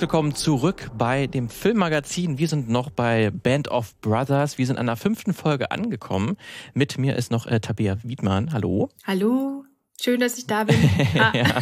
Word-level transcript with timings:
herzlich 0.00 0.12
willkommen 0.14 0.34
zurück 0.34 0.90
bei 0.96 1.26
dem 1.26 1.50
Filmmagazin. 1.50 2.38
Wir 2.38 2.48
sind 2.48 2.70
noch 2.70 2.88
bei 2.88 3.30
Band 3.30 3.68
of 3.68 3.94
Brothers. 4.00 4.56
Wir 4.56 4.64
sind 4.64 4.78
an 4.78 4.86
der 4.86 4.96
fünften 4.96 5.34
Folge 5.34 5.70
angekommen. 5.70 6.38
Mit 6.72 6.96
mir 6.96 7.16
ist 7.16 7.30
noch 7.30 7.46
äh, 7.46 7.60
Tabea 7.60 7.98
Wiedmann. 8.02 8.50
Hallo. 8.54 8.88
Hallo. 9.06 9.66
Schön, 10.00 10.20
dass 10.20 10.38
ich 10.38 10.46
da 10.46 10.64
bin. 10.64 10.76
Ah. 11.18 11.32
ja. 11.34 11.60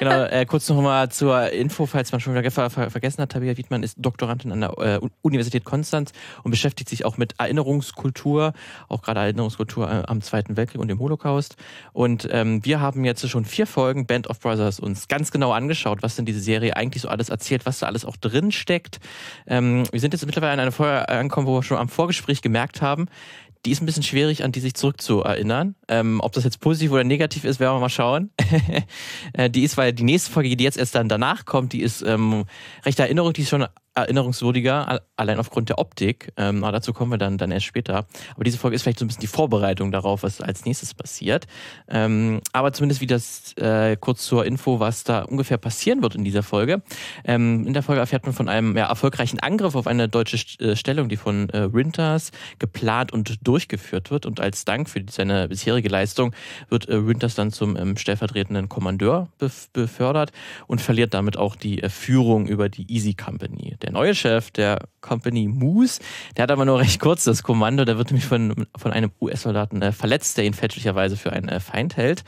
Genau, 0.00 0.24
äh, 0.24 0.46
kurz 0.46 0.66
noch 0.70 0.80
mal 0.80 1.10
zur 1.10 1.50
Info, 1.50 1.84
falls 1.84 2.10
man 2.10 2.22
schon 2.22 2.34
wieder 2.34 2.50
ver 2.50 2.70
ver 2.70 2.90
vergessen 2.90 3.20
hat. 3.20 3.32
Tabea 3.32 3.58
Wiedmann 3.58 3.82
ist 3.82 3.96
Doktorandin 3.98 4.50
an 4.50 4.62
der 4.62 4.78
äh, 4.78 5.00
Universität 5.20 5.64
Konstanz 5.64 6.12
und 6.42 6.50
beschäftigt 6.50 6.88
sich 6.88 7.04
auch 7.04 7.18
mit 7.18 7.34
Erinnerungskultur, 7.36 8.54
auch 8.88 9.02
gerade 9.02 9.20
Erinnerungskultur 9.20 9.90
äh, 9.90 10.02
am 10.06 10.22
Zweiten 10.22 10.56
Weltkrieg 10.56 10.80
und 10.80 10.88
dem 10.88 11.00
Holocaust. 11.00 11.56
Und 11.92 12.26
ähm, 12.32 12.64
wir 12.64 12.80
haben 12.80 13.04
jetzt 13.04 13.28
schon 13.28 13.44
vier 13.44 13.66
Folgen 13.66 14.06
Band 14.06 14.26
of 14.28 14.40
Brothers 14.40 14.80
uns 14.80 15.06
ganz 15.06 15.32
genau 15.32 15.52
angeschaut, 15.52 16.02
was 16.02 16.16
denn 16.16 16.24
diese 16.24 16.40
Serie 16.40 16.76
eigentlich 16.76 17.02
so 17.02 17.10
alles 17.10 17.28
erzählt, 17.28 17.66
was 17.66 17.80
da 17.80 17.86
alles 17.86 18.06
auch 18.06 18.16
drin 18.16 18.52
steckt. 18.52 19.00
Ähm, 19.46 19.84
wir 19.92 20.00
sind 20.00 20.14
jetzt 20.14 20.24
mittlerweile 20.24 20.54
an 20.54 20.60
einer 20.60 20.72
Folge 20.72 21.10
angekommen, 21.10 21.46
wo 21.46 21.58
wir 21.58 21.62
schon 21.62 21.76
am 21.76 21.90
Vorgespräch 21.90 22.40
gemerkt 22.40 22.80
haben, 22.80 23.06
die 23.66 23.72
ist 23.72 23.82
ein 23.82 23.86
bisschen 23.86 24.02
schwierig, 24.02 24.44
an 24.44 24.52
die 24.52 24.60
sich 24.60 24.74
zurückzuerinnern. 24.74 25.74
Ähm, 25.88 26.20
ob 26.20 26.32
das 26.32 26.44
jetzt 26.44 26.60
positiv 26.60 26.92
oder 26.92 27.04
negativ 27.04 27.44
ist, 27.44 27.60
werden 27.60 27.76
wir 27.76 27.80
mal 27.80 27.88
schauen. 27.88 28.30
Äh, 29.32 29.50
die 29.50 29.62
ist, 29.62 29.76
weil 29.76 29.92
die 29.92 30.02
nächste 30.02 30.30
Folge, 30.30 30.56
die 30.56 30.64
jetzt 30.64 30.76
erst 30.76 30.94
dann 30.94 31.08
danach 31.08 31.44
kommt, 31.44 31.72
die 31.72 31.82
ist 31.82 32.02
ähm, 32.02 32.44
recht 32.84 32.98
Erinnerung, 32.98 33.32
die 33.32 33.42
ist 33.42 33.48
schon 33.48 33.66
erinnerungswürdiger, 33.94 35.00
allein 35.16 35.38
aufgrund 35.38 35.68
der 35.68 35.78
Optik. 35.78 36.32
Ähm, 36.36 36.62
aber 36.62 36.72
dazu 36.72 36.92
kommen 36.92 37.10
wir 37.10 37.18
dann, 37.18 37.38
dann 37.38 37.50
erst 37.50 37.66
später. 37.66 38.06
Aber 38.34 38.44
diese 38.44 38.58
Folge 38.58 38.76
ist 38.76 38.82
vielleicht 38.82 38.98
so 38.98 39.04
ein 39.04 39.08
bisschen 39.08 39.20
die 39.20 39.26
Vorbereitung 39.26 39.90
darauf, 39.90 40.22
was 40.22 40.40
als 40.40 40.64
nächstes 40.64 40.94
passiert. 40.94 41.46
Ähm, 41.88 42.40
aber 42.52 42.72
zumindest 42.72 43.00
wie 43.00 43.62
äh, 43.62 43.96
kurz 43.96 44.24
zur 44.24 44.46
Info, 44.46 44.78
was 44.78 45.04
da 45.04 45.22
ungefähr 45.22 45.58
passieren 45.58 46.02
wird 46.02 46.14
in 46.14 46.24
dieser 46.24 46.42
Folge. 46.42 46.82
Ähm, 47.24 47.66
in 47.66 47.72
der 47.72 47.82
Folge 47.82 48.00
erfährt 48.00 48.24
man 48.24 48.32
von 48.32 48.48
einem 48.48 48.76
ja, 48.76 48.88
erfolgreichen 48.88 49.40
Angriff 49.40 49.74
auf 49.74 49.86
eine 49.86 50.08
deutsche 50.08 50.38
äh, 50.60 50.76
Stellung, 50.76 51.08
die 51.08 51.16
von 51.16 51.50
äh, 51.50 51.72
Winters 51.72 52.30
geplant 52.58 53.12
und 53.12 53.46
durchgeführt 53.50 54.12
wird. 54.12 54.26
Und 54.26 54.38
als 54.38 54.64
Dank 54.64 54.88
für 54.88 55.04
seine 55.10 55.48
bisherige 55.48 55.88
Leistung 55.88 56.32
wird 56.68 56.88
äh, 56.88 57.04
Winters 57.04 57.34
dann 57.34 57.50
zum 57.50 57.76
ähm, 57.76 57.96
stellvertretenden 57.96 58.68
Kommandeur 58.68 59.28
befördert 59.72 60.30
und 60.68 60.80
verliert 60.80 61.14
damit 61.14 61.36
auch 61.36 61.56
die 61.56 61.82
äh, 61.82 61.88
Führung 61.88 62.46
über 62.46 62.68
die 62.68 62.88
Easy 62.88 63.14
Company. 63.14 63.76
Der 63.82 63.90
neue 63.90 64.14
Chef 64.14 64.52
der 64.52 64.86
Company 65.00 65.48
Moose, 65.48 66.00
der 66.36 66.44
hat 66.44 66.50
aber 66.50 66.64
nur 66.64 66.78
recht 66.78 67.00
kurz 67.00 67.24
das 67.24 67.42
Kommando. 67.42 67.84
Der 67.84 67.98
wird 67.98 68.10
nämlich 68.10 68.26
von, 68.26 68.66
von 68.76 68.92
einem 68.92 69.10
US-Soldaten 69.20 69.82
äh, 69.82 69.92
verletzt, 69.92 70.36
der 70.38 70.44
ihn 70.44 70.54
fälschlicherweise 70.54 71.16
für 71.16 71.32
einen 71.32 71.48
äh, 71.48 71.60
Feind 71.60 71.96
hält. 71.96 72.24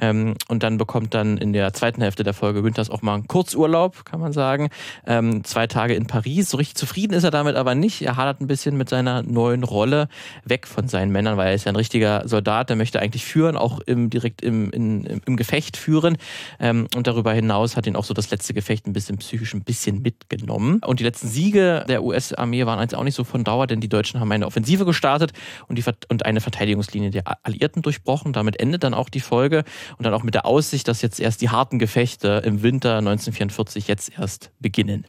Ähm, 0.00 0.34
und 0.48 0.62
dann 0.62 0.78
bekommt 0.78 1.14
dann 1.14 1.36
in 1.36 1.52
der 1.52 1.72
zweiten 1.72 2.00
Hälfte 2.00 2.22
der 2.22 2.34
Folge 2.34 2.64
Winters 2.64 2.90
auch 2.90 3.02
mal 3.02 3.14
einen 3.14 3.28
Kurzurlaub, 3.28 4.04
kann 4.04 4.20
man 4.20 4.32
sagen. 4.32 4.70
Ähm, 5.06 5.44
zwei 5.44 5.66
Tage 5.66 5.94
in 5.94 6.06
Paris. 6.06 6.50
So 6.50 6.56
richtig 6.56 6.76
zufrieden 6.76 7.14
ist 7.14 7.24
er 7.24 7.30
damit 7.30 7.56
aber 7.56 7.74
nicht. 7.74 8.02
Er 8.02 8.16
hadert 8.16 8.40
ein 8.40 8.46
bisschen 8.46 8.76
mit 8.76 8.88
seiner 8.88 9.22
neuen 9.22 9.64
Rolle 9.64 10.08
weg 10.44 10.66
von 10.66 10.88
seinen 10.88 11.12
Männern, 11.12 11.36
weil 11.36 11.48
er 11.48 11.54
ist 11.54 11.64
ja 11.64 11.72
ein 11.72 11.76
richtiger 11.76 12.26
Soldat, 12.28 12.68
der 12.68 12.76
möchte 12.76 13.00
eigentlich 13.00 13.24
führen, 13.24 13.56
auch 13.56 13.80
im, 13.80 14.10
direkt 14.10 14.42
im, 14.42 14.70
in, 14.70 15.04
im 15.04 15.36
Gefecht 15.36 15.76
führen. 15.76 16.16
Ähm, 16.60 16.88
und 16.94 17.06
darüber 17.06 17.32
hinaus 17.32 17.76
hat 17.76 17.86
ihn 17.86 17.96
auch 17.96 18.04
so 18.04 18.14
das 18.14 18.30
letzte 18.30 18.54
Gefecht 18.54 18.86
ein 18.86 18.92
bisschen 18.92 19.18
psychisch 19.18 19.54
ein 19.54 19.64
bisschen 19.64 20.02
mitgenommen. 20.02 20.80
Und 20.84 21.00
die 21.00 21.04
letzten 21.04 21.28
Siege 21.28 21.84
der 21.88 22.02
US-Armee 22.14 22.66
waren 22.66 22.80
jetzt 22.80 22.94
auch 22.94 23.04
nicht 23.04 23.14
so 23.14 23.24
von 23.24 23.44
Dauer, 23.44 23.66
denn 23.66 23.80
die 23.80 23.88
Deutschen 23.88 24.20
haben 24.20 24.32
eine 24.32 24.46
Offensive 24.46 24.84
gestartet 24.84 25.32
und, 25.68 25.76
die, 25.78 25.84
und 26.08 26.24
eine 26.24 26.40
Verteidigungslinie 26.40 27.10
der 27.10 27.24
Alliierten 27.44 27.82
durchbrochen. 27.82 28.32
Damit 28.32 28.60
endet 28.60 28.84
dann 28.84 28.94
auch 28.94 29.08
die 29.08 29.20
Folge 29.20 29.64
und 29.98 30.04
dann 30.04 30.14
auch 30.14 30.22
mit 30.22 30.34
der 30.34 30.46
Aussicht, 30.46 30.88
dass 30.88 31.02
jetzt 31.02 31.20
erst 31.20 31.40
die 31.40 31.50
harten 31.50 31.78
Gefechte 31.78 32.42
im 32.44 32.62
Winter 32.62 32.98
1944 32.98 33.88
jetzt 33.88 34.18
erst 34.18 34.50
beginnen. 34.60 35.04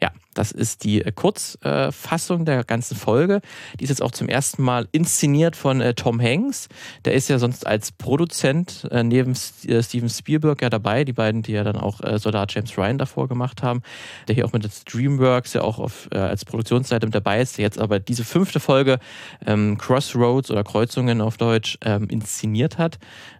Ja, 0.00 0.12
das 0.38 0.52
ist 0.52 0.84
die 0.84 1.02
äh, 1.02 1.10
Kurzfassung 1.10 2.44
der 2.44 2.62
ganzen 2.62 2.96
Folge. 2.96 3.40
Die 3.80 3.84
ist 3.84 3.90
jetzt 3.90 4.02
auch 4.02 4.12
zum 4.12 4.28
ersten 4.28 4.62
Mal 4.62 4.86
inszeniert 4.92 5.56
von 5.56 5.80
äh, 5.80 5.94
Tom 5.94 6.20
Hanks. 6.20 6.68
Der 7.04 7.14
ist 7.14 7.28
ja 7.28 7.40
sonst 7.40 7.66
als 7.66 7.90
Produzent 7.90 8.86
äh, 8.92 9.02
neben 9.02 9.34
Steven 9.34 10.08
Spielberg 10.08 10.62
ja 10.62 10.70
dabei. 10.70 11.02
Die 11.02 11.12
beiden, 11.12 11.42
die 11.42 11.52
ja 11.52 11.64
dann 11.64 11.76
auch 11.76 12.00
Soldat 12.18 12.54
James 12.54 12.78
Ryan 12.78 12.98
davor 12.98 13.26
gemacht 13.26 13.64
haben. 13.64 13.82
Der 14.28 14.36
hier 14.36 14.46
auch 14.46 14.52
mit 14.52 14.64
Dreamworks 14.92 15.54
ja 15.54 15.62
auch 15.62 15.80
auf, 15.80 16.08
als 16.12 16.44
Produktionsseite 16.44 17.06
mit 17.06 17.14
dabei 17.14 17.40
ist. 17.40 17.58
Der 17.58 17.64
jetzt 17.64 17.78
aber 17.78 17.98
diese 17.98 18.24
fünfte 18.24 18.60
Folge 18.60 18.98
ähm, 19.44 19.76
Crossroads 19.78 20.50
oder 20.50 20.62
Kreuzungen 20.62 21.20
auf 21.20 21.36
Deutsch 21.36 21.78
ähm, 21.84 22.08
inszeniert 22.08 22.78
hat. 22.78 22.98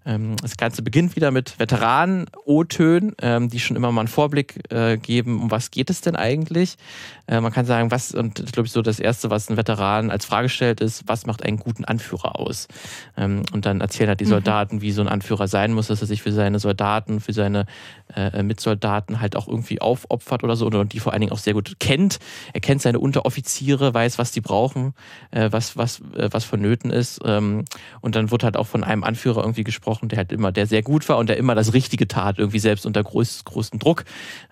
Ähm, 0.08 0.36
das 0.40 0.56
Ganze 0.56 0.82
beginnt 0.82 1.14
wieder 1.16 1.30
mit 1.30 1.58
Veteranen-O-Tönen, 1.58 3.14
ähm, 3.20 3.50
die 3.50 3.60
schon 3.60 3.76
immer 3.76 3.92
mal 3.92 4.00
einen 4.02 4.08
Vorblick 4.08 4.72
äh, 4.72 4.96
geben, 4.96 5.42
um 5.42 5.50
was 5.50 5.70
geht 5.70 5.90
es 5.90 6.00
denn 6.00 6.16
eigentlich. 6.16 6.76
Äh, 7.26 7.40
man 7.40 7.52
kann 7.52 7.66
sagen, 7.66 7.90
was, 7.90 8.14
und 8.14 8.38
das 8.38 8.52
glaube 8.52 8.66
ich 8.66 8.72
so 8.72 8.82
das 8.82 9.00
Erste, 9.00 9.30
was 9.30 9.50
ein 9.50 9.56
Veteran 9.56 10.10
als 10.10 10.24
Frage 10.24 10.48
stellt, 10.48 10.80
ist, 10.80 11.04
was 11.06 11.26
macht 11.26 11.44
einen 11.44 11.58
guten 11.58 11.84
Anführer 11.84 12.38
aus? 12.38 12.68
Ähm, 13.16 13.42
und 13.52 13.66
dann 13.66 13.80
erzählen 13.80 14.08
halt 14.08 14.20
die 14.20 14.24
mhm. 14.24 14.30
Soldaten, 14.30 14.76
mhm. 14.76 14.80
wie 14.82 14.92
so 14.92 15.02
ein 15.02 15.08
Anführer 15.08 15.48
sein 15.48 15.72
muss, 15.72 15.88
dass 15.88 16.00
er 16.00 16.06
sich 16.06 16.22
für 16.22 16.32
seine 16.32 16.58
Soldaten, 16.58 17.20
für 17.20 17.32
seine 17.32 17.66
äh, 18.14 18.42
Mitsoldaten 18.42 19.20
halt 19.20 19.36
auch 19.36 19.48
irgendwie 19.48 19.80
aufopfert 19.80 20.42
oder 20.42 20.56
so 20.56 20.66
und 20.66 20.92
die 20.92 21.00
vor 21.00 21.12
allen 21.12 21.20
Dingen 21.20 21.32
auch 21.32 21.38
sehr 21.38 21.54
gut 21.54 21.76
kennt. 21.80 22.18
Er 22.52 22.60
kennt 22.60 22.82
seine 22.82 22.98
Unteroffiziere, 22.98 23.92
weiß, 23.92 24.18
was 24.18 24.32
die 24.32 24.40
brauchen, 24.40 24.94
äh, 25.30 25.48
was, 25.52 25.76
was, 25.76 26.00
was 26.14 26.44
vonnöten 26.44 26.90
ist. 26.90 27.20
Ähm, 27.24 27.64
und 28.00 28.14
dann 28.14 28.30
wird 28.30 28.44
halt 28.44 28.56
auch 28.56 28.66
von 28.66 28.84
einem 28.84 29.04
Anführer 29.04 29.40
irgendwie 29.40 29.64
gesprochen, 29.64 30.08
der 30.08 30.18
halt 30.18 30.32
immer, 30.32 30.52
der 30.52 30.66
sehr 30.66 30.82
gut 30.82 31.08
war 31.08 31.18
und 31.18 31.28
der 31.28 31.36
immer 31.36 31.54
das 31.54 31.74
Richtige 31.74 32.08
tat, 32.08 32.38
irgendwie 32.38 32.58
selbst 32.58 32.86
unter 32.86 33.02
groß, 33.02 33.44
großem 33.44 33.78
Druck. 33.78 34.04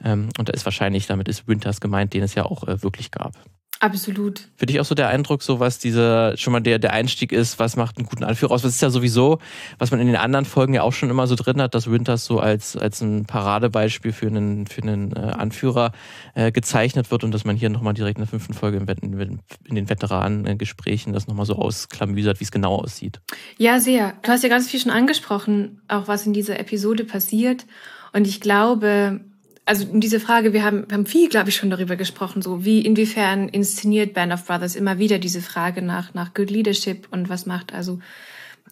Ähm, 0.05 0.29
und 0.39 0.49
da 0.49 0.53
ist 0.53 0.65
wahrscheinlich, 0.65 1.07
damit 1.07 1.29
ist 1.29 1.49
Winters 1.49 1.81
gemeint, 1.81 2.13
den 2.13 2.23
es 2.27 2.35
ja 2.35 2.45
auch 2.45 2.67
äh, 2.69 2.83
wirklich 2.83 3.11
gab. 3.11 3.33
Absolut. 3.79 4.49
Für 4.57 4.65
dich 4.65 4.81
auch 4.81 4.87
so 4.87 4.95
der 4.95 5.09
Eindruck, 5.09 5.43
so 5.43 5.61
was 5.61 5.79
dieser, 5.79 6.37
schon 6.39 6.53
mal 6.53 6.61
der, 6.61 6.79
der 6.79 6.95
Einstieg 6.95 7.31
ist, 7.31 7.59
was 7.59 7.77
macht 7.77 7.99
einen 7.99 8.07
guten 8.07 8.25
Anführer 8.25 8.53
aus? 8.53 8.65
Was 8.65 8.75
ist 8.75 8.81
ja 8.81 8.89
sowieso, 8.89 9.39
was 9.79 9.91
man 9.91 10.01
in 10.01 10.07
den 10.07 10.17
anderen 10.17 10.47
Folgen 10.47 10.73
ja 10.73 10.83
auch 10.83 10.95
schon 10.95 11.11
immer 11.11 11.27
so 11.27 11.35
drin 11.35 11.61
hat, 11.61 11.75
dass 11.75 11.91
Winters 11.91 12.25
so 12.25 12.41
als, 12.41 12.77
als 12.77 13.03
ein 13.03 13.27
Paradebeispiel 13.27 14.13
für 14.13 14.29
einen, 14.29 14.67
für 14.67 14.81
einen 14.81 15.15
äh, 15.15 15.19
Anführer 15.19 15.93
äh, 16.35 16.53
gezeichnet 16.53 17.11
wird 17.11 17.23
und 17.23 17.33
dass 17.33 17.45
man 17.45 17.55
hier 17.55 17.69
nochmal 17.69 17.93
direkt 17.93 18.17
in 18.17 18.25
der 18.25 18.31
fünften 18.31 18.55
Folge 18.55 18.79
in, 18.79 18.87
in, 18.87 19.41
in 19.65 19.75
den 19.75 19.91
Veteranengesprächen 19.91 21.13
das 21.13 21.27
nochmal 21.27 21.47
so 21.47 21.57
ausklamüsert, 21.57 22.41
wie 22.41 22.45
es 22.45 22.51
genau 22.51 22.77
aussieht. 22.77 23.21
Ja, 23.59 23.79
sehr. 23.79 24.15
Du 24.23 24.31
hast 24.31 24.43
ja 24.43 24.49
ganz 24.49 24.71
viel 24.71 24.81
schon 24.81 24.93
angesprochen, 24.93 25.83
auch 25.89 26.09
was 26.09 26.27
in 26.27 26.33
dieser 26.33 26.59
Episode 26.59 27.05
passiert. 27.05 27.67
Und 28.15 28.27
ich 28.27 28.41
glaube, 28.41 29.21
also 29.67 29.85
diese 29.93 30.21
Frage, 30.21 30.53
wir 30.53 30.65
haben, 30.65 30.89
wir 30.89 30.97
haben 30.97 31.07
viel, 31.07 31.29
glaube 31.29 31.49
ich, 31.49 31.57
schon 31.57 31.71
darüber 31.71 31.97
gesprochen, 31.97 32.41
so 32.41 32.65
wie 32.65 32.83
inwiefern 32.83 33.49
inszeniert 33.49 34.15
Band 34.15 34.33
of 34.33 34.47
Brothers 34.47 34.77
immer 34.77 34.99
wieder 34.99 35.19
diese 35.19 35.43
Frage 35.43 35.83
nach, 35.83 36.15
nach 36.15 36.35
Good 36.35 36.51
Leadership 36.51 37.09
und 37.11 37.29
was 37.29 37.47
macht 37.47 37.75
also 37.75 37.99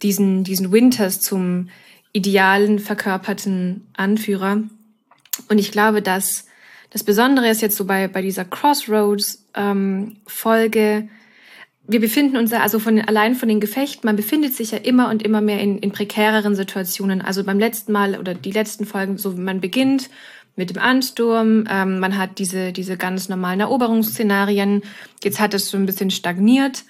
diesen, 0.03 0.45
diesen 0.45 0.71
Winters 0.71 1.21
zum 1.21 1.69
idealen, 2.13 2.79
verkörperten 2.79 3.89
Anführer. 3.93 4.63
Und 5.49 5.59
ich 5.59 5.73
glaube, 5.73 6.01
dass 6.01 6.47
das 6.91 7.03
Besondere 7.03 7.49
ist 7.49 7.61
jetzt 7.61 7.77
so 7.77 7.87
bei, 7.87 8.07
bei 8.07 8.23
dieser 8.23 8.45
Crossroads-Folge, 8.45 10.79
ähm, 10.79 11.09
wir 11.87 12.01
befinden 12.01 12.37
uns 12.37 12.53
ja 12.53 12.61
also 12.61 12.79
von, 12.79 13.01
allein 13.01 13.35
von 13.35 13.49
den 13.49 13.61
Gefechten, 13.61 14.07
man 14.07 14.17
befindet 14.17 14.55
sich 14.55 14.71
ja 14.71 14.79
immer 14.79 15.11
und 15.11 15.25
immer 15.25 15.41
mehr 15.41 15.59
in, 15.59 15.81
in 15.81 15.91
prekäreren 15.91 16.55
Situationen. 16.55 17.21
Also 17.21 17.43
beim 17.43 17.59
letzten 17.59 17.93
Mal 17.93 18.19
oder 18.19 18.33
die 18.33 18.53
letzten 18.53 18.87
Folgen, 18.87 19.19
so 19.19 19.33
man 19.33 19.61
beginnt 19.61 20.09
mit 20.57 20.71
dem 20.71 20.79
Ansturm. 20.79 21.65
Ähm, 21.69 21.99
man 21.99 22.17
hat 22.17 22.39
diese, 22.39 22.73
diese 22.73 22.97
ganz 22.97 23.29
normalen 23.29 23.61
Eroberungsszenarien. 23.61 24.83
Jetzt 25.23 25.41
hat 25.41 25.55
es 25.55 25.71
so 25.71 25.77
ein 25.77 25.87
bisschen 25.87 26.11
stagniert. 26.11 26.85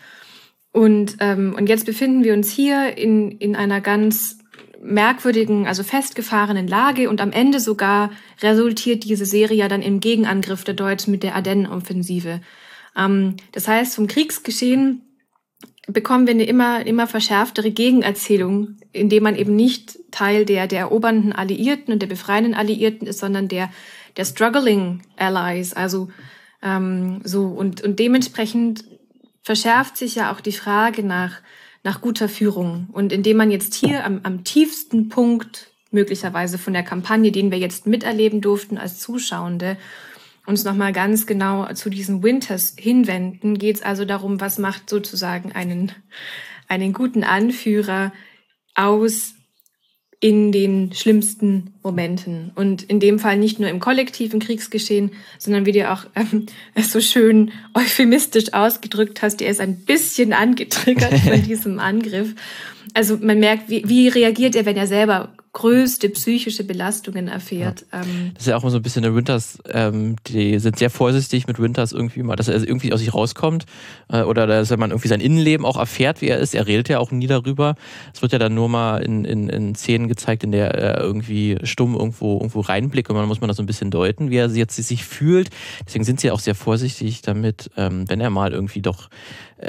Und, 0.73 1.17
ähm, 1.21 1.55
und 1.57 1.69
jetzt 1.69 1.87
befinden 1.87 2.25
wir 2.25 2.35
uns 2.35 2.51
hier 2.51 2.99
in, 2.99 3.31
in 3.33 3.55
einer 3.55 3.81
ganz 3.81 4.39
merkwürdigen, 4.83 5.67
also 5.67 5.83
festgefahrenen 5.83 6.69
Lage 6.69 7.09
und 7.09 7.21
am 7.21 7.33
Ende 7.33 7.59
sogar 7.59 8.11
resultiert 8.43 9.05
diese 9.05 9.25
Serie 9.25 9.57
ja 9.57 9.69
dann 9.69 9.83
im 9.83 10.01
Gegenangriff 10.01 10.65
der 10.65 10.75
Deutschen 10.75 11.11
mit 11.11 11.23
der 11.23 11.37
Ardennenoffensive. 11.37 12.41
Ähm, 12.97 13.37
das 13.53 13.67
heißt, 13.67 13.95
vom 13.95 14.07
Kriegsgeschehen 14.07 15.03
bekommen 15.87 16.27
wir 16.27 16.35
eine 16.35 16.45
immer, 16.45 16.87
immer 16.87 17.07
verschärftere 17.07 17.71
Gegenerzählung, 17.71 18.77
indem 18.93 19.25
man 19.25 19.37
eben 19.37 19.55
nicht 19.55 19.99
Teil 20.11 20.45
der, 20.45 20.67
der 20.67 20.81
erobernden 20.81 21.33
Alliierten 21.33 21.93
und 21.93 22.01
der 22.01 22.07
befreienden 22.07 22.55
Alliierten 22.55 23.07
ist, 23.07 23.19
sondern 23.19 23.49
der, 23.49 23.71
der 24.17 24.25
struggling 24.25 25.03
Allies. 25.17 25.75
Also 25.75 26.09
ähm, 26.63 27.21
so 27.25 27.47
und, 27.47 27.83
und 27.83 27.99
dementsprechend 27.99 28.85
verschärft 29.43 29.97
sich 29.97 30.15
ja 30.15 30.33
auch 30.33 30.41
die 30.41 30.53
Frage 30.53 31.03
nach, 31.03 31.41
nach 31.83 32.01
guter 32.01 32.29
Führung. 32.29 32.89
Und 32.93 33.13
indem 33.13 33.37
man 33.37 33.51
jetzt 33.51 33.75
hier 33.75 34.05
am, 34.05 34.21
am 34.23 34.43
tiefsten 34.43 35.11
Punkt 35.11 35.71
möglicherweise 35.91 36.59
von 36.59 36.73
der 36.73 36.83
Kampagne, 36.83 37.31
den 37.31 37.51
wir 37.51 37.59
jetzt 37.59 37.87
miterleben 37.87 38.41
durften 38.41 38.79
als 38.79 38.99
Zuschauende, 38.99 39.77
uns 40.47 40.65
nochmal 40.65 40.93
ganz 40.93 41.27
genau 41.27 41.73
zu 41.73 41.91
diesen 41.91 42.23
Winters 42.23 42.75
hinwenden, 42.79 43.59
geht 43.59 43.77
es 43.77 43.83
also 43.83 44.05
darum, 44.05 44.41
was 44.41 44.59
macht 44.59 44.91
sozusagen 44.91 45.53
einen, 45.53 45.93
einen 46.69 46.93
guten 46.93 47.25
Anführer 47.25 48.13
aus 48.75 49.35
in 50.21 50.53
den 50.53 50.91
schlimmsten 50.95 51.75
Momenten. 51.83 52.51
Und 52.55 52.83
in 52.83 52.99
dem 52.99 53.19
Fall 53.19 53.37
nicht 53.37 53.61
nur 53.61 53.69
im 53.69 53.79
kollektiven 53.79 54.41
Kriegsgeschehen, 54.41 55.11
sondern 55.39 55.67
wie 55.67 55.73
du 55.73 55.91
auch 55.91 56.07
ähm, 56.15 56.47
so 56.81 57.01
schön 57.01 57.53
euphemistisch 57.75 58.55
ausgedrückt 58.55 59.21
hast, 59.21 59.43
er 59.43 59.51
ist 59.51 59.61
ein 59.61 59.85
bisschen 59.85 60.33
angetriggert 60.33 61.19
von 61.19 61.43
diesem 61.43 61.79
Angriff. 61.79 62.35
Also 62.95 63.19
man 63.19 63.39
merkt, 63.39 63.69
wie, 63.69 63.87
wie 63.87 64.09
reagiert 64.09 64.57
er, 64.57 64.65
wenn 64.65 64.77
er 64.77 64.87
selber 64.87 65.35
größte 65.55 66.11
psychische 66.11 66.65
Belastungen 66.65 67.29
erfährt. 67.29 67.87
Ja. 67.93 68.03
Ähm. 68.03 68.33
Das 68.35 68.43
ist 68.43 68.49
ja 68.49 68.57
auch 68.57 68.63
immer 68.63 68.71
so 68.71 68.77
ein 68.77 68.83
bisschen 68.83 69.03
der 69.03 69.15
Winters, 69.15 69.59
ähm, 69.71 70.17
die 70.27 70.59
sind 70.59 70.79
sehr 70.79 70.91
vorsichtig 70.91 71.47
mit 71.47 71.59
Winters 71.59 71.93
irgendwie 71.93 72.23
mal, 72.23 72.37
dass 72.37 72.49
er 72.49 72.57
irgendwie 72.57 72.93
aus 72.93 72.99
sich 72.99 73.15
rauskommt 73.15 73.65
äh, 74.09 74.23
oder 74.23 74.47
dass 74.47 74.77
man 74.77 74.91
irgendwie 74.91 75.09
sein 75.09 75.21
Innenleben 75.21 75.65
auch 75.65 75.79
erfährt, 75.79 76.21
wie 76.21 76.27
er 76.27 76.39
ist. 76.39 76.55
Er 76.55 76.67
redet 76.67 76.89
ja 76.89 76.99
auch 76.99 77.13
nie 77.13 77.29
darüber. 77.29 77.77
Es 78.13 78.21
wird 78.21 78.33
ja 78.33 78.39
dann 78.39 78.55
nur 78.55 78.69
mal 78.69 78.99
in, 78.99 79.25
in, 79.25 79.49
in 79.49 79.75
Szenen 79.75 80.09
gezeigt, 80.09 80.43
in 80.43 80.51
der 80.51 80.75
er 80.75 81.01
irgendwie 81.01 81.57
stumm 81.63 81.95
irgendwo, 81.95 82.35
irgendwo 82.35 82.61
reinblickt 82.61 83.09
und 83.09 83.17
dann 83.17 83.29
muss 83.29 83.41
man 83.41 83.49
das 83.49 83.57
so 83.57 83.63
ein 83.63 83.67
bisschen 83.67 83.93
deuten, 83.93 84.31
wie 84.31 84.37
er 84.37 84.51
jetzt 84.51 84.75
sich 84.75 85.05
fühlt. 85.05 85.51
Deswegen 85.87 86.05
sind 86.05 86.21
sie 86.21 86.33
auch 86.33 86.41
sehr 86.41 86.57
vorsichtig 86.57 87.23
damit, 87.23 87.71
ähm, 87.77 88.09
wenn 88.09 88.21
er 88.21 88.31
mal 88.31 88.53
irgendwie 88.53 88.83
doch 88.83 89.09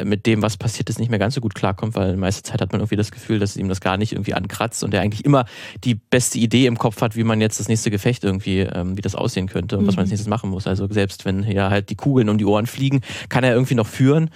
mit 0.03 0.25
dem, 0.25 0.41
was 0.41 0.57
passiert 0.57 0.89
ist, 0.89 0.99
nicht 0.99 1.09
mehr 1.09 1.19
ganz 1.19 1.35
so 1.35 1.41
gut 1.41 1.55
klarkommt, 1.55 1.95
weil 1.95 2.17
meiste 2.17 2.43
Zeit 2.43 2.61
hat 2.61 2.71
man 2.71 2.81
irgendwie 2.81 2.95
das 2.95 3.11
Gefühl, 3.11 3.39
dass 3.39 3.55
ihm 3.55 3.69
das 3.69 3.81
gar 3.81 3.97
nicht 3.97 4.13
irgendwie 4.13 4.33
ankratzt 4.33 4.83
und 4.83 4.93
er 4.93 5.01
eigentlich 5.01 5.23
immer 5.23 5.45
die 5.83 5.95
beste 5.95 6.39
Idee 6.39 6.65
im 6.65 6.77
Kopf 6.77 7.01
hat, 7.01 7.15
wie 7.15 7.23
man 7.23 7.41
jetzt 7.41 7.59
das 7.59 7.67
nächste 7.67 7.91
Gefecht 7.91 8.23
irgendwie, 8.23 8.61
ähm, 8.61 8.97
wie 8.97 9.01
das 9.01 9.15
aussehen 9.15 9.47
könnte 9.47 9.77
und 9.77 9.83
mhm. 9.83 9.87
was 9.87 9.95
man 9.95 10.03
als 10.03 10.09
mhm. 10.09 10.13
nächstes 10.13 10.29
machen 10.29 10.49
muss. 10.49 10.67
Also 10.67 10.87
selbst 10.89 11.25
wenn 11.25 11.43
ja 11.43 11.69
halt 11.69 11.89
die 11.89 11.95
Kugeln 11.95 12.29
um 12.29 12.37
die 12.37 12.45
Ohren 12.45 12.67
fliegen, 12.67 13.01
kann 13.29 13.43
er 13.43 13.53
irgendwie 13.53 13.75
noch 13.75 13.87
führen 13.87 14.29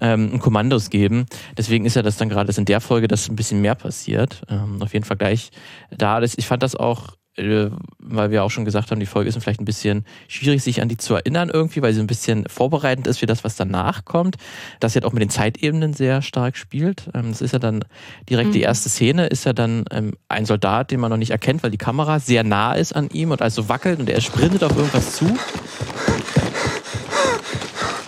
ähm, 0.00 0.32
und 0.32 0.40
Kommandos 0.40 0.90
geben. 0.90 1.26
Deswegen 1.56 1.84
ist 1.86 1.96
ja 1.96 2.02
das 2.02 2.16
dann 2.16 2.28
gerade 2.28 2.52
in 2.56 2.64
der 2.64 2.80
Folge, 2.80 3.08
dass 3.08 3.28
ein 3.28 3.36
bisschen 3.36 3.60
mehr 3.60 3.74
passiert. 3.74 4.42
Ähm, 4.48 4.80
auf 4.80 4.92
jeden 4.92 5.04
Fall 5.04 5.16
gleich 5.16 5.50
da. 5.90 6.20
Das, 6.20 6.36
ich 6.36 6.46
fand 6.46 6.62
das 6.62 6.74
auch 6.74 7.08
äh, 7.10 7.25
weil 7.36 8.30
wir 8.30 8.44
auch 8.44 8.50
schon 8.50 8.64
gesagt 8.64 8.90
haben, 8.90 9.00
die 9.00 9.06
Folge 9.06 9.28
ist 9.28 9.40
vielleicht 9.42 9.60
ein 9.60 9.66
bisschen 9.66 10.06
schwierig, 10.26 10.62
sich 10.62 10.80
an 10.80 10.88
die 10.88 10.96
zu 10.96 11.14
erinnern 11.14 11.50
irgendwie, 11.52 11.82
weil 11.82 11.92
sie 11.92 12.00
ein 12.00 12.06
bisschen 12.06 12.46
vorbereitend 12.48 13.06
ist 13.06 13.18
für 13.18 13.26
das, 13.26 13.44
was 13.44 13.56
danach 13.56 14.04
kommt. 14.04 14.36
Das 14.80 14.94
jetzt 14.94 15.04
auch 15.04 15.12
mit 15.12 15.22
den 15.22 15.28
Zeitebenen 15.28 15.92
sehr 15.92 16.22
stark 16.22 16.56
spielt. 16.56 17.10
Ähm, 17.14 17.28
das 17.30 17.42
ist 17.42 17.52
ja 17.52 17.58
dann 17.58 17.84
direkt 18.30 18.50
mhm. 18.50 18.54
die 18.54 18.62
erste 18.62 18.88
Szene, 18.88 19.26
ist 19.26 19.44
ja 19.44 19.52
dann 19.52 19.84
ähm, 19.90 20.14
ein 20.28 20.46
Soldat, 20.46 20.90
den 20.90 21.00
man 21.00 21.10
noch 21.10 21.18
nicht 21.18 21.30
erkennt, 21.30 21.62
weil 21.62 21.70
die 21.70 21.78
Kamera 21.78 22.20
sehr 22.20 22.42
nah 22.42 22.72
ist 22.72 22.94
an 22.94 23.10
ihm 23.10 23.30
und 23.30 23.42
also 23.42 23.68
wackelt 23.68 24.00
und 24.00 24.08
er 24.08 24.20
sprintet 24.22 24.64
auf 24.64 24.74
irgendwas 24.76 25.12
zu. 25.12 25.26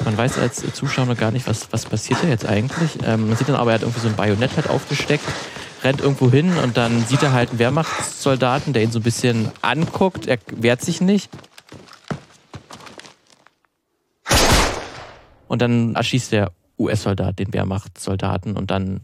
Man 0.07 0.17
weiß 0.17 0.39
als 0.39 0.65
Zuschauer 0.73 1.05
noch 1.05 1.19
gar 1.19 1.33
nicht, 1.33 1.47
was, 1.47 1.71
was 1.71 1.85
passiert 1.85 2.23
da 2.23 2.29
jetzt 2.29 2.47
eigentlich. 2.47 2.93
Ähm, 3.05 3.29
man 3.29 3.37
sieht 3.37 3.49
dann 3.49 3.57
aber, 3.57 3.73
er 3.73 3.75
hat 3.75 3.83
irgendwie 3.83 4.01
so 4.01 4.09
ein 4.09 4.17
Bajonett 4.17 4.57
halt 4.57 4.71
aufgesteckt 4.71 5.25
rennt 5.83 6.01
irgendwo 6.01 6.31
hin 6.31 6.57
und 6.59 6.77
dann 6.77 7.05
sieht 7.05 7.23
er 7.23 7.33
halt 7.33 7.51
einen 7.51 7.59
Wehrmachtssoldaten, 7.59 8.73
der 8.73 8.83
ihn 8.83 8.93
so 8.93 8.99
ein 8.99 9.03
bisschen 9.05 9.51
anguckt. 9.63 10.27
Er 10.27 10.39
wehrt 10.49 10.83
sich 10.83 11.01
nicht. 11.01 11.31
Und 15.47 15.63
dann 15.63 15.95
erschießt 15.95 16.33
der 16.33 16.53
US-Soldat 16.79 17.39
den 17.39 17.53
Wehrmachtssoldaten 17.53 18.57
und 18.57 18.71
dann 18.71 19.01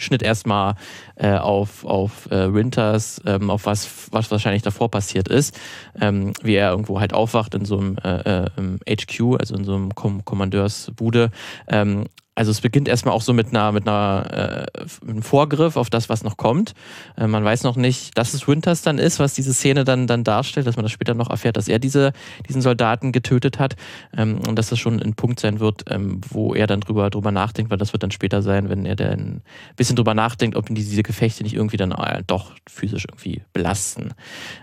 Schnitt 0.00 0.22
erstmal 0.22 0.76
äh, 1.16 1.36
auf, 1.36 1.84
auf 1.84 2.30
äh, 2.30 2.54
Winters, 2.54 3.20
ähm, 3.26 3.50
auf 3.50 3.66
was, 3.66 4.08
was 4.12 4.30
wahrscheinlich 4.30 4.62
davor 4.62 4.90
passiert 4.90 5.26
ist, 5.26 5.58
ähm, 6.00 6.32
wie 6.40 6.54
er 6.54 6.70
irgendwo 6.70 7.00
halt 7.00 7.12
aufwacht 7.12 7.54
in 7.54 7.64
so 7.64 7.78
einem 7.78 7.98
äh, 7.98 8.44
äh, 8.44 8.96
HQ, 8.96 9.40
also 9.40 9.56
in 9.56 9.64
so 9.64 9.74
einem 9.74 9.94
Kom 9.94 10.24
Kommandeursbude 10.24 11.30
ähm, 11.66 12.04
also 12.38 12.52
es 12.52 12.60
beginnt 12.60 12.86
erstmal 12.86 13.14
auch 13.14 13.22
so 13.22 13.32
mit 13.32 13.48
einer, 13.48 13.72
mit 13.72 13.88
einer 13.88 14.68
äh, 14.76 15.08
einem 15.10 15.22
Vorgriff 15.22 15.74
auf 15.76 15.90
das, 15.90 16.08
was 16.08 16.22
noch 16.22 16.36
kommt. 16.36 16.72
Äh, 17.16 17.26
man 17.26 17.42
weiß 17.42 17.64
noch 17.64 17.74
nicht, 17.74 18.16
dass 18.16 18.32
es 18.32 18.46
Winters 18.46 18.82
dann 18.82 18.98
ist, 18.98 19.18
was 19.18 19.34
diese 19.34 19.52
Szene 19.52 19.82
dann, 19.82 20.06
dann 20.06 20.22
darstellt, 20.22 20.68
dass 20.68 20.76
man 20.76 20.84
das 20.84 20.92
später 20.92 21.14
noch 21.14 21.30
erfährt, 21.30 21.56
dass 21.56 21.66
er 21.66 21.80
diese, 21.80 22.12
diesen 22.48 22.62
Soldaten 22.62 23.10
getötet 23.10 23.58
hat 23.58 23.74
ähm, 24.16 24.38
und 24.46 24.54
dass 24.56 24.68
das 24.68 24.78
schon 24.78 25.02
ein 25.02 25.14
Punkt 25.14 25.40
sein 25.40 25.58
wird, 25.58 25.86
ähm, 25.90 26.20
wo 26.28 26.54
er 26.54 26.68
dann 26.68 26.78
drüber, 26.78 27.10
drüber 27.10 27.32
nachdenkt, 27.32 27.72
weil 27.72 27.78
das 27.78 27.92
wird 27.92 28.04
dann 28.04 28.12
später 28.12 28.40
sein, 28.40 28.68
wenn 28.68 28.86
er 28.86 28.94
dann 28.94 29.18
ein 29.18 29.42
bisschen 29.74 29.96
drüber 29.96 30.14
nachdenkt, 30.14 30.56
ob 30.56 30.70
ihn 30.70 30.76
diese 30.76 31.02
Gefechte 31.02 31.42
nicht 31.42 31.54
irgendwie 31.54 31.76
dann 31.76 31.90
äh, 31.90 32.22
doch 32.24 32.52
physisch 32.68 33.06
irgendwie 33.10 33.42
belasten. 33.52 34.14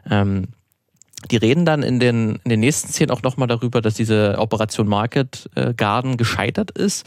Ähm, 0.09 0.47
die 1.31 1.37
reden 1.37 1.65
dann 1.65 1.81
in 1.81 1.99
den, 1.99 2.39
in 2.43 2.49
den 2.49 2.59
nächsten 2.59 2.89
Szenen 2.89 3.11
auch 3.11 3.23
nochmal 3.23 3.47
darüber, 3.47 3.81
dass 3.81 3.95
diese 3.95 4.35
Operation 4.37 4.87
Market 4.87 5.49
äh, 5.55 5.73
Garden 5.73 6.17
gescheitert 6.17 6.71
ist 6.71 7.05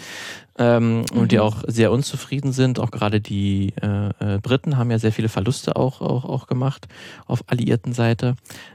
ähm, 0.58 0.98
mhm. 0.98 1.04
und 1.14 1.32
die 1.32 1.36
mhm. 1.36 1.42
auch 1.42 1.62
sehr 1.66 1.92
unzufrieden 1.92 2.52
sind. 2.52 2.78
Auch 2.78 2.90
gerade 2.90 3.20
die 3.20 3.72
äh, 3.80 4.34
äh, 4.34 4.38
Briten 4.38 4.76
haben 4.76 4.90
ja 4.90 4.98
sehr 4.98 5.12
viele 5.12 5.28
Verluste 5.28 5.76
auch, 5.76 6.00
auch, 6.00 6.24
auch 6.24 6.46
gemacht 6.46 6.88
auf 7.26 7.44
alliierten 7.46 7.92
Seite. 7.92 8.34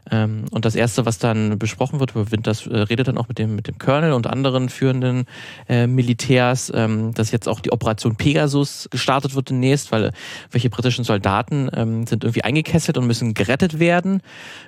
Ähm, 0.09 0.45
und 0.51 0.65
das 0.65 0.75
Erste, 0.75 1.05
was 1.05 1.17
dann 1.17 1.59
besprochen 1.59 1.99
wird, 1.99 2.15
Winters 2.15 2.67
äh, 2.67 2.77
redet 2.77 3.07
dann 3.07 3.17
auch 3.17 3.27
mit 3.27 3.37
dem, 3.37 3.55
mit 3.55 3.67
dem 3.67 3.77
Colonel 3.77 4.13
und 4.13 4.27
anderen 4.27 4.69
führenden 4.69 5.25
äh, 5.67 5.87
Militärs, 5.87 6.71
ähm, 6.73 7.13
dass 7.13 7.31
jetzt 7.31 7.47
auch 7.47 7.59
die 7.59 7.71
Operation 7.71 8.15
Pegasus 8.15 8.87
gestartet 8.91 9.35
wird 9.35 9.49
demnächst, 9.49 9.91
weil 9.91 10.11
welche 10.51 10.69
britischen 10.69 11.03
Soldaten 11.03 11.69
ähm, 11.73 12.07
sind 12.07 12.23
irgendwie 12.23 12.43
eingekesselt 12.43 12.97
und 12.97 13.07
müssen 13.07 13.33
gerettet 13.33 13.79
werden 13.79 14.21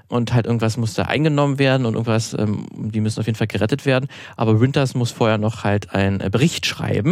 und 0.07 0.33
halt 0.33 0.45
irgendwas 0.45 0.77
muss 0.77 0.93
da 0.93 1.03
eingenommen 1.03 1.59
werden 1.59 1.85
und 1.85 1.93
irgendwas, 1.93 2.33
ähm, 2.33 2.65
die 2.73 3.01
müssen 3.01 3.19
auf 3.19 3.25
jeden 3.25 3.37
Fall 3.37 3.47
gerettet 3.47 3.85
werden. 3.85 4.07
Aber 4.35 4.59
Winters 4.59 4.95
muss 4.95 5.11
vorher 5.11 5.37
noch 5.37 5.63
halt 5.63 5.93
einen 5.93 6.19
äh, 6.19 6.29
Bericht 6.29 6.65
schreiben. 6.65 7.04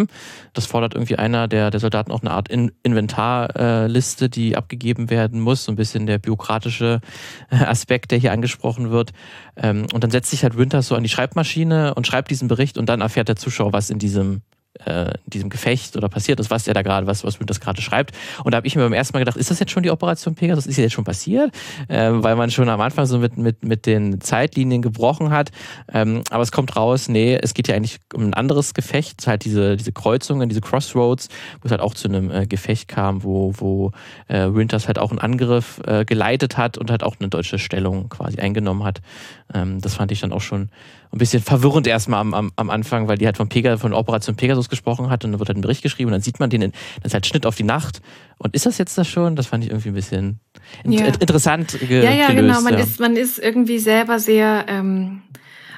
Das 0.54 0.66
fordert 0.66 0.94
irgendwie 0.94 1.18
einer 1.18 1.48
der, 1.48 1.72
der 1.72 1.80
Soldaten 1.80 2.12
auch 2.12 2.22
eine 2.22 2.32
Art 2.32 2.50
In 2.50 2.72
Inventarliste, 2.84 4.26
äh, 4.26 4.30
die 4.30 4.56
abgegeben 4.56 5.10
werden 5.10 5.40
muss. 5.40 5.66
So 5.66 5.72
ein 5.72 5.76
bisschen 5.76 6.06
der 6.06 6.20
bürokratische 6.20 7.02
äh, 7.50 7.56
Aspekt, 7.56 8.12
der 8.12 8.20
hier 8.20 8.32
angesprochen 8.32 8.92
wird. 8.92 9.12
Ähm, 9.56 9.88
und 9.94 10.04
dann 10.04 10.12
setzt 10.12 10.32
sich 10.32 10.44
halt 10.44 10.58
Winters 10.58 10.88
so 10.88 10.96
an 10.96 11.04
die 11.04 11.10
Schreibmaschine 11.10 11.94
und 11.94 12.08
schreibt 12.08 12.30
diesen 12.32 12.48
Bericht 12.48 12.78
und 12.78 12.88
dann 12.88 13.02
erfährt 13.02 13.28
der 13.28 13.36
Zuschauer, 13.36 13.74
was 13.74 13.90
in 13.90 14.00
diesem 14.00 14.42
äh, 14.86 15.12
in 15.12 15.30
diesem 15.30 15.50
Gefecht 15.50 15.96
oder 15.96 16.10
passiert 16.10 16.40
ist, 16.40 16.50
was 16.50 16.68
er 16.68 16.74
da 16.74 16.82
gerade, 16.82 17.08
was, 17.08 17.24
was 17.24 17.38
das 17.40 17.60
gerade 17.60 17.82
schreibt. 17.82 18.16
Und 18.44 18.54
da 18.54 18.58
habe 18.58 18.68
ich 18.68 18.76
mir 18.76 18.84
beim 18.84 18.94
ersten 18.94 19.14
Mal 19.14 19.20
gedacht, 19.20 19.38
ist 19.38 19.52
das 19.52 19.60
jetzt 19.60 19.72
schon 19.72 19.84
die 19.84 19.92
Operation 19.92 20.36
Pegasus? 20.36 20.66
Ist 20.66 20.78
ja 20.78 20.84
jetzt 20.84 20.94
schon 20.94 21.04
passiert? 21.04 21.52
Ähm, 21.90 22.24
weil 22.24 22.36
man 22.36 22.52
schon 22.52 22.70
am 22.70 22.82
Anfang 22.82 23.06
so 23.06 23.20
mit, 23.20 23.38
mit, 23.38 23.64
mit 23.64 23.86
den 23.86 24.22
Zeitlinien 24.22 24.82
gebrochen 24.82 25.30
hat. 25.30 25.52
Ähm, 25.92 26.24
aber 26.30 26.44
es 26.44 26.52
kommt 26.52 26.76
raus, 26.76 27.08
nee, 27.08 27.38
es 27.42 27.54
geht 27.54 27.68
ja 27.68 27.76
eigentlich 27.76 28.00
um 28.14 28.24
ein 28.24 28.34
anderes 28.34 28.74
Gefecht, 28.74 29.26
halt 29.28 29.46
diese, 29.46 29.78
diese 29.78 29.92
Kreuzungen, 29.92 30.50
diese 30.50 30.62
Crossroads, 30.62 31.30
wo 31.62 31.66
es 31.66 31.72
halt 31.72 31.82
auch 31.82 31.94
zu 31.94 32.08
einem 32.08 32.32
äh, 32.32 32.48
Gefecht 32.48 32.88
kam, 32.88 33.24
wo, 33.24 33.54
wo 33.58 33.92
äh, 34.28 34.48
Winters 34.52 34.88
halt 34.88 35.00
auch 35.00 35.12
einen 35.12 35.20
Angriff 35.20 35.82
äh, 35.86 36.06
geleitet 36.06 36.58
hat 36.58 36.78
und 36.78 36.90
halt 36.90 37.04
auch 37.04 37.16
eine 37.20 37.30
deutsche 37.30 37.60
Stellung 37.60 38.10
quasi 38.10 38.40
eingenommen 38.40 38.84
hat. 38.84 39.02
Ähm, 39.54 39.82
das 39.82 39.96
fand 39.96 40.12
ich 40.12 40.22
dann 40.22 40.34
auch 40.34 40.42
schon 40.42 40.70
ein 41.14 41.20
bisschen 41.20 41.44
verwirrend 41.44 41.86
erstmal 41.86 42.20
am, 42.20 42.34
am, 42.34 42.52
am 42.56 42.70
Anfang, 42.72 43.08
weil 43.08 43.20
die 43.20 43.28
halt 43.28 43.38
von, 43.38 43.48
Pega, 43.48 43.78
von 43.78 43.94
Operation 43.94 44.36
Pegasus 44.36 44.68
gesprochen 44.68 45.12
hat 45.12 45.24
und 45.24 45.32
dann 45.32 45.40
wird 45.40 45.48
halt 45.48 45.60
ein 45.60 45.62
Bericht 45.62 45.84
geschrieben 45.84 46.08
und 46.08 46.14
dann 46.14 46.22
sieht 46.22 46.40
man 46.40 46.50
den, 46.50 46.64
in, 46.64 46.72
das 46.98 47.12
ist 47.12 47.14
halt 47.14 47.28
Schnitt 47.28 47.46
auf 47.46 47.56
die 47.56 47.64
Nacht. 47.64 48.02
Und 48.40 48.56
ist 48.56 48.66
das 48.66 48.80
jetzt 48.80 48.98
das 48.98 49.08
schon? 49.08 49.36
Das 49.36 49.46
fand 49.46 49.64
ich 49.64 49.70
irgendwie 49.70 49.90
ein 49.90 49.94
bisschen 49.94 50.40
ja. 50.86 51.06
interessant 51.06 51.78
ge 51.80 52.04
Ja, 52.04 52.12
ja, 52.12 52.28
gelöst, 52.28 52.48
genau. 52.48 52.62
Man, 52.62 52.74
ja. 52.74 52.80
Ist, 52.80 53.00
man 53.00 53.16
ist 53.16 53.38
irgendwie 53.38 53.78
selber 53.78 54.18
sehr, 54.18 54.66
ähm, 54.68 55.22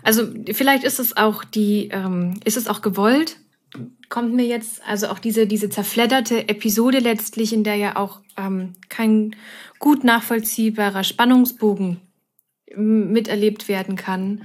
also 0.04 0.24
vielleicht 0.54 0.86
ist 0.86 1.00
es 1.00 1.18
auch 1.18 1.44
die, 1.44 1.89
ähm, 1.92 2.39
ist 2.46 2.56
es 2.56 2.70
auch 2.70 2.82
gewollt, 2.82 3.36
kommt 4.08 4.34
mir 4.34 4.46
jetzt, 4.46 4.82
also 4.88 5.08
auch 5.08 5.20
diese, 5.20 5.48
diese 5.48 5.70
zerfledderte 5.70 6.48
Episode 6.48 7.00
letztlich, 7.00 7.51
in 7.51 7.65
der 7.65 7.75
ja 7.75 7.98
auch 7.98 8.22
ähm, 8.38 8.75
kein 8.88 9.36
gut 9.80 10.06
nachvollziehbarer 10.06 11.04
Spannungsbogen 11.04 12.00
miterlebt 12.77 13.68
werden 13.68 13.98
kann 13.98 14.42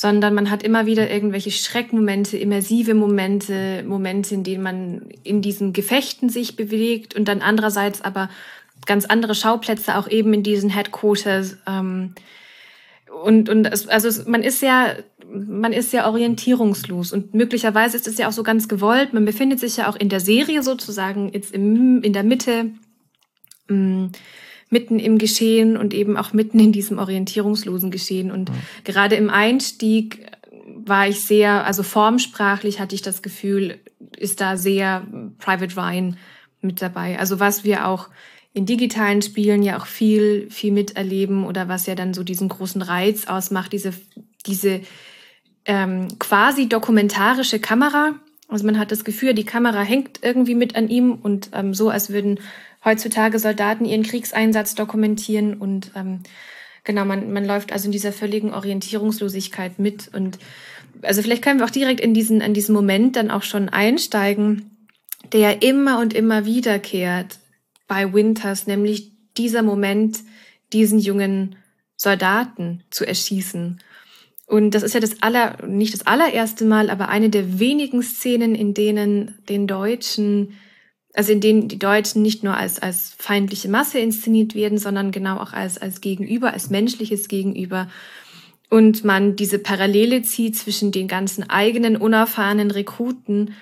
sondern 0.00 0.32
man 0.32 0.50
hat 0.50 0.62
immer 0.62 0.86
wieder 0.86 1.10
irgendwelche 1.10 1.50
Schreckmomente, 1.50 2.38
immersive 2.38 2.94
Momente, 2.94 3.84
Momente, 3.86 4.34
in 4.34 4.44
denen 4.44 4.62
man 4.62 5.10
in 5.24 5.42
diesen 5.42 5.74
Gefechten 5.74 6.30
sich 6.30 6.56
bewegt 6.56 7.14
und 7.14 7.28
dann 7.28 7.42
andererseits 7.42 8.00
aber 8.00 8.30
ganz 8.86 9.04
andere 9.04 9.34
Schauplätze 9.34 9.98
auch 9.98 10.08
eben 10.08 10.32
in 10.32 10.42
diesen 10.42 10.70
Headquarters. 10.70 11.58
Ähm, 11.66 12.14
und 13.22 13.50
und 13.50 13.66
es, 13.66 13.88
also 13.88 14.08
man 14.26 14.42
ist 14.42 14.62
ja 14.62 14.94
man 15.30 15.74
ist 15.74 15.92
ja 15.92 16.08
orientierungslos 16.08 17.12
und 17.12 17.34
möglicherweise 17.34 17.98
ist 17.98 18.08
es 18.08 18.16
ja 18.16 18.26
auch 18.26 18.32
so 18.32 18.42
ganz 18.42 18.68
gewollt. 18.68 19.12
Man 19.12 19.26
befindet 19.26 19.60
sich 19.60 19.76
ja 19.76 19.86
auch 19.86 19.96
in 19.96 20.08
der 20.08 20.20
Serie 20.20 20.62
sozusagen 20.62 21.30
jetzt 21.34 21.52
im, 21.52 22.00
in 22.02 22.14
der 22.14 22.24
Mitte. 22.24 22.70
Ähm, 23.68 24.12
mitten 24.70 24.98
im 24.98 25.18
Geschehen 25.18 25.76
und 25.76 25.92
eben 25.92 26.16
auch 26.16 26.32
mitten 26.32 26.58
in 26.60 26.72
diesem 26.72 26.98
orientierungslosen 26.98 27.90
Geschehen. 27.90 28.30
Und 28.30 28.48
ja. 28.48 28.54
gerade 28.84 29.16
im 29.16 29.28
Einstieg 29.28 30.26
war 30.86 31.08
ich 31.08 31.20
sehr, 31.20 31.66
also 31.66 31.82
formsprachlich 31.82 32.80
hatte 32.80 32.94
ich 32.94 33.02
das 33.02 33.22
Gefühl, 33.22 33.80
ist 34.16 34.40
da 34.40 34.56
sehr 34.56 35.06
Private 35.38 35.76
Ryan 35.76 36.16
mit 36.60 36.80
dabei. 36.80 37.18
Also 37.18 37.40
was 37.40 37.64
wir 37.64 37.86
auch 37.86 38.08
in 38.52 38.66
digitalen 38.66 39.22
Spielen 39.22 39.62
ja 39.62 39.78
auch 39.78 39.86
viel, 39.86 40.50
viel 40.50 40.72
miterleben 40.72 41.44
oder 41.44 41.68
was 41.68 41.86
ja 41.86 41.94
dann 41.94 42.14
so 42.14 42.24
diesen 42.24 42.48
großen 42.48 42.82
Reiz 42.82 43.26
ausmacht, 43.26 43.72
diese, 43.72 43.92
diese 44.46 44.80
ähm, 45.64 46.08
quasi 46.18 46.68
dokumentarische 46.68 47.60
Kamera, 47.60 48.14
Also 48.48 48.66
man 48.66 48.78
hat 48.78 48.90
das 48.90 49.04
Gefühl, 49.04 49.34
die 49.34 49.44
Kamera 49.44 49.82
hängt 49.82 50.20
irgendwie 50.22 50.56
mit 50.56 50.74
an 50.74 50.88
ihm 50.88 51.14
und 51.14 51.50
ähm, 51.52 51.74
so, 51.74 51.90
als 51.90 52.10
würden 52.10 52.40
heutzutage 52.84 53.38
Soldaten 53.38 53.84
ihren 53.84 54.02
Kriegseinsatz 54.02 54.74
dokumentieren 54.74 55.54
und 55.54 55.92
ähm, 55.94 56.20
genau, 56.84 57.04
man, 57.04 57.32
man 57.32 57.44
läuft 57.44 57.72
also 57.72 57.86
in 57.86 57.92
dieser 57.92 58.12
völligen 58.12 58.54
Orientierungslosigkeit 58.54 59.78
mit 59.78 60.08
und 60.14 60.38
also 61.02 61.22
vielleicht 61.22 61.42
können 61.42 61.60
wir 61.60 61.66
auch 61.66 61.70
direkt 61.70 62.00
in 62.00 62.14
diesen, 62.14 62.40
in 62.40 62.54
diesen 62.54 62.74
Moment 62.74 63.16
dann 63.16 63.30
auch 63.30 63.42
schon 63.42 63.68
einsteigen, 63.68 64.76
der 65.32 65.62
immer 65.62 66.00
und 66.00 66.14
immer 66.14 66.44
wiederkehrt 66.44 67.38
bei 67.86 68.12
Winters, 68.12 68.66
nämlich 68.66 69.12
dieser 69.36 69.62
Moment, 69.62 70.18
diesen 70.72 70.98
jungen 70.98 71.56
Soldaten 71.96 72.82
zu 72.90 73.06
erschießen. 73.06 73.80
Und 74.46 74.72
das 74.72 74.82
ist 74.82 74.94
ja 74.94 75.00
das 75.00 75.22
aller, 75.22 75.64
nicht 75.66 75.94
das 75.94 76.06
allererste 76.06 76.64
Mal, 76.64 76.90
aber 76.90 77.08
eine 77.08 77.30
der 77.30 77.60
wenigen 77.60 78.02
Szenen, 78.02 78.54
in 78.54 78.74
denen 78.74 79.38
den 79.48 79.66
Deutschen, 79.66 80.58
also 81.14 81.32
in 81.32 81.40
denen 81.40 81.68
die 81.68 81.78
Deutschen 81.78 82.22
nicht 82.22 82.44
nur 82.44 82.56
als, 82.56 82.78
als 82.78 83.14
feindliche 83.18 83.68
Masse 83.68 83.98
inszeniert 83.98 84.54
werden, 84.54 84.78
sondern 84.78 85.10
genau 85.10 85.38
auch 85.38 85.52
als, 85.52 85.78
als 85.78 86.00
Gegenüber, 86.00 86.52
als 86.52 86.70
menschliches 86.70 87.28
Gegenüber 87.28 87.88
und 88.68 89.04
man 89.04 89.34
diese 89.34 89.58
Parallele 89.58 90.22
zieht 90.22 90.56
zwischen 90.56 90.92
den 90.92 91.08
ganzen 91.08 91.50
eigenen 91.50 91.96
unerfahrenen 91.96 92.70
Rekruten 92.70 93.54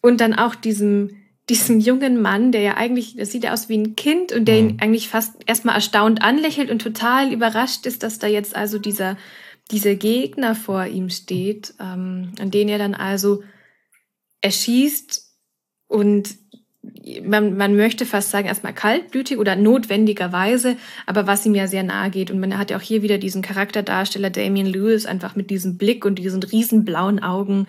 und 0.00 0.20
dann 0.20 0.34
auch 0.34 0.54
diesem 0.54 1.22
diesem 1.48 1.80
jungen 1.80 2.22
Mann, 2.22 2.52
der 2.52 2.60
ja 2.60 2.76
eigentlich, 2.76 3.16
das 3.16 3.32
sieht 3.32 3.44
ja 3.44 3.52
aus 3.52 3.68
wie 3.68 3.76
ein 3.76 3.96
Kind 3.96 4.32
und 4.32 4.46
der 4.46 4.58
ihn 4.58 4.66
mhm. 4.66 4.76
eigentlich 4.80 5.08
fast 5.08 5.34
erstmal 5.46 5.74
erstaunt 5.74 6.22
anlächelt 6.22 6.70
und 6.70 6.80
total 6.80 7.32
überrascht 7.32 7.84
ist, 7.84 8.02
dass 8.02 8.18
da 8.18 8.26
jetzt 8.26 8.54
also 8.54 8.78
dieser, 8.78 9.16
dieser 9.70 9.96
Gegner 9.96 10.54
vor 10.54 10.86
ihm 10.86 11.10
steht, 11.10 11.74
ähm, 11.80 12.32
an 12.40 12.50
den 12.50 12.68
er 12.68 12.78
dann 12.78 12.94
also 12.94 13.42
erschießt 14.40 15.36
und 15.88 16.36
man, 17.24 17.56
man 17.56 17.76
möchte 17.76 18.06
fast 18.06 18.30
sagen, 18.30 18.46
erstmal 18.46 18.74
kaltblütig 18.74 19.38
oder 19.38 19.56
notwendigerweise, 19.56 20.76
aber 21.06 21.26
was 21.26 21.44
ihm 21.44 21.54
ja 21.54 21.66
sehr 21.66 21.82
nahe 21.82 22.10
geht. 22.10 22.30
Und 22.30 22.40
man 22.40 22.56
hat 22.58 22.70
ja 22.70 22.76
auch 22.76 22.82
hier 22.82 23.02
wieder 23.02 23.18
diesen 23.18 23.42
Charakterdarsteller 23.42 24.30
Damien 24.30 24.66
Lewis 24.66 25.06
einfach 25.06 25.34
mit 25.34 25.50
diesem 25.50 25.76
Blick 25.76 26.04
und 26.04 26.16
diesen 26.16 26.42
riesen 26.42 26.84
blauen 26.84 27.22
Augen, 27.22 27.66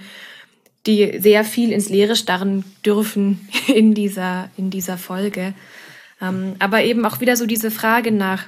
die 0.86 1.20
sehr 1.20 1.44
viel 1.44 1.72
ins 1.72 1.90
Leere 1.90 2.16
starren 2.16 2.64
dürfen 2.86 3.48
in 3.68 3.94
dieser, 3.94 4.50
in 4.58 4.70
dieser 4.70 4.98
Folge. 4.98 5.54
Ähm, 6.22 6.56
aber 6.60 6.84
eben 6.84 7.06
auch 7.06 7.20
wieder 7.20 7.36
so 7.36 7.46
diese 7.46 7.72
Frage 7.72 8.12
nach, 8.12 8.46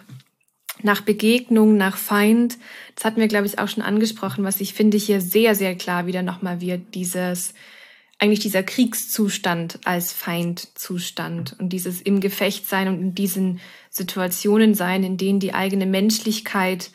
nach 0.83 1.01
Begegnung, 1.01 1.77
nach 1.77 1.97
Feind. 1.97 2.57
Das 2.95 3.05
hatten 3.05 3.19
wir, 3.19 3.27
glaube 3.27 3.47
ich, 3.47 3.57
auch 3.57 3.67
schon 3.67 3.83
angesprochen, 3.83 4.43
was 4.43 4.61
ich 4.61 4.73
finde 4.73 4.97
hier 4.97 5.19
sehr, 5.19 5.55
sehr 5.55 5.75
klar 5.75 6.05
wieder 6.05 6.21
nochmal 6.21 6.61
wird, 6.61 6.93
dieses, 6.93 7.53
eigentlich 8.17 8.39
dieser 8.39 8.63
Kriegszustand 8.63 9.79
als 9.85 10.13
Feindzustand 10.13 11.55
und 11.59 11.69
dieses 11.69 12.01
im 12.01 12.21
Gefecht 12.21 12.67
sein 12.67 12.87
und 12.87 12.99
in 12.99 13.15
diesen 13.15 13.59
Situationen 13.89 14.73
sein, 14.73 15.03
in 15.03 15.17
denen 15.17 15.39
die 15.39 15.53
eigene 15.53 15.85
Menschlichkeit 15.85 16.91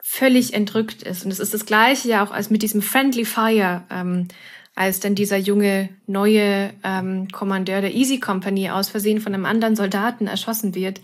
völlig 0.00 0.54
entrückt 0.54 1.02
ist. 1.02 1.24
Und 1.24 1.30
es 1.30 1.38
ist 1.38 1.52
das 1.52 1.66
Gleiche 1.66 2.08
ja 2.08 2.24
auch 2.24 2.30
als 2.30 2.48
mit 2.48 2.62
diesem 2.62 2.80
Friendly 2.80 3.26
Fire, 3.26 3.84
ähm, 3.90 4.28
als 4.74 5.00
dann 5.00 5.14
dieser 5.14 5.36
junge 5.36 5.90
neue 6.06 6.72
ähm, 6.82 7.28
Kommandeur 7.30 7.82
der 7.82 7.94
Easy 7.94 8.18
Company 8.18 8.70
aus 8.70 8.88
Versehen 8.88 9.20
von 9.20 9.34
einem 9.34 9.44
anderen 9.44 9.76
Soldaten 9.76 10.26
erschossen 10.26 10.74
wird. 10.74 11.00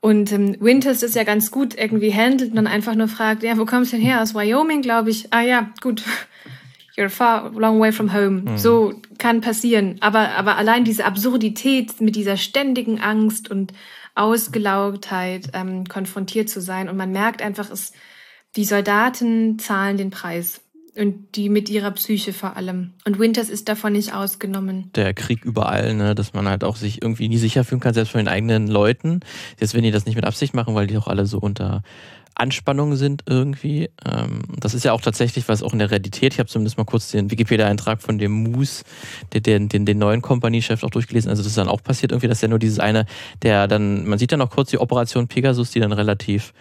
Und 0.00 0.30
ähm, 0.32 0.56
Winters 0.60 1.02
ist 1.02 1.14
ja 1.14 1.24
ganz 1.24 1.50
gut 1.50 1.78
irgendwie 1.78 2.12
handelt 2.12 2.50
und 2.50 2.56
dann 2.56 2.66
einfach 2.66 2.96
nur 2.96 3.08
fragt, 3.08 3.44
ja, 3.44 3.56
wo 3.56 3.64
kommst 3.64 3.92
du 3.92 3.96
denn 3.96 4.04
her? 4.04 4.20
Aus 4.20 4.34
Wyoming, 4.34 4.82
glaube 4.82 5.10
ich. 5.10 5.32
Ah 5.32 5.42
ja, 5.42 5.70
gut, 5.80 6.02
you're 6.96 7.08
far 7.08 7.50
long 7.52 7.80
way 7.80 7.92
from 7.92 8.12
home. 8.12 8.42
Mhm. 8.42 8.58
So 8.58 8.94
kann 9.18 9.40
passieren. 9.40 9.96
Aber, 10.00 10.30
aber 10.30 10.56
allein 10.56 10.84
diese 10.84 11.04
Absurdität 11.04 12.00
mit 12.00 12.16
dieser 12.16 12.36
ständigen 12.36 13.00
Angst 13.00 13.50
und 13.50 13.72
Ausgelaugtheit 14.14 15.50
ähm, 15.54 15.86
konfrontiert 15.86 16.48
zu 16.48 16.60
sein. 16.60 16.88
Und 16.88 16.96
man 16.96 17.12
merkt 17.12 17.42
einfach, 17.42 17.70
es, 17.70 17.92
die 18.56 18.64
Soldaten 18.64 19.58
zahlen 19.58 19.96
den 19.96 20.10
Preis. 20.10 20.60
Und 20.94 21.36
die 21.36 21.48
mit 21.48 21.70
ihrer 21.70 21.90
Psyche 21.92 22.34
vor 22.34 22.54
allem. 22.54 22.92
Und 23.06 23.18
Winters 23.18 23.48
ist 23.48 23.70
davon 23.70 23.94
nicht 23.94 24.12
ausgenommen. 24.12 24.90
Der 24.94 25.14
Krieg 25.14 25.42
überall, 25.42 25.94
ne, 25.94 26.14
dass 26.14 26.34
man 26.34 26.46
halt 26.46 26.64
auch 26.64 26.76
sich 26.76 27.00
irgendwie 27.00 27.30
nie 27.30 27.38
sicher 27.38 27.64
fühlen 27.64 27.80
kann, 27.80 27.94
selbst 27.94 28.10
von 28.10 28.18
den 28.18 28.28
eigenen 28.28 28.68
Leuten. 28.68 29.20
Jetzt, 29.58 29.72
wenn 29.72 29.84
die 29.84 29.90
das 29.90 30.04
nicht 30.04 30.16
mit 30.16 30.26
Absicht 30.26 30.52
machen, 30.52 30.74
weil 30.74 30.86
die 30.86 30.98
auch 30.98 31.06
alle 31.06 31.24
so 31.24 31.38
unter 31.38 31.82
Anspannungen 32.34 32.96
sind 32.96 33.24
irgendwie. 33.28 33.90
Ähm, 34.04 34.42
das 34.58 34.74
ist 34.74 34.84
ja 34.84 34.92
auch 34.92 35.00
tatsächlich 35.00 35.48
was 35.48 35.62
auch 35.62 35.72
in 35.72 35.78
der 35.78 35.90
Realität. 35.90 36.34
Ich 36.34 36.38
habe 36.38 36.48
zumindest 36.48 36.78
mal 36.78 36.84
kurz 36.84 37.10
den 37.10 37.30
Wikipedia-Eintrag 37.30 38.02
von 38.02 38.18
dem 38.18 38.32
Moose, 38.32 38.84
den, 39.32 39.68
den, 39.68 39.84
den, 39.84 39.98
neuen 39.98 40.22
Kompaniechef 40.22 40.82
auch 40.82 40.90
durchgelesen. 40.90 41.30
Also 41.30 41.42
das 41.42 41.50
ist 41.50 41.58
dann 41.58 41.68
auch 41.68 41.82
passiert 41.82 42.12
irgendwie, 42.12 42.28
dass 42.28 42.40
ja 42.40 42.48
nur 42.48 42.58
dieses 42.58 42.78
eine, 42.78 43.06
der 43.42 43.68
dann, 43.68 44.06
man 44.06 44.18
sieht 44.18 44.32
ja 44.32 44.38
noch 44.38 44.50
kurz 44.50 44.70
die 44.70 44.78
Operation 44.78 45.28
Pegasus, 45.28 45.70
die 45.70 45.80
dann 45.80 45.92
relativ 45.92 46.52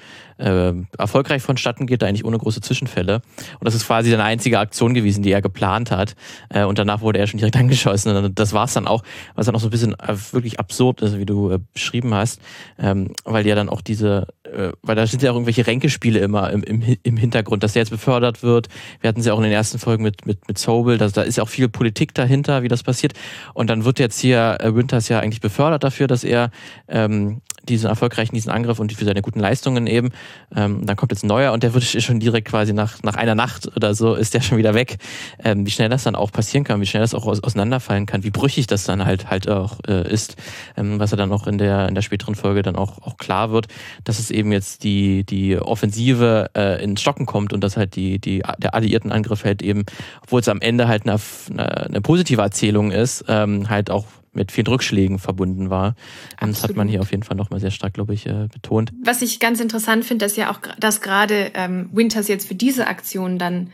äh, 0.41 0.73
erfolgreich 0.97 1.41
vonstatten 1.41 1.85
geht, 1.85 2.03
eigentlich 2.03 2.25
ohne 2.25 2.37
große 2.37 2.61
Zwischenfälle. 2.61 3.15
Und 3.15 3.65
das 3.65 3.75
ist 3.75 3.85
quasi 3.85 4.09
seine 4.09 4.23
einzige 4.23 4.59
Aktion 4.59 4.93
gewesen, 4.93 5.23
die 5.23 5.31
er 5.31 5.41
geplant 5.41 5.91
hat. 5.91 6.15
Äh, 6.49 6.63
und 6.63 6.79
danach 6.79 7.01
wurde 7.01 7.19
er 7.19 7.27
schon 7.27 7.37
direkt 7.37 7.55
angeschossen. 7.57 8.15
Und 8.15 8.39
das 8.39 8.53
war 8.53 8.65
es 8.65 8.73
dann 8.73 8.87
auch, 8.87 9.03
was 9.35 9.45
dann 9.45 9.55
auch 9.55 9.59
so 9.59 9.67
ein 9.67 9.71
bisschen 9.71 9.93
äh, 9.99 10.15
wirklich 10.31 10.59
absurd 10.59 11.01
ist, 11.01 11.17
wie 11.17 11.25
du 11.25 11.51
äh, 11.51 11.59
beschrieben 11.73 12.13
hast, 12.13 12.41
ähm, 12.79 13.13
weil 13.23 13.45
ja 13.45 13.55
dann 13.55 13.69
auch 13.69 13.81
diese, 13.81 14.27
äh, 14.43 14.71
weil 14.81 14.95
da 14.95 15.05
sind 15.05 15.21
ja 15.21 15.31
auch 15.31 15.35
irgendwelche 15.35 15.60
Ränkespiele 15.61 16.19
immer 16.19 16.51
im, 16.51 16.63
im, 16.63 16.83
im 17.03 17.17
Hintergrund, 17.17 17.63
dass 17.63 17.73
der 17.73 17.81
jetzt 17.81 17.89
befördert 17.89 18.43
wird. 18.43 18.67
Wir 18.99 19.07
hatten 19.07 19.21
sie 19.21 19.29
ja 19.29 19.33
auch 19.33 19.39
in 19.39 19.43
den 19.43 19.51
ersten 19.51 19.79
Folgen 19.79 20.03
mit, 20.03 20.25
mit, 20.25 20.47
mit 20.47 20.57
Sobel, 20.57 20.97
da, 20.97 21.07
da 21.07 21.21
ist 21.21 21.37
ja 21.37 21.43
auch 21.43 21.49
viel 21.49 21.69
Politik 21.69 22.13
dahinter, 22.13 22.63
wie 22.63 22.67
das 22.67 22.83
passiert. 22.83 23.13
Und 23.53 23.69
dann 23.69 23.85
wird 23.85 23.99
jetzt 23.99 24.19
hier 24.19 24.57
äh, 24.59 24.75
Winters 24.75 25.09
ja 25.09 25.19
eigentlich 25.19 25.41
befördert 25.41 25.83
dafür, 25.83 26.07
dass 26.07 26.23
er 26.23 26.51
ähm, 26.87 27.41
diesen 27.67 27.89
erfolgreichen, 27.89 28.35
diesen 28.35 28.51
Angriff 28.51 28.79
und 28.79 28.91
für 28.93 29.05
seine 29.05 29.21
guten 29.21 29.39
Leistungen 29.39 29.87
eben. 29.87 30.09
Ähm, 30.55 30.85
dann 30.85 30.95
kommt 30.95 31.11
jetzt 31.11 31.23
ein 31.23 31.27
neuer 31.27 31.53
und 31.53 31.63
der 31.63 31.73
wird 31.73 31.83
schon 31.83 32.19
direkt 32.19 32.47
quasi 32.47 32.73
nach, 32.73 33.01
nach 33.03 33.15
einer 33.15 33.35
Nacht 33.35 33.75
oder 33.75 33.93
so 33.93 34.15
ist 34.15 34.33
der 34.33 34.41
schon 34.41 34.57
wieder 34.57 34.73
weg. 34.73 34.97
Ähm, 35.43 35.65
wie 35.65 35.71
schnell 35.71 35.89
das 35.89 36.03
dann 36.03 36.15
auch 36.15 36.31
passieren 36.31 36.63
kann, 36.63 36.81
wie 36.81 36.85
schnell 36.85 37.01
das 37.01 37.13
auch 37.13 37.25
auseinanderfallen 37.25 38.05
kann, 38.05 38.23
wie 38.23 38.31
brüchig 38.31 38.67
das 38.67 38.83
dann 38.83 39.05
halt 39.05 39.29
halt 39.29 39.49
auch 39.49 39.79
äh, 39.87 40.11
ist, 40.11 40.35
ähm, 40.77 40.99
was 40.99 41.11
er 41.11 41.17
dann 41.17 41.31
auch 41.31 41.47
in 41.47 41.57
der 41.57 41.87
in 41.87 41.95
der 41.95 42.01
späteren 42.01 42.35
Folge 42.35 42.61
dann 42.61 42.75
auch 42.75 43.01
auch 43.01 43.17
klar 43.17 43.51
wird, 43.51 43.67
dass 44.03 44.19
es 44.19 44.31
eben 44.31 44.51
jetzt 44.51 44.83
die 44.83 45.23
die 45.23 45.57
Offensive 45.57 46.49
äh, 46.55 46.83
ins 46.83 47.01
Stocken 47.01 47.25
kommt 47.25 47.53
und 47.53 47.63
dass 47.63 47.77
halt 47.77 47.95
die 47.95 48.19
die 48.19 48.43
der 48.57 48.73
alliierten 48.73 49.11
Angriff 49.11 49.43
halt 49.43 49.61
eben, 49.61 49.85
obwohl 50.23 50.41
es 50.41 50.47
am 50.47 50.61
Ende 50.61 50.87
halt 50.87 51.03
eine, 51.07 51.19
eine 51.57 52.01
positive 52.01 52.41
Erzählung 52.41 52.91
ist, 52.91 53.25
ähm, 53.27 53.69
halt 53.69 53.89
auch 53.89 54.05
mit 54.33 54.51
vielen 54.51 54.67
Rückschlägen 54.67 55.19
verbunden 55.19 55.69
war. 55.69 55.95
Absolut. 56.37 56.55
Das 56.55 56.63
hat 56.63 56.75
man 56.75 56.87
hier 56.87 57.01
auf 57.01 57.11
jeden 57.11 57.23
Fall 57.23 57.37
nochmal 57.37 57.59
sehr 57.59 57.71
stark, 57.71 57.93
glaube 57.93 58.13
ich, 58.13 58.25
äh, 58.27 58.47
betont. 58.51 58.91
Was 59.03 59.21
ich 59.21 59.39
ganz 59.39 59.59
interessant 59.59 60.05
finde, 60.05 60.25
dass 60.25 60.35
ja 60.35 60.51
auch, 60.51 60.59
dass 60.79 61.01
gerade 61.01 61.51
ähm, 61.53 61.89
Winters 61.91 62.27
jetzt 62.27 62.47
für 62.47 62.55
diese 62.55 62.87
Aktion 62.87 63.37
dann 63.37 63.71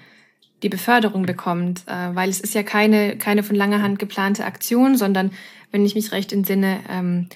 die 0.63 0.69
Beförderung 0.69 1.25
bekommt, 1.25 1.83
äh, 1.87 2.15
weil 2.15 2.29
es 2.29 2.39
ist 2.39 2.55
ja 2.55 2.63
keine, 2.63 3.17
keine 3.17 3.43
von 3.43 3.55
langer 3.55 3.81
Hand 3.81 3.99
geplante 3.99 4.45
Aktion, 4.45 4.97
sondern, 4.97 5.31
wenn 5.71 5.85
ich 5.85 5.95
mich 5.95 6.11
recht 6.11 6.33
entsinne, 6.33 6.79
ähm, 6.89 7.27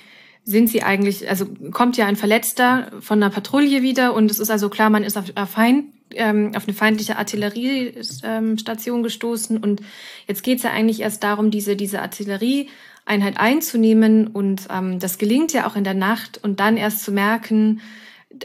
sind 0.44 0.70
sie 0.70 0.82
eigentlich, 0.82 1.30
also 1.30 1.46
kommt 1.72 1.98
ja 1.98 2.08
ein 2.08 2.16
Verletzter 2.16 2.92
von 3.00 3.22
einer 3.22 3.32
Patrouille 3.32 3.84
wieder 3.84 4.16
und 4.16 4.32
es 4.32 4.40
ist 4.40 4.50
also 4.50 4.70
klar, 4.70 4.90
man 4.90 5.04
ist 5.04 5.18
auf, 5.18 5.25
auf, 5.36 5.51
Feind, 5.51 5.86
ähm, 6.16 6.54
auf 6.56 6.68
eine 6.68 6.74
feindliche 6.74 7.18
Artilleriestation 7.18 8.98
ähm, 8.98 9.04
gestoßen 9.04 9.58
und 9.58 9.82
jetzt 10.28 10.44
geht 10.44 10.58
es 10.58 10.63
ja 10.63 10.72
eigentlich 10.72 11.01
erst 11.01 11.24
darum, 11.24 11.51
diese, 11.51 11.75
diese 11.75 12.01
Artillerie 12.01 12.70
Einheit 13.05 13.38
einzunehmen. 13.38 14.27
Und 14.27 14.67
ähm, 14.70 15.00
das 15.00 15.17
gelingt 15.17 15.53
ja 15.53 15.67
auch 15.67 15.75
in 15.75 15.84
der 15.84 15.93
Nacht 15.93 16.39
und 16.43 16.60
dann 16.60 16.77
erst 16.77 17.03
zu 17.03 17.12
merken, 17.12 17.81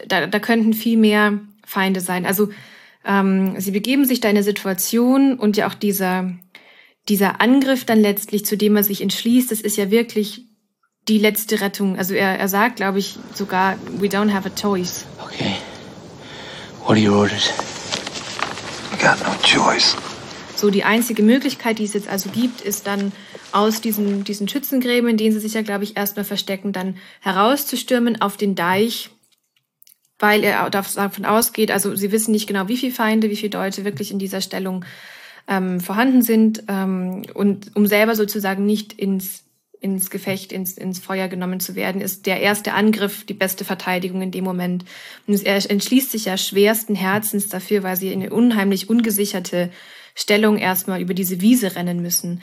da, 0.07 0.27
da 0.27 0.39
könnten 0.39 0.73
viel 0.73 0.97
mehr 0.97 1.41
Feinde 1.65 2.01
sein. 2.01 2.27
Also 2.27 2.49
ähm, 3.05 3.61
sie 3.61 3.71
begeben 3.71 4.05
sich 4.05 4.21
da 4.21 4.29
in 4.29 4.37
eine 4.37 4.43
Situation 4.43 5.39
und 5.39 5.57
ja 5.57 5.69
auch 5.69 5.75
dieser, 5.75 6.33
dieser 7.09 7.41
Angriff 7.41 7.85
dann 7.85 8.01
letztlich, 8.01 8.45
zu 8.45 8.57
dem 8.57 8.77
er 8.77 8.83
sich 8.83 9.01
entschließt, 9.01 9.51
das 9.51 9.61
ist 9.61 9.77
ja 9.77 9.91
wirklich 9.91 10.47
die 11.09 11.19
letzte 11.19 11.61
Rettung. 11.61 11.97
Also 11.97 12.15
er, 12.15 12.39
er 12.39 12.49
sagt, 12.49 12.77
glaube 12.77 12.99
ich, 12.99 13.19
sogar, 13.35 13.77
we 13.99 14.09
don't 14.09 14.33
have 14.33 14.49
a 14.49 14.53
choice. 14.55 15.05
Okay. 15.25 15.55
What 16.85 16.97
are 16.97 16.99
your 16.99 17.17
orders? 17.17 17.53
We 18.91 18.99
got 18.99 19.19
no 19.25 19.35
choice. 19.43 19.97
So, 20.57 20.71
die 20.71 20.85
einzige 20.85 21.23
Möglichkeit, 21.23 21.79
die 21.79 21.85
es 21.85 21.93
jetzt 21.93 22.09
also 22.09 22.31
gibt, 22.31 22.61
ist 22.61 22.87
dann 22.87 23.13
aus 23.53 23.81
diesen, 23.81 24.25
diesen 24.25 24.49
Schützengräben, 24.49 25.09
in 25.09 25.17
denen 25.17 25.33
sie 25.33 25.41
sich 25.41 25.55
ja, 25.55 25.63
glaube 25.63 25.85
ich, 25.85 25.97
erstmal 25.97 26.25
verstecken, 26.25 26.73
dann 26.73 26.97
herauszustürmen 27.21 28.21
auf 28.21 28.37
den 28.37 28.55
Deich, 28.55 29.11
weil 30.19 30.45
er 30.45 30.71
davon 30.71 31.25
ausgeht, 31.25 31.71
also 31.71 31.95
sie 31.95 32.13
wissen 32.13 32.33
nicht 32.33 32.47
genau, 32.47 32.69
wie 32.69 32.77
viele 32.77 32.93
Feinde, 32.93 33.31
wie 33.31 33.37
viele 33.37 33.51
Deutsche 33.51 33.85
wirklich 33.85 34.11
in 34.11 34.19
dieser 34.19 34.41
Stellung 34.41 34.85
ähm, 35.47 35.81
vorhanden 35.81 36.23
sind. 36.23 36.65
Ähm, 36.69 37.23
und 37.35 37.75
um 37.77 37.87
selber 37.87 38.15
sozusagen 38.15 38.65
nicht 38.65 38.93
ins 38.95 39.47
ins 39.81 40.11
Gefecht, 40.11 40.53
ins, 40.53 40.77
ins 40.77 40.99
Feuer 40.99 41.29
genommen 41.29 41.61
zu 41.61 41.75
werden, 41.75 42.01
ist 42.01 42.27
der 42.27 42.41
erste 42.41 42.73
Angriff 42.73 43.25
die 43.25 43.35
beste 43.35 43.65
Verteidigung 43.65 44.23
in 44.23 44.31
dem 44.31 44.45
Moment. 44.45 44.85
Und 45.27 45.45
er 45.45 45.71
entschließt 45.71 46.11
sich 46.11 46.27
ja 46.27 46.37
schwersten 46.37 46.95
Herzens 46.95 47.49
dafür, 47.49 47.83
weil 47.83 47.97
sie 47.97 48.13
in 48.13 48.23
eine 48.23 48.33
unheimlich 48.33 48.89
ungesicherte 48.89 49.71
Stellung 50.15 50.57
erstmal 50.57 51.01
über 51.01 51.15
diese 51.15 51.41
Wiese 51.41 51.77
rennen 51.77 52.01
müssen. 52.01 52.43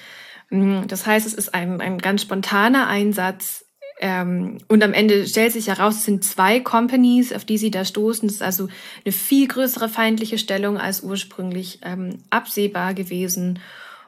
Mm, 0.50 0.88
das 0.88 1.06
heißt, 1.06 1.26
es 1.26 1.34
ist 1.34 1.54
ein, 1.54 1.82
ein 1.82 1.98
ganz 1.98 2.22
spontaner 2.22 2.88
Einsatz. 2.88 3.66
Ähm, 4.00 4.58
und 4.68 4.84
am 4.84 4.94
Ende 4.94 5.28
stellt 5.28 5.54
sich 5.54 5.68
heraus, 5.68 5.96
es 5.96 6.06
sind 6.06 6.24
zwei 6.24 6.60
Companies, 6.60 7.32
auf 7.32 7.46
die 7.46 7.58
sie 7.58 7.72
da 7.72 7.86
stoßen. 7.86 8.28
Das 8.28 8.36
ist 8.36 8.42
also 8.42 8.68
eine 9.06 9.12
viel 9.12 9.48
größere 9.48 9.90
feindliche 9.90 10.38
Stellung 10.38 10.78
als 10.78 11.04
ursprünglich 11.04 11.80
ähm, 11.84 12.18
absehbar 12.30 12.94
gewesen. 12.94 13.60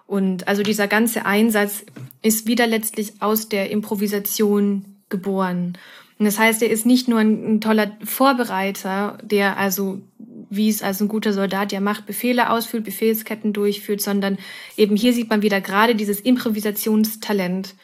Und 0.08 0.48
also 0.48 0.64
dieser 0.64 0.88
ganze 0.88 1.26
Einsatz 1.26 1.86
ist 2.22 2.48
wieder 2.48 2.68
letztlich 2.68 3.22
aus 3.22 3.50
der 3.50 3.72
Improvisation 3.72 4.98
geboren. 5.10 5.78
Und 6.18 6.26
das 6.26 6.40
heißt, 6.40 6.62
er 6.62 6.70
ist 6.70 6.86
nicht 6.86 7.08
nur 7.08 7.20
ein, 7.20 7.56
ein 7.56 7.62
toller 7.62 7.92
Vorbereiter, 8.04 9.18
der 9.22 9.58
also, 9.58 10.02
wie 10.50 10.70
es 10.70 10.82
als 10.82 11.02
ein 11.02 11.08
guter 11.08 11.34
Soldat 11.34 11.72
ja 11.72 11.80
macht, 11.80 12.06
Befehle 12.06 12.50
ausführt, 12.50 12.84
Befehlsketten 12.84 13.54
durchführt, 13.54 14.02
sondern 14.02 14.38
eben 14.78 14.96
hier 14.96 15.14
sieht 15.14 15.30
man 15.30 15.42
wieder 15.42 15.62
gerade 15.62 15.96
dieses 15.96 16.20
Improvisationstalent 16.20 17.76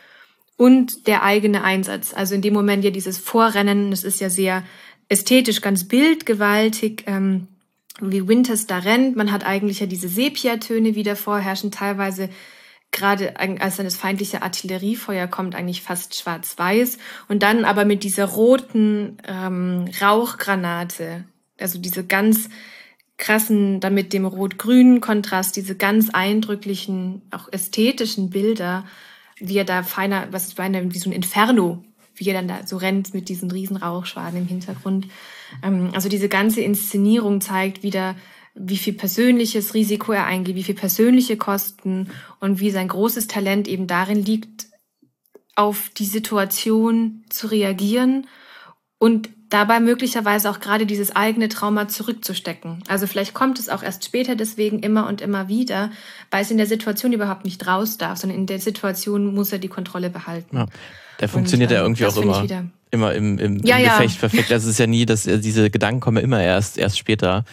und 0.58 1.08
der 1.08 1.24
eigene 1.24 1.64
Einsatz. 1.64 2.14
Also 2.14 2.36
in 2.36 2.42
dem 2.42 2.54
Moment 2.54 2.84
ja 2.84 2.92
dieses 2.92 3.18
Vorrennen, 3.18 3.92
das 3.92 4.04
ist 4.04 4.20
ja 4.22 4.30
sehr 4.30 4.64
ästhetisch, 5.10 5.62
ganz 5.62 5.88
bildgewaltig. 5.88 7.04
Ähm, 7.08 7.48
wie 8.02 8.28
Winters 8.28 8.68
da 8.68 8.80
rennt. 8.80 9.16
Man 9.16 9.32
hat 9.32 9.46
eigentlich 9.46 9.80
ja 9.80 9.86
diese 9.86 10.08
Sepiatöne 10.08 10.96
wieder 10.96 11.16
vorherrschen, 11.16 11.72
teilweise 11.72 12.30
gerade 12.92 13.40
als 13.40 13.78
dann 13.78 13.86
das 13.86 13.96
feindliche 13.96 14.42
Artilleriefeuer 14.42 15.28
kommt, 15.28 15.56
eigentlich 15.56 15.82
fast 15.82 16.16
schwarz-weiß. 16.16 16.98
Und 17.30 17.42
dann 17.42 17.64
aber 17.64 17.86
mit 17.86 18.04
dieser 18.04 18.26
roten 18.26 19.18
ähm, 19.26 19.86
Rauchgranate, 20.02 21.24
also 21.62 21.80
diese 21.80 22.06
ganz 22.06 22.50
krassen, 23.18 23.80
damit 23.80 24.14
dem 24.14 24.26
rot-grünen 24.26 25.00
Kontrast, 25.00 25.56
diese 25.56 25.76
ganz 25.76 26.10
eindrücklichen, 26.10 27.22
auch 27.32 27.48
ästhetischen 27.52 28.30
Bilder, 28.30 28.86
wie 29.38 29.58
er 29.58 29.66
da 29.66 29.84
feiner, 29.84 30.28
was 30.32 30.54
beinahe 30.56 30.94
wie 30.94 30.98
so 30.98 31.10
ein 31.10 31.14
Inferno, 31.14 31.84
wie 32.16 32.30
er 32.30 32.34
dann 32.34 32.48
da 32.48 32.66
so 32.66 32.78
rennt 32.78 33.14
mit 33.14 33.30
diesen 33.30 33.52
riesen 33.52 33.78
Rauchschwaden 33.78 34.40
im 34.40 34.48
Hintergrund. 34.48 35.08
Ähm, 35.64 35.92
also 35.94 36.10
diese 36.10 36.30
ganze 36.30 36.62
Inszenierung 36.62 37.42
zeigt 37.42 37.84
wieder, 37.84 38.16
wie 38.54 38.78
viel 38.78 38.94
persönliches 38.94 39.74
Risiko 39.74 40.12
er 40.12 40.26
eingeht, 40.26 40.56
wie 40.56 40.64
viel 40.64 40.76
persönliche 40.76 41.38
Kosten 41.38 42.10
und 42.40 42.60
wie 42.60 42.72
sein 42.72 42.88
großes 42.88 43.28
Talent 43.28 43.68
eben 43.68 43.88
darin 43.88 44.24
liegt, 44.24 44.68
auf 45.56 45.90
die 45.90 46.06
Situation 46.06 47.24
zu 47.30 47.48
reagieren 47.48 48.28
und 48.98 49.30
dabei 49.52 49.80
möglicherweise 49.80 50.50
auch 50.50 50.60
gerade 50.60 50.88
dieses 50.88 51.16
eigene 51.16 51.50
Trauma 51.50 51.88
zurückzustecken. 51.88 52.84
Also 52.88 53.06
vielleicht 53.06 53.36
kommt 53.36 53.60
es 53.60 53.70
auch 53.70 53.84
erst 53.84 54.04
später 54.04 54.36
deswegen 54.36 54.80
immer 54.80 55.08
und 55.08 55.22
immer 55.22 55.48
wieder, 55.48 55.92
weil 56.32 56.42
es 56.42 56.50
in 56.50 56.58
der 56.58 56.66
Situation 56.66 57.14
überhaupt 57.14 57.46
nicht 57.46 57.68
raus 57.68 57.98
darf, 57.98 58.18
sondern 58.18 58.40
in 58.40 58.46
der 58.48 58.60
Situation 58.60 59.36
muss 59.36 59.52
er 59.52 59.60
die 59.60 59.68
Kontrolle 59.68 60.10
behalten. 60.10 60.58
Ja, 60.58 60.66
der 61.20 61.30
funktioniert 61.30 61.70
und, 61.70 61.76
ja 61.76 61.82
irgendwie 61.84 62.06
auch 62.06 62.18
immer 62.18 62.48
immer 62.92 63.14
im, 63.14 63.40
im, 63.40 63.64
ja, 63.64 63.78
im 63.78 63.86
ja. 63.86 63.98
Gefecht 63.98 64.20
perfekt. 64.20 64.52
Also 64.52 64.68
es 64.68 64.74
ist 64.74 64.80
ja 64.80 64.88
nie, 64.88 65.06
dass 65.06 65.26
äh, 65.26 65.40
diese 65.40 65.70
Gedanken 65.70 66.02
kommen 66.02 66.18
immer 66.18 66.42
erst 66.42 66.78
erst 66.78 67.00
später. 67.00 67.46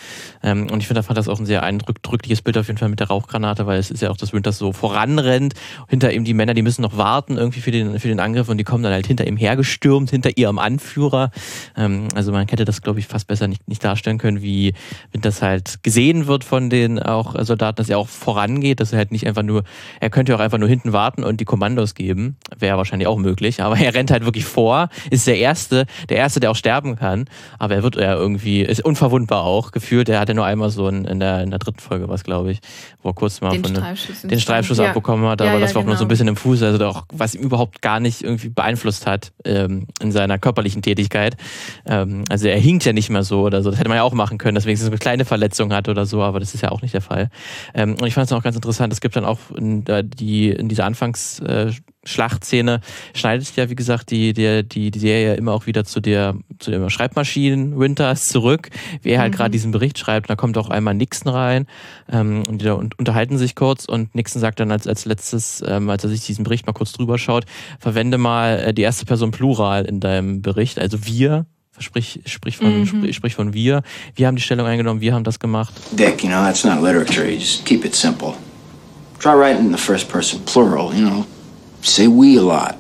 Ähm, 0.43 0.69
und 0.71 0.81
ich 0.81 0.89
finde, 0.89 0.99
da 0.99 1.03
fand 1.03 1.17
das 1.17 1.29
auch 1.29 1.39
ein 1.39 1.47
sehr 1.47 1.63
eindrückliches 1.63 2.43
Bild 2.43 2.59
auf 2.59 2.67
jeden 2.67 2.79
Fall 2.79 2.89
mit 2.89 3.01
der 3.01 3.07
Rauchgranate, 3.07 3.67
weil 3.67 3.79
es 3.79 3.91
ist 3.91 4.03
ja 4.03 4.11
auch, 4.11 4.17
dass 4.17 4.33
Winters 4.33 4.59
so 4.59 4.73
voranrennt. 4.73 5.55
Hinter 5.89 6.13
ihm 6.13 6.25
die 6.25 6.35
Männer, 6.35 6.55
die 6.55 6.63
müssen 6.63 6.83
noch 6.83 6.97
warten 6.97 7.37
irgendwie 7.37 7.61
für 7.61 7.71
den 7.71 7.99
für 8.01 8.09
den 8.09 8.21
Angriff 8.21 8.49
und 8.49 8.59
die 8.59 8.65
kommen 8.65 8.83
dann 8.83 8.93
halt 8.93 9.07
hinter 9.07 9.27
ihm 9.27 9.37
hergestürmt, 9.37 10.11
hinter 10.11 10.37
ihrem 10.37 10.59
Anführer. 10.59 11.31
Ähm, 11.77 12.09
also 12.15 12.33
man 12.33 12.49
hätte 12.49 12.65
das, 12.65 12.83
glaube 12.83 12.99
ich, 12.99 13.07
fast 13.07 13.29
besser 13.29 13.47
nicht, 13.47 13.69
nicht 13.69 13.85
darstellen 13.85 14.19
können, 14.19 14.43
wie 14.43 14.75
Winters 15.13 15.41
halt 15.41 15.83
gesehen 15.85 16.27
wird 16.27 16.43
von 16.43 16.69
den 16.69 16.99
auch 16.99 17.37
Soldaten, 17.45 17.77
dass 17.77 17.89
er 17.89 17.99
auch 17.99 18.09
vorangeht, 18.09 18.81
dass 18.81 18.93
er 18.93 18.99
halt 18.99 19.13
nicht 19.13 19.27
einfach 19.27 19.45
nur, 19.45 19.63
er 20.01 20.11
könnte 20.11 20.35
auch 20.35 20.41
einfach 20.41 20.59
nur 20.59 20.69
hinten 20.69 20.93
warten 20.93 21.23
und 21.23 21.41
die 21.41 21.45
Kommandos 21.45 21.95
geben. 21.95 22.37
Wäre 22.57 22.77
wahrscheinlich 22.77 23.07
auch 23.07 23.19
möglich, 23.19 23.63
aber 23.63 23.79
er 23.79 23.95
rennt 23.95 24.11
halt 24.11 24.25
wirklich 24.25 24.45
vor, 24.45 24.89
ist 25.11 25.28
der 25.29 25.39
Erste, 25.39 25.87
der 26.09 26.17
Erste, 26.17 26.41
der 26.41 26.51
auch 26.51 26.57
sterben 26.57 26.97
kann. 26.97 27.27
Aber 27.59 27.75
er 27.75 27.83
wird 27.83 27.97
ja 27.97 28.15
irgendwie, 28.15 28.63
ist 28.63 28.85
unverwundbar 28.85 29.45
auch 29.45 29.71
gefühlt. 29.71 30.09
Er 30.09 30.21
hat 30.21 30.29
ja 30.29 30.35
nur 30.35 30.45
einmal 30.45 30.71
so 30.71 30.89
in, 30.89 31.05
in, 31.05 31.21
der, 31.21 31.43
in 31.43 31.51
der 31.51 31.59
dritten 31.59 31.79
Folge 31.79 32.09
was, 32.09 32.25
glaube 32.25 32.51
ich, 32.51 32.59
wo 33.03 33.11
er 33.11 33.15
kurz 33.15 33.41
mal 33.41 33.51
den 33.51 33.65
von 33.65 33.77
Streifschuss, 33.77 34.23
den 34.23 34.41
Streifschuss 34.41 34.79
ja. 34.79 34.89
abbekommen 34.89 35.29
hat. 35.29 35.41
Aber 35.41 35.51
ja, 35.51 35.57
ja, 35.57 35.61
das 35.61 35.75
war 35.75 35.81
auch 35.81 35.85
genau. 35.85 35.93
nur 35.93 35.99
so 35.99 36.05
ein 36.05 36.09
genau. 36.09 36.13
bisschen 36.13 36.29
im 36.29 36.37
Fuß, 36.37 36.63
also 36.63 36.85
auch, 36.87 37.05
was 37.13 37.35
ihm 37.35 37.43
überhaupt 37.43 37.83
gar 37.83 38.01
nicht 38.01 38.23
irgendwie 38.23 38.49
beeinflusst 38.49 39.07
hat 39.07 39.33
ähm, 39.45 39.87
in 40.01 40.13
seiner 40.13 40.39
körperlichen 40.39 40.83
Tätigkeit. 40.83 41.37
Ähm, 41.87 42.25
also 42.29 42.49
er 42.49 42.59
hinkt 42.59 42.85
ja 42.85 42.93
nicht 42.93 43.11
mehr 43.11 43.23
so 43.23 43.43
oder 43.43 43.63
so. 43.63 43.71
Das 43.71 43.79
hätte 43.79 43.89
man 43.89 43.97
ja 43.97 44.03
auch 44.03 44.15
machen 44.15 44.39
können, 44.39 44.55
dass 44.55 44.65
wenigstens 44.65 44.89
eine 44.89 44.99
kleine 44.99 45.25
Verletzung 45.25 45.73
hat 45.73 45.89
oder 45.89 46.07
so, 46.07 46.23
aber 46.23 46.41
das 46.41 46.55
ist 46.55 46.63
ja 46.63 46.71
auch 46.71 46.83
nicht 46.83 46.95
der 46.95 47.03
Fall. 47.03 47.29
Ähm, 47.75 47.97
und 48.01 48.07
ich 48.07 48.15
fand 48.15 48.27
es 48.27 48.33
auch 48.33 48.43
ganz 48.43 48.57
interessant, 48.57 48.93
es 48.93 49.01
gibt 49.01 49.17
dann 49.17 49.25
auch 49.25 49.39
in, 49.57 49.85
die, 49.85 50.51
in 50.51 50.69
dieser 50.69 50.85
Anfangs- 50.85 51.41
äh, 51.41 51.73
Schlachtszene 52.09 52.81
schneidet 53.15 53.55
ja, 53.57 53.71
wie 53.71 53.75
gesagt, 53.75 54.11
die, 54.11 54.33
die, 54.33 54.67
die, 54.67 54.91
die 54.91 54.99
Serie 54.99 55.35
immer 55.35 55.53
auch 55.53 55.67
wieder 55.67 55.85
zu 55.85 56.01
der, 56.01 56.35
zu 56.59 56.71
den 56.71 56.89
Schreibmaschinen 56.91 57.79
Winters 57.79 58.29
zurück, 58.29 58.71
wie 59.03 59.11
er 59.11 59.21
halt 59.21 59.33
mhm. 59.33 59.37
gerade 59.37 59.51
diesen 59.51 59.71
Bericht 59.71 59.99
schreibt. 59.99 60.31
Da 60.31 60.37
kommt 60.37 60.59
auch 60.59 60.71
einmal 60.71 60.95
Nixon 60.95 61.33
rein 61.33 61.67
ähm, 62.11 62.43
und 62.49 62.61
die 62.61 62.65
da 62.65 62.75
unterhalten 62.75 63.39
sich 63.39 63.55
kurz 63.55 63.85
und 63.85 64.15
Nixon 64.15 64.41
sagt 64.41 64.61
dann 64.61 64.71
als, 64.71 64.87
als 64.87 65.05
letztes, 65.05 65.63
ähm, 65.67 65.91
als 65.91 66.05
er 66.05 66.11
sich 66.11 66.25
diesen 66.25 66.45
Bericht 66.45 66.67
mal 66.67 66.73
kurz 66.73 66.93
drüber 66.93 67.19
schaut, 67.19 67.45
verwende 67.79 68.19
mal 68.19 68.59
äh, 68.59 68.75
die 68.75 68.83
erste 68.83 69.05
Person 69.05 69.31
Plural 69.31 69.85
in 69.85 70.01
deinem 70.01 70.43
Bericht, 70.43 70.79
also 70.79 71.07
wir, 71.07 71.47
sprich, 71.79 72.21
sprich, 72.27 72.57
von, 72.57 72.81
mhm. 72.81 72.87
sprich, 72.87 73.17
sprich 73.17 73.35
von 73.35 73.55
wir. 73.55 73.83
Wir 74.15 74.27
haben 74.27 74.37
die 74.37 74.43
Stellung 74.43 74.67
eingenommen, 74.67 75.01
wir 75.01 75.15
haben 75.15 75.25
das 75.25 75.39
gemacht. 75.39 75.75
Dick, 75.93 76.23
you 76.23 76.31
know, 76.31 76.43
that's 76.43 76.65
not 76.65 76.83
literature. 76.83 77.27
You 77.29 77.39
just 77.39 77.65
keep 77.65 77.85
it 77.85 77.95
simple. 77.95 78.35
Try 79.21 79.35
writing 79.35 79.67
in 79.67 79.73
the 79.73 79.79
first 79.79 80.09
person 80.09 80.41
plural, 80.45 80.93
you 80.95 81.05
know. 81.05 81.27
Say 81.83 82.09
we 82.09 82.39
a 82.39 82.43
lot. 82.43 82.77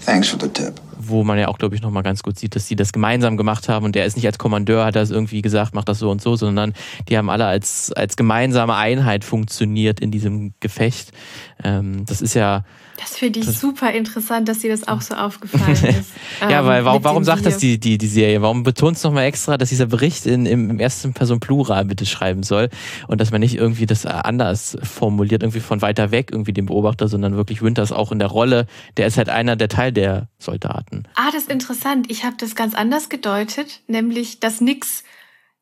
Thanks 0.00 0.28
for 0.28 0.38
the 0.38 0.48
tip 0.48 0.80
wo 1.08 1.24
man 1.24 1.38
ja 1.38 1.48
auch, 1.48 1.58
glaube 1.58 1.74
ich, 1.74 1.82
nochmal 1.82 2.02
ganz 2.02 2.22
gut 2.22 2.38
sieht, 2.38 2.56
dass 2.56 2.66
sie 2.66 2.76
das 2.76 2.92
gemeinsam 2.92 3.36
gemacht 3.36 3.68
haben 3.68 3.84
und 3.84 3.94
der 3.94 4.06
ist 4.06 4.16
nicht 4.16 4.26
als 4.26 4.38
Kommandeur, 4.38 4.84
hat 4.84 4.96
das 4.96 5.10
irgendwie 5.10 5.42
gesagt, 5.42 5.74
macht 5.74 5.88
das 5.88 5.98
so 5.98 6.10
und 6.10 6.20
so, 6.20 6.36
sondern 6.36 6.72
die 7.08 7.16
haben 7.16 7.30
alle 7.30 7.46
als, 7.46 7.92
als 7.92 8.16
gemeinsame 8.16 8.74
Einheit 8.74 9.24
funktioniert 9.24 10.00
in 10.00 10.10
diesem 10.10 10.54
Gefecht. 10.60 11.12
Ähm, 11.64 12.04
das 12.06 12.20
ist 12.20 12.34
ja. 12.34 12.64
Das 12.98 13.16
finde 13.16 13.40
ich 13.40 13.46
super 13.46 13.92
interessant, 13.92 14.48
dass 14.48 14.60
dir 14.60 14.70
das 14.70 14.88
auch 14.88 15.02
so 15.02 15.14
aufgefallen 15.14 15.72
ist. 16.00 16.12
ja, 16.40 16.60
ähm, 16.60 16.66
weil 16.66 16.84
warum, 16.84 17.04
warum 17.04 17.24
sagt 17.24 17.44
das 17.44 17.58
die, 17.58 17.78
die, 17.78 17.98
die 17.98 18.06
Serie? 18.06 18.40
Warum 18.40 18.62
betont 18.62 18.96
es 18.96 19.02
nochmal 19.02 19.24
extra, 19.24 19.58
dass 19.58 19.68
dieser 19.68 19.86
Bericht 19.86 20.24
in, 20.24 20.46
im, 20.46 20.70
im 20.70 20.80
ersten 20.80 21.12
Person 21.12 21.40
Plural 21.40 21.84
bitte 21.84 22.06
schreiben 22.06 22.42
soll 22.42 22.70
und 23.06 23.20
dass 23.20 23.32
man 23.32 23.40
nicht 23.40 23.56
irgendwie 23.56 23.84
das 23.84 24.06
anders 24.06 24.78
formuliert, 24.82 25.42
irgendwie 25.42 25.60
von 25.60 25.82
weiter 25.82 26.10
weg, 26.10 26.30
irgendwie 26.32 26.52
den 26.54 26.66
Beobachter, 26.66 27.08
sondern 27.08 27.36
wirklich 27.36 27.62
Winters 27.62 27.92
auch 27.92 28.12
in 28.12 28.18
der 28.18 28.28
Rolle, 28.28 28.66
der 28.96 29.06
ist 29.06 29.18
halt 29.18 29.28
einer 29.28 29.56
der 29.56 29.68
Teil 29.68 29.92
der 29.92 30.28
Soldaten. 30.38 31.04
Ah, 31.16 31.30
das 31.32 31.42
ist 31.42 31.50
interessant. 31.50 32.10
Ich 32.10 32.24
habe 32.24 32.36
das 32.38 32.54
ganz 32.54 32.74
anders 32.74 33.08
gedeutet, 33.10 33.80
nämlich, 33.88 34.40
dass 34.40 34.60
nix 34.60 35.04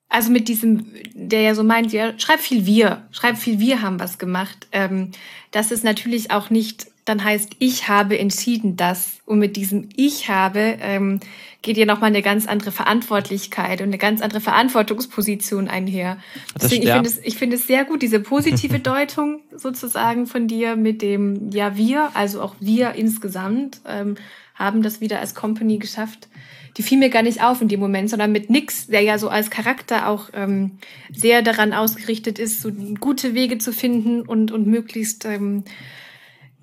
also 0.09 0.31
mit 0.31 0.49
diesem, 0.49 0.87
der 1.15 1.41
ja 1.41 1.55
so 1.55 1.65
meint, 1.65 1.93
ja, 1.93 2.19
schreib 2.19 2.41
viel 2.41 2.67
wir, 2.67 3.07
schreib 3.11 3.37
viel 3.37 3.59
wir 3.59 3.83
haben 3.83 3.99
was 3.99 4.19
gemacht, 4.19 4.69
ähm, 4.73 5.11
dass 5.51 5.71
es 5.71 5.83
natürlich 5.83 6.31
auch 6.31 6.51
nicht 6.51 6.87
dann 7.05 7.23
heißt, 7.23 7.57
ich 7.59 7.89
habe 7.89 8.19
entschieden 8.19 8.77
das. 8.77 9.19
Und 9.27 9.39
mit 9.39 9.57
diesem 9.57 9.89
Ich 9.95 10.29
habe 10.29 10.79
ähm, 10.81 11.21
geht 11.61 11.77
ja 11.77 11.85
nochmal 11.85 12.09
eine 12.09 12.23
ganz 12.23 12.47
andere 12.47 12.73
Verantwortlichkeit 12.73 13.81
und 13.81 13.89
eine 13.89 13.99
ganz 13.99 14.23
andere 14.23 14.41
Verantwortungsposition 14.41 15.69
einher. 15.69 16.19
Deswegen, 16.61 16.83
ich 16.83 16.91
finde 16.91 17.09
es, 17.09 17.19
ich 17.19 17.37
finde 17.37 17.57
es 17.57 17.67
sehr 17.67 17.85
gut, 17.85 18.03
diese 18.03 18.21
positive 18.21 18.79
Deutung 18.81 19.43
sozusagen 19.55 20.27
von 20.27 20.49
dir 20.49 20.77
mit 20.77 21.03
dem 21.03 21.51
Ja, 21.51 21.77
wir, 21.77 22.11
also 22.15 22.41
auch 22.41 22.55
wir 22.61 22.93
insgesamt, 22.93 23.81
ähm, 23.87 24.17
haben 24.55 24.83
das 24.83 25.01
wieder 25.01 25.21
als 25.21 25.35
Company 25.35 25.79
geschafft 25.79 26.29
die 26.77 26.83
fiel 26.83 26.99
mir 26.99 27.11
gar 27.11 27.23
nicht 27.23 27.43
auf 27.43 27.61
in 27.61 27.69
dem 27.69 27.81
Moment, 27.81 28.11
sondern 28.11 28.33
mit 28.33 28.51
Nix, 28.51 28.89
der 28.89 29.03
ja 29.03 29.19
so 29.19 29.29
als 29.29 29.51
Charakter 29.51 30.09
auch 30.09 30.31
ähm, 30.33 30.73
sehr 31.13 31.43
daran 31.43 31.73
ausgerichtet 31.73 32.39
ist, 32.39 32.61
so 32.61 32.71
gute 33.01 33.35
Wege 33.35 33.59
zu 33.59 33.73
finden 33.73 34.23
und, 34.23 34.51
und 34.51 34.67
möglichst 34.67 35.25
ähm, 35.25 35.65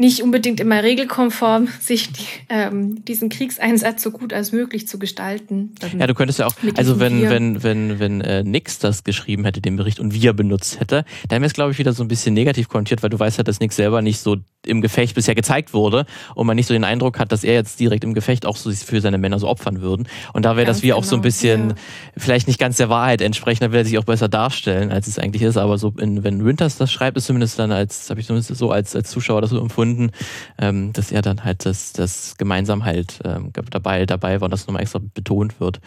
nicht 0.02 0.22
unbedingt 0.22 0.60
immer 0.60 0.84
regelkonform, 0.84 1.70
sich 1.80 2.12
die, 2.12 2.26
ähm, 2.50 3.06
diesen 3.06 3.30
Kriegseinsatz 3.30 4.04
so 4.04 4.12
gut 4.12 4.34
als 4.34 4.52
möglich 4.52 4.88
zu 4.88 5.00
gestalten. 5.00 5.74
Ja, 5.98 6.08
du 6.08 6.14
könntest 6.14 6.40
ja 6.40 6.48
auch, 6.48 6.56
also 6.76 7.00
wenn, 7.00 7.30
wenn, 7.30 7.64
wenn, 7.64 8.00
wenn 8.00 8.22
äh, 8.22 8.44
Nix 8.44 8.80
das 8.80 9.04
geschrieben 9.04 9.46
hätte, 9.46 9.62
den 9.62 9.78
Bericht, 9.78 10.00
und 10.00 10.14
wir 10.14 10.34
benutzt 10.34 10.80
hätte, 10.80 11.06
dann 11.30 11.42
wäre 11.42 11.48
es, 11.48 11.54
glaube 11.54 11.72
ich, 11.72 11.78
wieder 11.78 11.94
so 11.94 12.04
ein 12.04 12.08
bisschen 12.08 12.34
negativ 12.34 12.68
konnotiert, 12.68 13.04
weil 13.04 13.10
du 13.10 13.20
weißt 13.20 13.38
ja, 13.38 13.44
dass 13.44 13.60
Nix 13.60 13.76
selber 13.76 14.02
nicht 14.02 14.20
so 14.20 14.38
im 14.66 14.82
Gefecht 14.82 15.16
bisher 15.16 15.36
gezeigt 15.36 15.74
wurde 15.74 16.06
und 16.36 16.46
man 16.46 16.56
nicht 16.56 16.68
so 16.68 16.74
den 16.74 16.84
Eindruck 16.84 17.20
hat, 17.20 17.32
dass 17.32 17.44
er 17.44 17.54
jetzt 17.54 17.80
direkt 17.80 18.04
im 18.04 18.14
Gefecht 18.14 18.46
auch 18.46 18.56
so 18.56 18.72
für 18.72 19.02
seine 19.02 19.18
Männer 19.18 19.40
so 19.40 19.48
opfern 19.48 19.82
würden. 19.82 20.08
Und 20.34 20.46
da 20.46 20.56
wäre 20.56 20.68
das 20.68 20.84
wie 20.84 20.88
genau, 20.88 21.00
auch 21.00 21.04
so 21.04 21.16
ein 21.16 21.22
genau, 21.22 21.24
bisschen, 21.24 21.70
ja. 21.70 21.76
vielleicht 22.18 22.48
nicht 22.48 22.60
ganz 22.60 22.78
der 22.78 22.90
Wahrheit 22.90 23.22
entsprechend, 23.22 23.64
da 23.64 23.72
will 23.72 23.80
er 23.80 23.86
sich 23.86 23.98
auch 23.98 24.04
besser 24.04 24.30
darstellen, 24.30 24.92
als 24.92 25.08
es 25.08 25.18
eigentlich 25.18 25.42
ist. 25.42 25.58
Aber 25.58 25.78
so, 25.78 25.94
in, 26.00 26.24
wenn 26.24 26.46
Winters 26.46 26.78
das 26.78 26.92
schreibt, 26.92 27.18
ist 27.18 27.26
zumindest 27.26 27.58
dann 27.58 27.72
als, 27.72 28.10
habe 28.10 28.20
ich 28.20 28.28
zumindest 28.28 28.56
so 28.56 28.72
als, 28.72 28.96
als 28.96 29.10
Zuschauer 29.10 29.42
das 29.42 29.50
so 29.50 29.60
empfunden, 29.60 29.91
Gründen, 29.92 30.12
ähm, 30.58 30.94
dass 30.94 31.12
er 31.12 31.22
dann 31.22 31.44
halt 31.44 31.66
das, 31.66 31.94
das 31.94 32.36
gemeinsam 32.38 32.86
halt 32.86 33.20
ähm, 33.24 33.52
dabei, 33.54 34.06
dabei 34.06 34.42
war 34.42 34.46
und 34.46 34.52
das 34.52 34.68
nochmal 34.68 34.82
extra 34.82 35.00
betont 35.14 35.60
wird. 35.60 35.80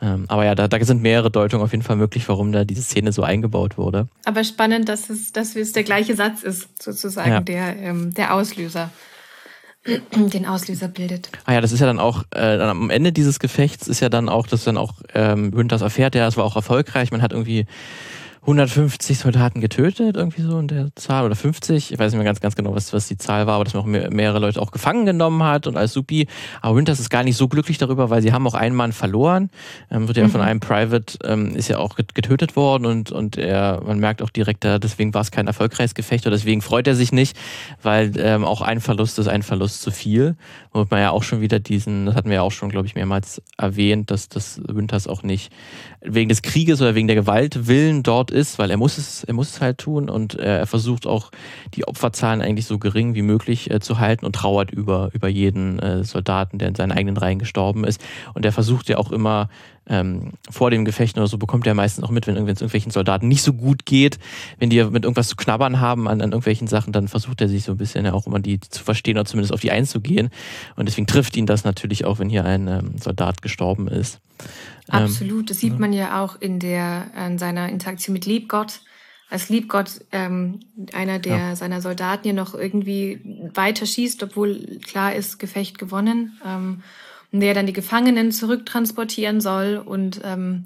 Ähm, 0.00 0.24
aber 0.28 0.44
ja, 0.44 0.54
da, 0.54 0.68
da 0.68 0.84
sind 0.84 1.02
mehrere 1.02 1.30
Deutungen 1.30 1.62
auf 1.62 1.72
jeden 1.72 1.82
Fall 1.82 1.96
möglich, 1.96 2.28
warum 2.28 2.52
da 2.52 2.64
diese 2.64 2.82
Szene 2.82 3.12
so 3.12 3.22
eingebaut 3.22 3.78
wurde. 3.78 4.08
Aber 4.24 4.44
spannend, 4.44 4.88
dass 4.88 5.10
es, 5.10 5.32
dass 5.32 5.56
es 5.56 5.72
der 5.72 5.82
gleiche 5.82 6.14
Satz 6.14 6.42
ist, 6.42 6.82
sozusagen, 6.82 7.30
ja. 7.30 7.40
der, 7.40 7.76
ähm, 7.76 8.14
der 8.14 8.34
Auslöser 8.34 8.90
den 10.14 10.46
Auslöser 10.46 10.88
bildet. 10.88 11.30
Ah 11.44 11.54
ja, 11.54 11.60
das 11.60 11.72
ist 11.72 11.80
ja 11.80 11.86
dann 11.86 11.98
auch, 11.98 12.24
äh, 12.34 12.58
am 12.58 12.90
Ende 12.90 13.12
dieses 13.12 13.38
Gefechts 13.38 13.88
ist 13.88 14.00
ja 14.00 14.08
dann 14.08 14.28
auch, 14.28 14.46
dass 14.46 14.64
dann 14.64 14.76
auch 14.76 14.94
ähm, 15.14 15.54
Winters 15.54 15.82
erfährt, 15.82 16.14
ja, 16.14 16.26
es 16.26 16.36
war 16.36 16.44
auch 16.44 16.56
erfolgreich, 16.56 17.10
man 17.10 17.22
hat 17.22 17.32
irgendwie 17.32 17.66
150 18.48 19.18
Soldaten 19.18 19.60
getötet, 19.60 20.16
irgendwie 20.16 20.40
so 20.40 20.58
in 20.58 20.68
der 20.68 20.88
Zahl, 20.94 21.26
oder 21.26 21.36
50, 21.36 21.92
ich 21.92 21.98
weiß 21.98 22.12
nicht 22.12 22.16
mehr 22.16 22.24
ganz, 22.24 22.40
ganz 22.40 22.56
genau, 22.56 22.74
was, 22.74 22.94
was 22.94 23.06
die 23.06 23.18
Zahl 23.18 23.46
war, 23.46 23.56
aber 23.56 23.64
dass 23.64 23.74
man 23.74 23.82
auch 23.82 23.86
mehr, 23.86 24.10
mehrere 24.10 24.38
Leute 24.38 24.62
auch 24.62 24.70
gefangen 24.70 25.04
genommen 25.04 25.42
hat 25.42 25.66
und 25.66 25.76
alles 25.76 25.92
supi. 25.92 26.26
Aber 26.62 26.76
Winters 26.76 26.98
ist 26.98 27.10
gar 27.10 27.24
nicht 27.24 27.36
so 27.36 27.46
glücklich 27.46 27.76
darüber, 27.76 28.08
weil 28.08 28.22
sie 28.22 28.32
haben 28.32 28.46
auch 28.46 28.54
einen 28.54 28.74
Mann 28.74 28.92
verloren, 28.92 29.50
ähm, 29.90 30.08
wird 30.08 30.16
ja 30.16 30.24
mhm. 30.24 30.30
von 30.30 30.40
einem 30.40 30.60
Private, 30.60 31.18
ähm, 31.24 31.54
ist 31.54 31.68
ja 31.68 31.76
auch 31.76 31.96
getötet 31.96 32.56
worden 32.56 32.86
und, 32.86 33.12
und 33.12 33.36
er, 33.36 33.82
man 33.84 33.98
merkt 33.98 34.22
auch 34.22 34.30
direkt, 34.30 34.64
deswegen 34.64 35.12
war 35.12 35.20
es 35.20 35.30
kein 35.30 35.46
erfolgreiches 35.46 35.94
Gefecht 35.94 36.26
oder 36.26 36.34
deswegen 36.34 36.62
freut 36.62 36.86
er 36.86 36.94
sich 36.94 37.12
nicht, 37.12 37.36
weil 37.82 38.12
ähm, 38.16 38.44
auch 38.44 38.62
ein 38.62 38.80
Verlust 38.80 39.18
ist 39.18 39.28
ein 39.28 39.42
Verlust 39.42 39.82
zu 39.82 39.90
viel. 39.90 40.36
Und 40.70 40.90
man 40.90 41.00
ja 41.00 41.10
auch 41.10 41.22
schon 41.22 41.40
wieder 41.40 41.58
diesen, 41.58 42.06
das 42.06 42.14
hatten 42.14 42.28
wir 42.28 42.36
ja 42.36 42.42
auch 42.42 42.52
schon, 42.52 42.70
glaube 42.70 42.86
ich, 42.86 42.94
mehrmals 42.94 43.42
erwähnt, 43.58 44.10
dass 44.10 44.28
das 44.28 44.60
Winters 44.66 45.06
auch 45.06 45.22
nicht 45.22 45.52
wegen 46.00 46.28
des 46.28 46.42
Krieges 46.42 46.80
oder 46.80 46.94
wegen 46.94 47.08
der 47.08 47.16
Gewalt 47.16 47.66
Willen 47.66 48.02
dort 48.02 48.30
ist, 48.30 48.37
weil 48.58 48.70
er 48.70 48.76
muss 48.76 48.98
es, 48.98 49.24
er 49.24 49.34
muss 49.34 49.50
es 49.50 49.60
halt 49.60 49.78
tun 49.78 50.08
und 50.08 50.34
er 50.34 50.66
versucht 50.66 51.06
auch 51.06 51.30
die 51.74 51.86
Opferzahlen 51.86 52.40
eigentlich 52.42 52.66
so 52.66 52.78
gering 52.78 53.14
wie 53.14 53.22
möglich 53.22 53.70
äh, 53.70 53.80
zu 53.80 53.98
halten 53.98 54.24
und 54.24 54.34
trauert 54.34 54.70
über, 54.70 55.10
über 55.12 55.28
jeden 55.28 55.78
äh, 55.78 56.04
Soldaten, 56.04 56.58
der 56.58 56.68
in 56.68 56.74
seinen 56.74 56.92
eigenen 56.92 57.16
Reihen 57.16 57.38
gestorben 57.38 57.84
ist. 57.84 58.00
Und 58.34 58.44
er 58.44 58.52
versucht 58.52 58.88
ja 58.88 58.98
auch 58.98 59.10
immer 59.10 59.48
ähm, 59.88 60.32
vor 60.50 60.70
dem 60.70 60.84
Gefecht 60.84 61.16
oder 61.16 61.26
so 61.26 61.38
bekommt 61.38 61.66
er 61.66 61.74
meistens 61.74 62.04
auch 62.04 62.10
mit, 62.10 62.26
wenn 62.26 62.36
es 62.36 62.60
irgendwelchen 62.60 62.92
Soldaten 62.92 63.28
nicht 63.28 63.42
so 63.42 63.52
gut 63.52 63.86
geht, 63.86 64.18
wenn 64.58 64.70
die 64.70 64.82
mit 64.84 65.04
irgendwas 65.04 65.28
zu 65.28 65.36
knabbern 65.36 65.80
haben 65.80 66.08
an, 66.08 66.20
an 66.20 66.30
irgendwelchen 66.30 66.68
Sachen, 66.68 66.92
dann 66.92 67.08
versucht 67.08 67.40
er 67.40 67.48
sich 67.48 67.64
so 67.64 67.72
ein 67.72 67.78
bisschen 67.78 68.04
ja 68.04 68.12
auch 68.12 68.26
immer 68.26 68.40
die 68.40 68.60
zu 68.60 68.84
verstehen 68.84 69.16
oder 69.16 69.24
zumindest 69.24 69.52
auf 69.52 69.60
die 69.60 69.70
einzugehen. 69.70 70.30
Und 70.76 70.86
deswegen 70.86 71.06
trifft 71.06 71.36
ihn 71.36 71.46
das 71.46 71.64
natürlich 71.64 72.04
auch, 72.04 72.18
wenn 72.18 72.28
hier 72.28 72.44
ein 72.44 72.68
ähm, 72.68 72.98
Soldat 72.98 73.42
gestorben 73.42 73.88
ist. 73.88 74.20
Ähm, 74.92 75.04
Absolut, 75.04 75.50
das 75.50 75.58
sieht 75.58 75.78
man 75.78 75.92
ja 75.92 76.22
auch 76.22 76.40
in 76.40 76.58
der 76.58 77.06
in 77.26 77.38
seiner 77.38 77.68
Interaktion 77.68 78.12
mit 78.12 78.26
Liebgott. 78.26 78.80
Als 79.30 79.50
Liebgott 79.50 80.00
ähm, 80.10 80.60
einer 80.94 81.18
der 81.18 81.36
ja. 81.36 81.56
seiner 81.56 81.82
Soldaten 81.82 82.26
ja 82.26 82.32
noch 82.32 82.54
irgendwie 82.54 83.20
weiter 83.54 83.84
schießt, 83.84 84.22
obwohl 84.22 84.78
klar 84.86 85.14
ist, 85.14 85.38
Gefecht 85.38 85.78
gewonnen. 85.78 86.40
Ähm, 86.46 86.82
der 87.32 87.54
dann 87.54 87.66
die 87.66 87.72
Gefangenen 87.72 88.32
zurücktransportieren 88.32 89.40
soll 89.40 89.82
und 89.84 90.20
ähm, 90.24 90.64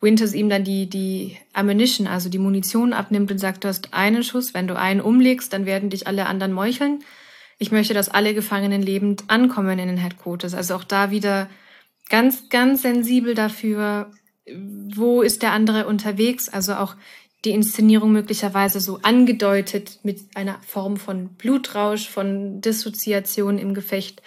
Winters 0.00 0.32
ihm 0.32 0.48
dann 0.48 0.64
die, 0.64 0.88
die 0.88 1.36
Ammunition, 1.52 2.06
also 2.06 2.28
die 2.28 2.38
Munition 2.38 2.92
abnimmt 2.92 3.30
und 3.30 3.38
sagt, 3.38 3.64
du 3.64 3.68
hast 3.68 3.92
einen 3.92 4.22
Schuss, 4.22 4.54
wenn 4.54 4.68
du 4.68 4.78
einen 4.78 5.00
umlegst, 5.00 5.52
dann 5.52 5.66
werden 5.66 5.90
dich 5.90 6.06
alle 6.06 6.26
anderen 6.26 6.52
meucheln. 6.52 7.00
Ich 7.58 7.72
möchte, 7.72 7.94
dass 7.94 8.08
alle 8.08 8.34
Gefangenen 8.34 8.80
lebend 8.80 9.24
ankommen 9.26 9.78
in 9.78 9.88
den 9.88 9.96
Headquarters. 9.96 10.54
Also 10.54 10.76
auch 10.76 10.84
da 10.84 11.10
wieder 11.10 11.50
ganz, 12.08 12.48
ganz 12.48 12.82
sensibel 12.82 13.34
dafür, 13.34 14.12
wo 14.94 15.22
ist 15.22 15.42
der 15.42 15.52
andere 15.52 15.86
unterwegs. 15.86 16.48
Also 16.48 16.74
auch 16.74 16.94
die 17.44 17.50
Inszenierung 17.50 18.12
möglicherweise 18.12 18.78
so 18.78 19.00
angedeutet 19.02 19.98
mit 20.04 20.20
einer 20.34 20.60
Form 20.66 20.96
von 20.96 21.30
Blutrausch, 21.30 22.08
von 22.08 22.60
Dissoziation 22.60 23.58
im 23.58 23.74
Gefecht 23.74 24.22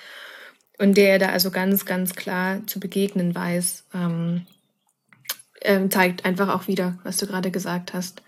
und 0.81 0.97
der 0.97 1.19
da 1.19 1.29
also 1.29 1.51
ganz, 1.51 1.85
ganz 1.85 2.15
klar 2.15 2.65
zu 2.65 2.79
begegnen 2.79 3.35
weiß, 3.35 3.85
ähm, 3.93 4.47
ähm, 5.61 5.91
zeigt 5.91 6.25
einfach 6.25 6.49
auch 6.49 6.67
wieder, 6.67 6.97
was 7.03 7.17
du 7.17 7.27
gerade 7.27 7.51
gesagt 7.51 7.93
hast. 7.93 8.23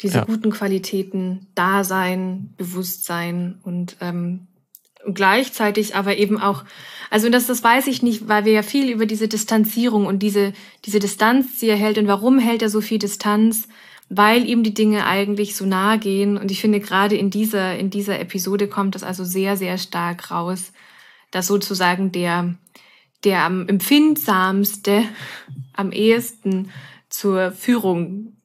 Diese 0.00 0.18
ja. 0.18 0.24
guten 0.24 0.50
Qualitäten, 0.50 1.48
Dasein, 1.56 2.54
Bewusstsein 2.56 3.58
und 3.64 3.96
ähm, 4.00 4.46
gleichzeitig 5.12 5.96
aber 5.96 6.16
eben 6.16 6.40
auch, 6.40 6.64
also 7.10 7.28
das, 7.28 7.48
das 7.48 7.64
weiß 7.64 7.88
ich 7.88 8.02
nicht, 8.02 8.28
weil 8.28 8.44
wir 8.44 8.52
ja 8.52 8.62
viel 8.62 8.88
über 8.88 9.04
diese 9.04 9.26
Distanzierung 9.26 10.06
und 10.06 10.20
diese, 10.20 10.52
diese 10.84 11.00
Distanz, 11.00 11.58
die 11.58 11.68
er 11.68 11.76
hält 11.76 11.98
und 11.98 12.06
warum 12.06 12.38
hält 12.38 12.62
er 12.62 12.70
so 12.70 12.80
viel 12.80 13.00
Distanz, 13.00 13.66
weil 14.08 14.48
ihm 14.48 14.62
die 14.62 14.74
Dinge 14.74 15.06
eigentlich 15.06 15.56
so 15.56 15.66
nahe 15.66 15.98
gehen. 15.98 16.36
Und 16.36 16.52
ich 16.52 16.60
finde, 16.60 16.78
gerade 16.78 17.16
in 17.16 17.30
dieser, 17.30 17.76
in 17.76 17.90
dieser 17.90 18.20
Episode 18.20 18.68
kommt 18.68 18.94
das 18.94 19.02
also 19.02 19.24
sehr, 19.24 19.56
sehr 19.56 19.76
stark 19.76 20.30
raus, 20.30 20.72
dass 21.30 21.46
sozusagen 21.46 22.12
der, 22.12 22.54
der 23.24 23.44
am 23.44 23.68
empfindsamste, 23.68 25.04
am 25.74 25.92
ehesten 25.92 26.70
zur 27.08 27.52
Führung 27.52 28.36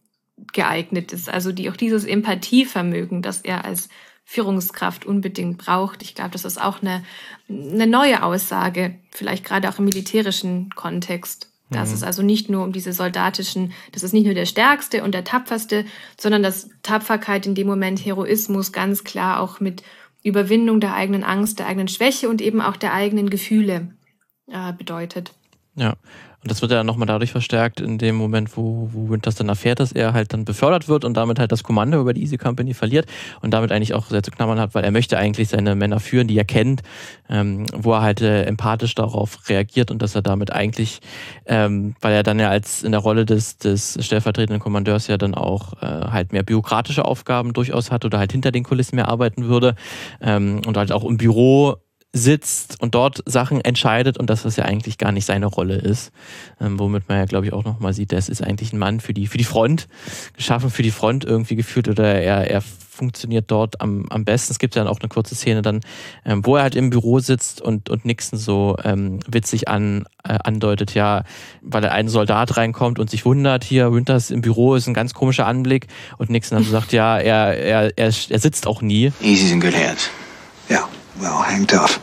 geeignet 0.54 1.14
ist. 1.14 1.30
Also 1.30 1.52
die 1.52 1.70
auch 1.70 1.78
dieses 1.78 2.06
Empathievermögen, 2.06 3.22
das 3.22 3.42
er 3.42 3.66
als 3.66 3.90
Führungskraft 4.26 5.06
unbedingt 5.06 5.60
braucht. 5.60 6.02
Ich 6.02 6.16
glaube, 6.16 6.32
das 6.32 6.46
ist 6.46 6.60
auch 6.60 6.82
eine, 6.82 7.04
eine 7.48 7.88
neue 7.88 8.24
Aussage, 8.24 8.96
vielleicht 9.12 9.46
gerade 9.46 9.70
auch 9.70 9.78
im 9.78 9.86
militärischen 9.86 10.72
Kontext. 10.72 11.52
Dass 11.70 11.90
mhm. 11.90 11.96
es 11.96 12.04
also 12.04 12.22
nicht 12.22 12.50
nur 12.50 12.64
um 12.64 12.72
diese 12.72 12.94
soldatischen, 12.94 13.74
das 13.92 14.04
ist 14.04 14.14
nicht 14.14 14.26
nur 14.26 14.36
der 14.36 14.46
Stärkste 14.46 15.04
und 15.04 15.14
der 15.14 15.24
Tapferste, 15.24 15.86
sondern 16.20 16.44
dass 16.44 16.70
Tapferkeit 16.84 17.46
in 17.48 17.56
dem 17.56 17.68
Moment 17.68 18.04
Heroismus 18.04 18.72
ganz 18.72 19.04
klar 19.04 19.40
auch 19.40 19.60
mit 19.60 19.84
Überwindung 20.26 20.80
der 20.80 20.96
eigenen 20.96 21.24
Angst, 21.24 21.60
der 21.60 21.68
eigenen 21.68 21.88
Schwäche 21.88 22.28
und 22.30 22.42
eben 22.42 22.60
auch 22.60 22.78
der 22.78 22.94
eigenen 22.94 23.30
Gefühle 23.30 23.94
äh, 24.48 24.74
bedeutet. 24.74 25.34
Ja, 25.76 25.94
und 26.46 26.52
das 26.52 26.62
wird 26.62 26.72
ja 26.72 26.84
nochmal 26.84 27.08
dadurch 27.08 27.32
verstärkt 27.32 27.82
in 27.82 27.98
dem 27.98 28.16
Moment, 28.16 28.56
wo, 28.56 28.88
wo 28.92 29.10
Winters 29.10 29.34
dann 29.34 29.50
erfährt, 29.50 29.80
dass 29.80 29.92
er 29.92 30.14
halt 30.14 30.32
dann 30.32 30.46
befördert 30.46 30.88
wird 30.88 31.04
und 31.04 31.18
damit 31.18 31.40
halt 31.40 31.52
das 31.52 31.64
Kommando 31.64 32.00
über 32.00 32.14
die 32.14 32.22
Easy 32.22 32.38
Company 32.38 32.76
verliert 32.76 33.08
und 33.42 33.50
damit 33.50 33.72
eigentlich 33.72 33.96
auch 33.96 34.06
sehr 34.06 34.22
zu 34.22 34.30
knabbern 34.30 34.60
hat, 34.60 34.76
weil 34.76 34.84
er 34.84 34.92
möchte 34.92 35.18
eigentlich 35.18 35.50
seine 35.50 35.74
Männer 35.74 36.00
führen, 36.00 36.28
die 36.28 36.38
er 36.38 36.46
kennt, 36.46 36.84
ähm, 37.32 37.66
wo 37.76 37.94
er 37.94 38.04
halt 38.04 38.22
äh, 38.22 38.44
empathisch 38.44 38.94
darauf 38.94 39.50
reagiert 39.50 39.90
und 39.90 40.04
dass 40.04 40.14
er 40.14 40.22
damit 40.22 40.54
eigentlich, 40.54 41.00
ähm, 41.48 41.96
weil 42.00 42.14
er 42.14 42.22
dann 42.22 42.38
ja 42.38 42.50
als 42.50 42.84
in 42.84 42.92
der 42.92 43.02
Rolle 43.02 43.26
des, 43.26 43.58
des 43.58 43.98
stellvertretenden 44.00 44.60
Kommandeurs 44.60 45.08
ja 45.08 45.18
dann 45.18 45.34
auch 45.34 45.74
äh, 45.82 45.88
halt 45.88 46.32
mehr 46.32 46.44
bürokratische 46.44 47.06
Aufgaben 47.06 47.54
durchaus 47.54 47.90
hat 47.90 48.06
oder 48.06 48.20
halt 48.20 48.32
hinter 48.32 48.52
den 48.52 48.64
Kulissen 48.64 48.98
mehr 48.98 49.08
arbeiten 49.08 49.46
würde 49.46 49.74
ähm, 50.22 50.62
und 50.68 50.78
halt 50.78 50.92
auch 50.92 51.06
im 51.06 51.18
Büro 51.18 51.78
sitzt 52.16 52.82
und 52.82 52.96
dort 52.96 53.22
Sachen 53.26 53.60
entscheidet 53.60 54.18
und 54.18 54.30
das 54.30 54.56
ja 54.56 54.64
eigentlich 54.64 54.98
gar 54.98 55.12
nicht 55.12 55.26
seine 55.26 55.48
Rolle 55.48 55.76
ist. 55.76 56.14
Ähm, 56.62 56.80
womit 56.80 57.10
man 57.10 57.18
ja, 57.18 57.26
glaube 57.26 57.46
ich, 57.46 57.52
auch 57.54 57.66
nochmal 57.66 57.94
sieht, 57.94 58.14
das 58.14 58.30
ist 58.30 58.42
eigentlich 58.42 58.72
ein 58.72 58.78
Mann 58.78 59.02
für 59.02 59.14
die, 59.14 59.28
für 59.28 59.38
die 59.38 59.44
Front, 59.44 59.90
geschaffen 60.34 60.70
für 60.70 60.82
die 60.82 60.92
Front 60.92 61.26
irgendwie 61.26 61.58
gefühlt 61.58 61.90
oder 61.90 62.16
er, 62.22 62.50
er 62.50 62.62
funktioniert 62.62 63.52
dort 63.52 63.82
am, 63.82 64.06
am 64.10 64.24
besten. 64.24 64.54
Es 64.54 64.60
gibt 64.60 64.76
ja 64.76 64.84
dann 64.84 64.92
auch 64.92 65.02
eine 65.02 65.10
kurze 65.10 65.36
Szene 65.36 65.62
dann, 65.62 65.82
ähm, 66.24 66.46
wo 66.46 66.56
er 66.56 66.64
halt 66.64 66.76
im 66.76 66.90
Büro 66.90 67.20
sitzt 67.20 67.60
und, 67.60 67.90
und 67.90 68.06
Nixon 68.06 68.40
so 68.40 68.78
ähm, 68.86 69.20
witzig 69.28 69.68
an, 69.68 70.06
äh, 70.24 70.38
andeutet, 70.42 70.94
ja, 70.94 71.24
weil 71.62 71.84
er 71.84 71.92
ein 71.92 72.08
Soldat 72.08 72.56
reinkommt 72.56 72.98
und 72.98 73.10
sich 73.10 73.26
wundert, 73.26 73.66
hier, 73.66 73.92
Winters 73.92 74.32
im 74.32 74.40
Büro 74.40 74.76
ist 74.76 74.88
ein 74.88 74.94
ganz 74.94 75.14
komischer 75.14 75.46
Anblick 75.48 75.88
und 76.18 76.30
Nixon 76.30 76.58
dann 76.58 76.64
so 76.64 76.72
sagt, 76.72 76.94
ja, 76.94 77.18
er, 77.18 77.58
er, 77.58 77.98
er, 77.98 78.14
er 78.30 78.40
sitzt 78.40 78.68
auch 78.68 78.82
nie. 78.82 79.12
Easy's 79.22 79.52
in 79.52 79.60
good 79.60 79.76
hands. 79.76 80.10
Yeah, 80.70 80.88
well, 81.20 81.44
hang 81.46 81.68
tough. 81.68 82.00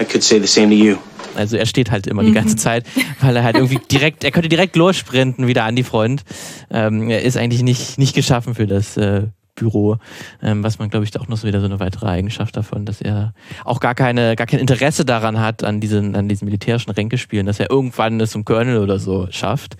I 0.00 0.04
could 0.04 0.22
say 0.22 0.40
the 0.40 0.46
same 0.46 0.68
to 0.68 0.74
you. 0.74 0.96
Also 1.36 1.56
er 1.56 1.66
steht 1.66 1.90
halt 1.90 2.06
immer 2.06 2.22
mhm. 2.22 2.26
die 2.26 2.32
ganze 2.32 2.56
Zeit, 2.56 2.86
weil 3.20 3.36
er 3.36 3.44
halt 3.44 3.56
irgendwie 3.56 3.80
direkt, 3.90 4.24
er 4.24 4.30
könnte 4.30 4.48
direkt 4.48 4.76
lossprinten 4.76 5.46
wieder 5.46 5.64
an 5.64 5.76
die 5.76 5.82
Front. 5.82 6.22
Ähm, 6.70 7.10
er 7.10 7.22
ist 7.22 7.36
eigentlich 7.36 7.62
nicht, 7.62 7.98
nicht 7.98 8.14
geschaffen 8.14 8.54
für 8.54 8.66
das 8.66 8.96
äh, 8.96 9.26
Büro, 9.54 9.98
ähm, 10.42 10.64
was 10.64 10.78
man 10.78 10.90
glaube 10.90 11.04
ich 11.04 11.18
auch 11.18 11.28
noch 11.28 11.36
so 11.36 11.46
wieder 11.46 11.60
so 11.60 11.66
eine 11.66 11.80
weitere 11.80 12.06
Eigenschaft 12.06 12.56
davon, 12.56 12.84
dass 12.84 13.00
er 13.00 13.34
auch 13.64 13.80
gar 13.80 13.94
keine, 13.94 14.36
gar 14.36 14.46
kein 14.46 14.60
Interesse 14.60 15.04
daran 15.04 15.40
hat 15.40 15.62
an 15.62 15.80
diesen, 15.80 16.16
an 16.16 16.28
diesen 16.28 16.46
militärischen 16.46 16.90
Ränkespielen, 16.90 17.46
dass 17.46 17.60
er 17.60 17.70
irgendwann 17.70 18.20
es 18.20 18.32
zum 18.32 18.44
Colonel 18.44 18.78
oder 18.78 18.98
so 18.98 19.28
schafft. 19.30 19.76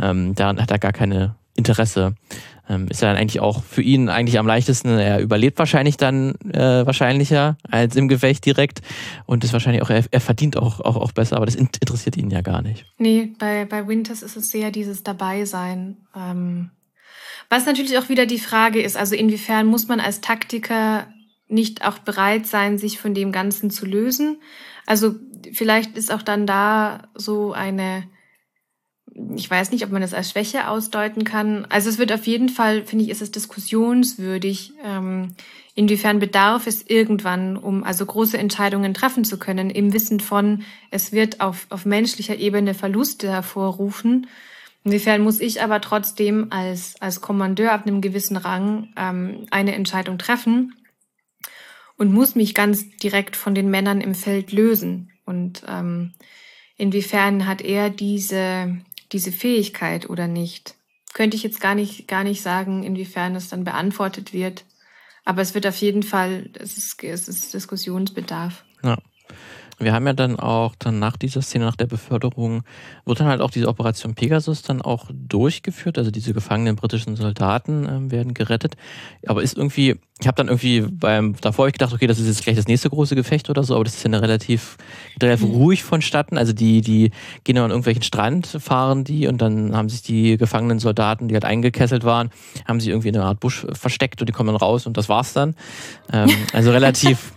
Ähm, 0.00 0.34
daran 0.34 0.60
hat 0.60 0.70
er 0.70 0.78
gar 0.78 0.92
keine 0.92 1.34
Interesse 1.56 2.14
ist 2.90 3.00
ja 3.00 3.08
dann 3.08 3.16
eigentlich 3.16 3.40
auch 3.40 3.64
für 3.64 3.82
ihn 3.82 4.08
eigentlich 4.08 4.38
am 4.38 4.46
leichtesten. 4.46 4.90
Er 4.98 5.20
überlebt 5.20 5.58
wahrscheinlich 5.58 5.96
dann 5.96 6.34
äh, 6.52 6.84
wahrscheinlicher 6.86 7.56
als 7.68 7.96
im 7.96 8.08
Gefecht 8.08 8.44
direkt 8.44 8.82
und 9.26 9.44
ist 9.44 9.52
wahrscheinlich 9.52 9.82
auch, 9.82 9.90
er, 9.90 10.04
er 10.10 10.20
verdient 10.20 10.56
auch, 10.56 10.80
auch, 10.80 10.96
auch 10.96 11.12
besser, 11.12 11.36
aber 11.36 11.46
das 11.46 11.54
interessiert 11.54 12.16
ihn 12.16 12.30
ja 12.30 12.42
gar 12.42 12.62
nicht. 12.62 12.84
Nee, 12.98 13.32
bei, 13.38 13.64
bei 13.64 13.86
Winters 13.88 14.22
ist 14.22 14.36
es 14.36 14.50
sehr 14.50 14.70
dieses 14.70 15.02
Dabeisein. 15.02 15.96
Ähm, 16.14 16.70
was 17.48 17.64
natürlich 17.64 17.96
auch 17.98 18.10
wieder 18.10 18.26
die 18.26 18.38
Frage 18.38 18.82
ist, 18.82 18.96
also 18.96 19.14
inwiefern 19.14 19.66
muss 19.66 19.88
man 19.88 20.00
als 20.00 20.20
Taktiker 20.20 21.06
nicht 21.48 21.86
auch 21.86 21.98
bereit 21.98 22.46
sein, 22.46 22.76
sich 22.76 22.98
von 22.98 23.14
dem 23.14 23.32
Ganzen 23.32 23.70
zu 23.70 23.86
lösen? 23.86 24.40
Also 24.84 25.14
vielleicht 25.52 25.96
ist 25.96 26.12
auch 26.12 26.22
dann 26.22 26.46
da 26.46 27.08
so 27.14 27.52
eine 27.52 28.04
ich 29.36 29.50
weiß 29.50 29.70
nicht, 29.70 29.84
ob 29.84 29.90
man 29.90 30.02
das 30.02 30.14
als 30.14 30.30
Schwäche 30.30 30.68
ausdeuten 30.68 31.24
kann. 31.24 31.66
Also 31.68 31.88
es 31.88 31.98
wird 31.98 32.12
auf 32.12 32.26
jeden 32.26 32.48
Fall, 32.48 32.84
finde 32.84 33.04
ich, 33.04 33.10
ist 33.10 33.22
es 33.22 33.30
diskussionswürdig, 33.30 34.72
ähm, 34.84 35.34
inwiefern 35.74 36.18
bedarf 36.18 36.66
es 36.66 36.82
irgendwann, 36.86 37.56
um 37.56 37.84
also 37.84 38.04
große 38.04 38.38
Entscheidungen 38.38 38.94
treffen 38.94 39.24
zu 39.24 39.38
können, 39.38 39.70
im 39.70 39.92
Wissen 39.92 40.20
von, 40.20 40.62
es 40.90 41.12
wird 41.12 41.40
auf, 41.40 41.66
auf 41.70 41.84
menschlicher 41.84 42.36
Ebene 42.36 42.74
Verluste 42.74 43.30
hervorrufen. 43.30 44.26
Inwiefern 44.84 45.22
muss 45.22 45.40
ich 45.40 45.62
aber 45.62 45.80
trotzdem 45.80 46.48
als, 46.50 46.94
als 47.00 47.20
Kommandeur 47.20 47.72
ab 47.72 47.86
einem 47.86 48.00
gewissen 48.00 48.36
Rang 48.36 48.92
ähm, 48.96 49.46
eine 49.50 49.74
Entscheidung 49.74 50.18
treffen 50.18 50.74
und 51.96 52.12
muss 52.12 52.34
mich 52.34 52.54
ganz 52.54 52.88
direkt 52.96 53.36
von 53.36 53.54
den 53.54 53.70
Männern 53.70 54.00
im 54.00 54.14
Feld 54.14 54.52
lösen. 54.52 55.10
Und 55.24 55.62
ähm, 55.68 56.14
inwiefern 56.76 57.46
hat 57.46 57.60
er 57.60 57.90
diese, 57.90 58.78
diese 59.12 59.32
Fähigkeit 59.32 60.08
oder 60.08 60.26
nicht? 60.26 60.74
Könnte 61.14 61.36
ich 61.36 61.42
jetzt 61.42 61.60
gar 61.60 61.74
nicht, 61.74 62.06
gar 62.08 62.24
nicht 62.24 62.42
sagen, 62.42 62.82
inwiefern 62.82 63.34
es 63.34 63.48
dann 63.48 63.64
beantwortet 63.64 64.32
wird. 64.32 64.64
Aber 65.24 65.42
es 65.42 65.54
wird 65.54 65.66
auf 65.66 65.76
jeden 65.76 66.02
Fall, 66.02 66.50
es 66.54 66.76
ist, 66.76 67.02
es 67.02 67.28
ist 67.28 67.54
Diskussionsbedarf. 67.54 68.64
Ja. 68.82 68.98
Wir 69.80 69.92
haben 69.92 70.06
ja 70.06 70.12
dann 70.12 70.38
auch 70.38 70.74
dann 70.76 70.98
nach 70.98 71.16
dieser 71.16 71.40
Szene, 71.40 71.64
nach 71.64 71.76
der 71.76 71.86
Beförderung, 71.86 72.62
wurde 73.04 73.20
dann 73.20 73.28
halt 73.28 73.40
auch 73.40 73.50
diese 73.50 73.68
Operation 73.68 74.14
Pegasus 74.14 74.62
dann 74.62 74.82
auch 74.82 75.08
durchgeführt. 75.12 75.98
Also 75.98 76.10
diese 76.10 76.34
gefangenen 76.34 76.74
britischen 76.74 77.14
Soldaten 77.14 77.86
äh, 77.86 78.10
werden 78.10 78.34
gerettet. 78.34 78.76
Aber 79.26 79.42
ist 79.42 79.56
irgendwie, 79.56 79.96
ich 80.18 80.26
habe 80.26 80.34
dann 80.34 80.48
irgendwie 80.48 80.80
beim 80.80 81.36
davor 81.40 81.68
ich 81.68 81.74
gedacht, 81.74 81.92
okay, 81.92 82.08
das 82.08 82.18
ist 82.18 82.26
jetzt 82.26 82.42
gleich 82.42 82.56
das 82.56 82.66
nächste 82.66 82.90
große 82.90 83.14
Gefecht 83.14 83.50
oder 83.50 83.62
so, 83.62 83.76
aber 83.76 83.84
das 83.84 83.94
ist 83.94 84.02
ja 84.02 84.08
eine 84.08 84.20
relativ, 84.20 84.78
relativ 85.22 85.46
mhm. 85.46 85.54
ruhig 85.54 85.84
vonstatten. 85.84 86.38
Also 86.38 86.52
die, 86.52 86.80
die 86.80 87.12
gehen 87.44 87.54
dann 87.54 87.66
an 87.66 87.70
irgendwelchen 87.70 88.02
Strand, 88.02 88.46
fahren 88.46 89.04
die 89.04 89.28
und 89.28 89.40
dann 89.40 89.76
haben 89.76 89.88
sich 89.88 90.02
die 90.02 90.36
gefangenen 90.38 90.80
Soldaten, 90.80 91.28
die 91.28 91.34
halt 91.34 91.44
eingekesselt 91.44 92.02
waren, 92.02 92.30
haben 92.66 92.80
sich 92.80 92.88
irgendwie 92.88 93.08
in 93.08 93.16
einer 93.16 93.26
Art 93.26 93.38
Busch 93.38 93.64
versteckt 93.74 94.20
und 94.20 94.28
die 94.28 94.32
kommen 94.32 94.48
dann 94.48 94.56
raus 94.56 94.86
und 94.86 94.96
das 94.96 95.08
war's 95.08 95.34
dann. 95.34 95.54
Ähm, 96.12 96.30
also 96.52 96.70
relativ 96.72 97.32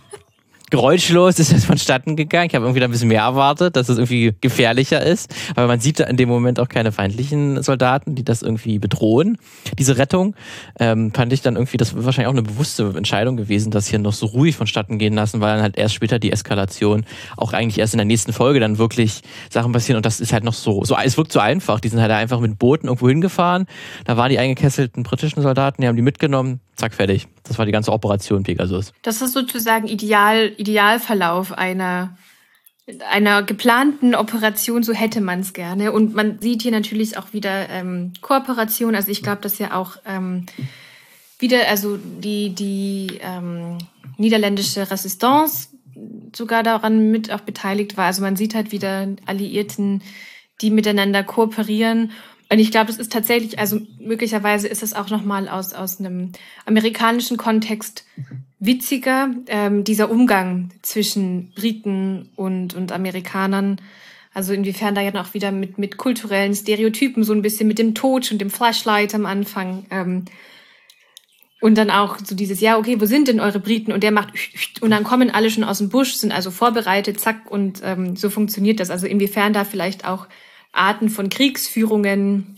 geräuschlos 0.72 1.38
ist 1.38 1.52
das 1.52 1.66
vonstatten 1.66 2.16
gegangen. 2.16 2.46
Ich 2.46 2.54
habe 2.54 2.64
irgendwie 2.64 2.80
da 2.80 2.86
ein 2.86 2.90
bisschen 2.90 3.08
mehr 3.08 3.20
erwartet, 3.20 3.76
dass 3.76 3.90
es 3.90 3.98
irgendwie 3.98 4.34
gefährlicher 4.40 5.02
ist. 5.02 5.30
Aber 5.54 5.66
man 5.66 5.80
sieht 5.80 6.00
da 6.00 6.04
in 6.04 6.16
dem 6.16 6.30
Moment 6.30 6.58
auch 6.58 6.68
keine 6.68 6.92
feindlichen 6.92 7.62
Soldaten, 7.62 8.14
die 8.14 8.24
das 8.24 8.40
irgendwie 8.40 8.78
bedrohen. 8.78 9.36
Diese 9.78 9.98
Rettung 9.98 10.34
ähm, 10.80 11.12
fand 11.12 11.30
ich 11.34 11.42
dann 11.42 11.56
irgendwie, 11.56 11.76
das 11.76 11.94
war 11.94 12.06
wahrscheinlich 12.06 12.28
auch 12.28 12.32
eine 12.32 12.42
bewusste 12.42 12.90
Entscheidung 12.96 13.36
gewesen, 13.36 13.70
das 13.70 13.86
hier 13.86 13.98
noch 13.98 14.14
so 14.14 14.24
ruhig 14.24 14.56
vonstatten 14.56 14.98
gehen 14.98 15.12
lassen, 15.12 15.42
weil 15.42 15.52
dann 15.52 15.62
halt 15.62 15.76
erst 15.76 15.94
später 15.94 16.18
die 16.18 16.32
Eskalation 16.32 17.04
auch 17.36 17.52
eigentlich 17.52 17.78
erst 17.78 17.92
in 17.92 17.98
der 17.98 18.06
nächsten 18.06 18.32
Folge 18.32 18.58
dann 18.58 18.78
wirklich 18.78 19.20
Sachen 19.50 19.72
passieren. 19.72 19.98
Und 19.98 20.06
das 20.06 20.20
ist 20.20 20.32
halt 20.32 20.42
noch 20.42 20.54
so, 20.54 20.84
so 20.84 20.96
es 21.04 21.18
wirkt 21.18 21.32
so 21.32 21.40
einfach. 21.40 21.80
Die 21.80 21.88
sind 21.88 22.00
halt 22.00 22.12
einfach 22.12 22.40
mit 22.40 22.58
Booten 22.58 22.86
irgendwo 22.86 23.10
hingefahren. 23.10 23.66
Da 24.06 24.16
waren 24.16 24.30
die 24.30 24.38
eingekesselten 24.38 25.02
britischen 25.02 25.42
Soldaten, 25.42 25.82
die 25.82 25.88
haben 25.88 25.96
die 25.96 26.02
mitgenommen 26.02 26.60
zack, 26.82 26.94
fertig. 26.94 27.28
Das 27.44 27.58
war 27.58 27.66
die 27.66 27.72
ganze 27.72 27.92
Operation 27.92 28.42
Pegasus. 28.42 28.92
Das 29.02 29.22
ist 29.22 29.32
sozusagen 29.32 29.86
Ideal, 29.86 30.52
Idealverlauf 30.56 31.52
einer, 31.52 32.16
einer 33.08 33.42
geplanten 33.44 34.14
Operation, 34.14 34.82
so 34.82 34.92
hätte 34.92 35.20
man 35.20 35.40
es 35.40 35.52
gerne. 35.52 35.92
Und 35.92 36.14
man 36.14 36.40
sieht 36.40 36.62
hier 36.62 36.72
natürlich 36.72 37.16
auch 37.16 37.32
wieder 37.32 37.68
ähm, 37.70 38.12
Kooperation. 38.20 38.94
Also 38.94 39.10
ich 39.10 39.22
glaube, 39.22 39.40
dass 39.40 39.58
ja 39.58 39.74
auch 39.74 39.96
ähm, 40.06 40.46
wieder, 41.38 41.68
also 41.68 41.96
die, 41.96 42.50
die 42.50 43.20
ähm, 43.20 43.78
niederländische 44.18 44.90
Resistance 44.90 45.68
sogar 46.34 46.62
daran 46.62 47.10
mit 47.12 47.30
auch 47.30 47.40
beteiligt 47.40 47.96
war. 47.96 48.06
Also 48.06 48.22
man 48.22 48.36
sieht 48.36 48.54
halt 48.54 48.72
wieder 48.72 49.06
Alliierten, 49.26 50.02
die 50.60 50.70
miteinander 50.70 51.22
kooperieren 51.22 52.12
und 52.52 52.58
ich 52.58 52.70
glaube, 52.70 52.88
das 52.88 52.98
ist 52.98 53.10
tatsächlich, 53.10 53.58
also 53.58 53.80
möglicherweise 53.98 54.68
ist 54.68 54.82
es 54.82 54.92
auch 54.92 55.08
nochmal 55.08 55.48
aus, 55.48 55.72
aus 55.72 55.98
einem 55.98 56.32
amerikanischen 56.66 57.38
Kontext 57.38 58.04
witziger, 58.58 59.30
ähm, 59.46 59.84
dieser 59.84 60.10
Umgang 60.10 60.70
zwischen 60.82 61.52
Briten 61.54 62.28
und, 62.36 62.74
und 62.74 62.92
Amerikanern. 62.92 63.80
Also 64.34 64.52
inwiefern 64.52 64.94
da 64.94 65.00
ja 65.00 65.12
noch 65.12 65.32
wieder 65.32 65.50
mit, 65.50 65.78
mit 65.78 65.96
kulturellen 65.96 66.54
Stereotypen, 66.54 67.24
so 67.24 67.32
ein 67.32 67.40
bisschen 67.40 67.68
mit 67.68 67.78
dem 67.78 67.94
Tod 67.94 68.30
und 68.30 68.38
dem 68.38 68.50
Flashlight 68.50 69.14
am 69.14 69.24
Anfang. 69.24 69.86
Ähm, 69.90 70.26
und 71.62 71.78
dann 71.78 71.90
auch 71.90 72.18
so 72.22 72.34
dieses, 72.34 72.60
ja, 72.60 72.76
okay, 72.76 73.00
wo 73.00 73.06
sind 73.06 73.28
denn 73.28 73.40
eure 73.40 73.60
Briten? 73.60 73.92
Und 73.92 74.02
der 74.02 74.12
macht, 74.12 74.34
und 74.82 74.90
dann 74.90 75.04
kommen 75.04 75.30
alle 75.30 75.48
schon 75.48 75.64
aus 75.64 75.78
dem 75.78 75.88
Busch, 75.88 76.12
sind 76.16 76.32
also 76.32 76.50
vorbereitet, 76.50 77.18
zack, 77.18 77.50
und 77.50 77.80
ähm, 77.82 78.14
so 78.14 78.28
funktioniert 78.28 78.78
das. 78.78 78.90
Also 78.90 79.06
inwiefern 79.06 79.54
da 79.54 79.64
vielleicht 79.64 80.06
auch 80.06 80.26
Arten 80.72 81.10
von 81.10 81.28
Kriegsführungen 81.28 82.56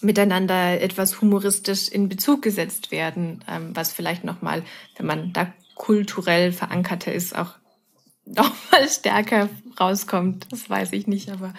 miteinander 0.00 0.80
etwas 0.80 1.20
humoristisch 1.20 1.88
in 1.88 2.08
Bezug 2.08 2.42
gesetzt 2.42 2.90
werden, 2.90 3.44
ähm, 3.48 3.70
was 3.74 3.92
vielleicht 3.92 4.24
nochmal, 4.24 4.62
wenn 4.96 5.06
man 5.06 5.32
da 5.32 5.52
kulturell 5.74 6.52
verankerter 6.52 7.12
ist, 7.12 7.36
auch 7.36 7.54
nochmal 8.24 8.88
stärker 8.88 9.48
rauskommt. 9.78 10.46
Das 10.50 10.68
weiß 10.68 10.92
ich 10.92 11.06
nicht, 11.06 11.30
aber 11.30 11.52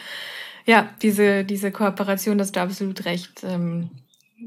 ja, 0.65 0.89
diese, 1.01 1.43
diese 1.43 1.71
Kooperation, 1.71 2.37
das 2.37 2.51
du 2.51 2.61
absolut 2.61 3.05
recht, 3.05 3.43
ähm, 3.43 3.91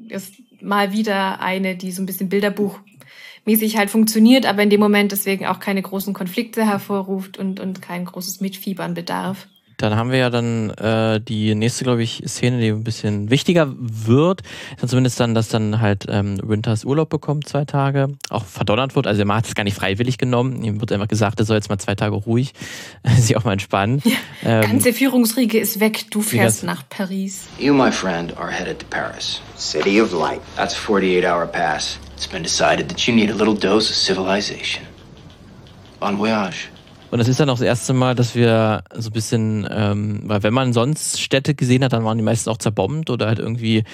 ist 0.09 0.35
mal 0.61 0.93
wieder 0.93 1.41
eine, 1.41 1.77
die 1.77 1.93
so 1.93 2.03
ein 2.03 2.07
bisschen 2.07 2.29
Bilderbuchmäßig 2.29 3.77
halt 3.77 3.91
funktioniert, 3.91 4.45
aber 4.47 4.63
in 4.63 4.71
dem 4.71 4.81
Moment 4.81 5.13
deswegen 5.13 5.47
auch 5.47 5.61
keine 5.61 5.83
großen 5.83 6.15
Konflikte 6.15 6.67
hervorruft 6.67 7.39
und, 7.39 7.61
und 7.61 7.83
kein 7.83 8.05
großes 8.05 8.41
Mitfiebern 8.41 8.95
bedarf. 8.95 9.47
Dann 9.79 9.95
haben 9.95 10.11
wir 10.11 10.19
ja 10.19 10.29
dann 10.29 10.71
äh, 10.71 11.21
die 11.21 11.55
nächste, 11.55 11.85
glaube 11.85 12.03
ich, 12.03 12.25
Szene, 12.27 12.61
die 12.61 12.69
ein 12.69 12.83
bisschen 12.83 13.31
wichtiger 13.31 13.73
wird. 13.79 14.43
Zumindest 14.85 15.21
dann, 15.21 15.35
dass 15.35 15.49
dann 15.49 15.81
halt 15.81 16.07
ähm, 16.09 16.39
Winters 16.43 16.85
Urlaub 16.85 17.09
bekommt, 17.09 17.49
zwei 17.49 17.65
Tage, 17.65 18.09
auch 18.29 18.45
verdonnert 18.45 18.97
wird. 18.97 19.07
Also 19.07 19.23
er 19.23 19.35
hat 19.35 19.47
es 19.47 19.55
gar 19.55 19.63
nicht 19.63 19.77
freiwillig 19.77 20.19
genommen. 20.19 20.65
Ihm 20.65 20.81
wird 20.81 20.91
einfach 20.91 21.07
gesagt, 21.07 21.39
er 21.39 21.47
soll 21.47 21.57
jetzt 21.57 21.69
mal 21.69 21.79
zwei 21.79 21.95
Tage 21.95 22.17
ruhig 22.17 22.55
sich 23.19 23.37
auch 23.37 23.45
mal 23.45 23.53
entspannen. 23.53 24.03
Ja, 24.05 24.63
ähm, 24.63 24.63
ganze 24.63 24.93
Führungsriege 24.93 25.59
ist 25.61 25.79
weg, 25.79 26.07
du 26.11 26.23
fährst 26.23 26.65
nach 26.65 26.83
Paris. 26.89 27.47
You, 27.59 27.73
my 27.73 27.93
friend, 27.93 28.37
are 28.37 28.51
headed 28.51 28.81
to 28.81 28.87
Paris. 28.91 29.41
City 29.57 30.01
of 30.01 30.13
Light. 30.13 30.41
That's 30.57 30.75
a 30.75 30.79
48-hour 30.79 31.47
pass. 31.47 31.99
It's 32.17 32.27
been 32.27 32.43
decided 32.43 32.89
that 32.89 33.07
you 33.07 33.15
need 33.15 33.31
a 33.31 33.35
little 33.35 33.55
dose 33.55 33.91
of 33.91 33.97
civilization. 33.97 34.85
Bon 36.01 36.17
voyage. 36.17 36.69
Und 37.11 37.19
das 37.19 37.29
ist 37.29 37.41
dann 37.41 37.49
auch 37.49 37.55
das 37.55 37.63
erste 37.63 37.95
Mal, 37.95 38.15
dass 38.15 38.35
wir 38.35 38.83
so 38.95 39.09
ein 39.09 39.13
bisschen, 39.13 39.67
ähm, 39.71 40.21
weil 40.25 40.43
wenn 40.43 40.53
man 40.53 40.73
sonst 40.75 41.21
Städte 41.21 41.55
gesehen 41.55 41.83
hat, 41.83 41.95
dann 41.95 42.05
waren 42.05 42.19
die 42.19 42.25
meisten 42.25 42.51
auch 42.51 42.59
zerbombt 42.59 43.09
oder 43.09 43.27
halt 43.27 43.39
irgendwie 43.39 43.85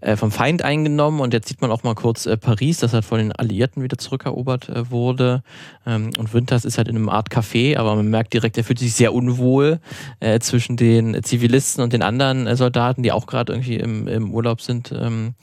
äh, 0.00 0.16
vom 0.16 0.30
Feind 0.30 0.62
eingenommen. 0.62 1.20
Und 1.20 1.34
jetzt 1.34 1.48
sieht 1.48 1.60
man 1.60 1.70
auch 1.70 1.82
mal 1.82 1.94
kurz 1.94 2.26
äh, 2.26 2.36
Paris, 2.36 2.78
das 2.78 2.92
halt 2.92 3.04
von 3.04 3.18
den 3.18 3.32
Alliierten 3.32 3.82
wieder 3.82 3.98
zurückerobert 3.98 4.68
äh, 4.68 4.90
wurde. 4.90 5.42
Ähm, 5.86 6.10
und 6.18 6.34
Winters 6.34 6.64
ist 6.64 6.78
halt 6.78 6.88
in 6.88 6.96
einem 6.96 7.08
Art 7.08 7.30
Café, 7.30 7.76
aber 7.76 7.96
man 7.96 8.08
merkt 8.08 8.32
direkt, 8.32 8.58
er 8.58 8.64
fühlt 8.64 8.78
sich 8.78 8.94
sehr 8.94 9.12
unwohl 9.14 9.80
äh, 10.20 10.38
zwischen 10.40 10.76
den 10.76 11.22
Zivilisten 11.22 11.82
und 11.82 11.92
den 11.92 12.02
anderen 12.02 12.46
äh, 12.46 12.56
Soldaten, 12.56 13.02
die 13.02 13.12
auch 13.12 13.26
gerade 13.26 13.52
irgendwie 13.52 13.76
im, 13.76 14.08
im 14.08 14.32
Urlaub 14.32 14.60
sind. 14.60 14.92
Ähm, 14.92 15.34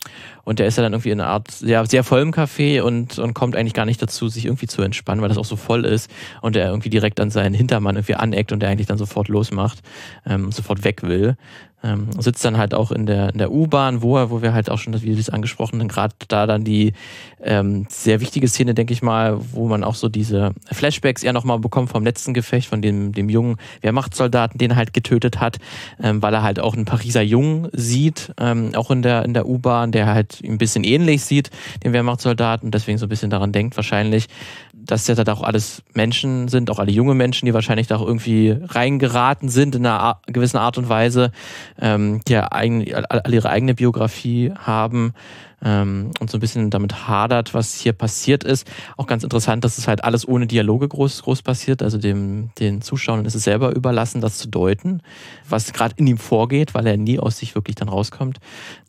und 0.44 0.60
der 0.60 0.68
ist 0.68 0.78
ja 0.78 0.84
dann 0.84 0.94
irgendwie 0.94 1.10
in 1.10 1.20
einer 1.20 1.30
Art 1.30 1.52
sehr, 1.52 1.86
sehr 1.88 2.06
vollem 2.06 2.32
Café 2.32 2.82
und, 2.82 3.20
und 3.20 3.34
kommt 3.34 3.56
eigentlich 3.56 3.74
gar 3.74 3.86
nicht 3.86 4.02
dazu, 4.02 4.30
sich 4.30 4.46
irgendwie 4.46 4.68
zu 4.68 4.82
entspannen, 4.82 5.22
weil 5.22 5.28
das 5.28 5.38
auch 5.38 5.46
so 5.46 5.58
voll 5.58 5.84
ist 5.84 6.10
und 6.42 6.56
er 6.56 6.70
irgendwie 6.70 6.90
direkt 6.90 7.20
an 7.20 7.30
seinen 7.30 7.54
Hintermann 7.54 7.98
irgendwie 7.98 8.16
aneckt 8.16 8.54
und 8.54 8.62
der 8.62 8.70
eigentlich 8.70 8.88
dann 8.88 8.98
sofort 8.98 9.28
losmacht, 9.28 9.80
ähm, 10.26 10.54
sofort 10.54 10.86
weg 10.86 11.04
will. 11.04 11.36
Ähm, 11.84 12.08
sitzt 12.20 12.44
dann 12.44 12.58
halt 12.58 12.74
auch 12.74 12.92
in 12.92 13.06
der, 13.06 13.30
in 13.30 13.38
der 13.38 13.52
U-Bahn, 13.52 14.02
wo 14.02 14.18
er, 14.18 14.32
wo 14.32 14.42
wir 14.42 14.52
halt 14.52 14.70
auch 14.72 14.80
schon, 14.80 14.94
das 14.94 15.30
angesprochen 15.30 15.80
haben, 15.80 15.88
gerade 15.88 16.16
da 16.28 16.48
dann 16.48 16.64
die 16.64 16.94
ähm, 17.44 17.86
sehr 17.88 18.20
wichtige 18.20 18.48
Szene, 18.48 18.74
denke 18.74 18.94
ich 18.94 19.04
mal, 19.04 19.38
wo 19.52 19.68
man 19.68 19.84
auch 19.84 19.94
so 19.94 20.10
diese 20.10 20.54
Flashbacks 20.72 21.22
eher 21.22 21.34
nochmal 21.34 21.60
bekommt 21.60 21.90
vom 21.90 22.04
letzten 22.04 22.34
Gefecht, 22.34 22.68
von 22.68 22.82
dem, 22.82 23.14
dem 23.14 23.30
jungen 23.30 23.58
Wehrmachtssoldaten, 23.82 24.58
den 24.58 24.72
er 24.72 24.76
halt 24.76 24.94
getötet 24.94 25.40
hat, 25.40 25.58
ähm, 26.02 26.22
weil 26.22 26.34
er 26.34 26.42
halt 26.42 26.60
auch 26.60 26.74
einen 26.74 26.86
Pariser 26.86 27.22
Jungen 27.22 27.70
sieht, 27.74 28.34
ähm, 28.40 28.72
auch 28.74 28.90
in 28.90 29.04
der, 29.04 29.24
in 29.24 29.36
der 29.36 29.48
U-Bahn, 29.48 29.92
der 29.92 30.08
halt 30.08 30.42
ein 30.44 30.58
bisschen 30.58 30.84
ähnlich 30.84 31.24
sieht, 31.24 31.52
den 31.84 31.94
Wehrmachtssoldaten, 31.94 32.72
deswegen 32.72 32.98
so 32.98 33.06
ein 33.06 33.10
bisschen 33.10 33.30
daran 33.30 33.52
denkt 33.52 33.78
wahrscheinlich, 33.78 34.28
dass 34.88 35.06
das 35.06 35.18
halt 35.18 35.30
auch 35.30 35.44
alles 35.44 35.84
Menschen 35.94 36.48
sind, 36.48 36.70
auch 36.70 36.80
alle 36.80 36.92
junge 36.92 37.14
Menschen, 37.14 37.46
die 37.46 37.54
wahrscheinlich 37.54 37.88
da 37.88 37.98
auch 37.98 38.06
irgendwie 38.06 38.56
reingeraten 38.62 39.50
sind 39.50 39.76
in 39.76 39.86
einer 39.86 40.20
gewissen 40.28 40.58
Art 40.58 40.78
und 40.78 40.90
Weise, 40.90 41.32
ähm, 41.80 42.22
die 42.28 42.34
ja 42.34 42.52
eigen, 42.52 42.94
alle 42.94 43.36
ihre 43.36 43.50
eigene 43.50 43.76
Biografie 43.76 44.54
haben 44.58 45.14
ähm, 45.64 46.12
und 46.20 46.30
so 46.30 46.38
ein 46.38 46.40
bisschen 46.40 46.70
damit 46.70 47.08
hadert, 47.08 47.54
was 47.54 47.76
hier 47.76 47.94
passiert 47.94 48.44
ist. 48.44 48.70
Auch 48.96 49.08
ganz 49.08 49.24
interessant, 49.24 49.64
dass 49.64 49.78
es 49.78 49.88
halt 49.88 50.04
alles 50.04 50.28
ohne 50.28 50.48
Dialoge 50.48 50.88
groß, 50.88 51.24
groß 51.24 51.42
passiert. 51.42 51.82
Also 51.82 51.98
dem, 51.98 52.52
den 52.60 52.82
Zuschauern 52.82 53.26
ist 53.26 53.36
es 53.36 53.44
selber 53.44 53.76
überlassen, 53.76 54.22
das 54.22 54.38
zu 54.38 54.48
deuten, 54.48 55.02
was 55.50 55.74
gerade 55.74 55.96
in 55.98 56.08
ihm 56.08 56.18
vorgeht, 56.18 56.74
weil 56.74 56.86
er 56.86 56.98
nie 56.98 57.20
aus 57.20 57.38
sich 57.38 57.56
wirklich 57.56 57.76
dann 57.76 57.90
rauskommt. 57.90 58.40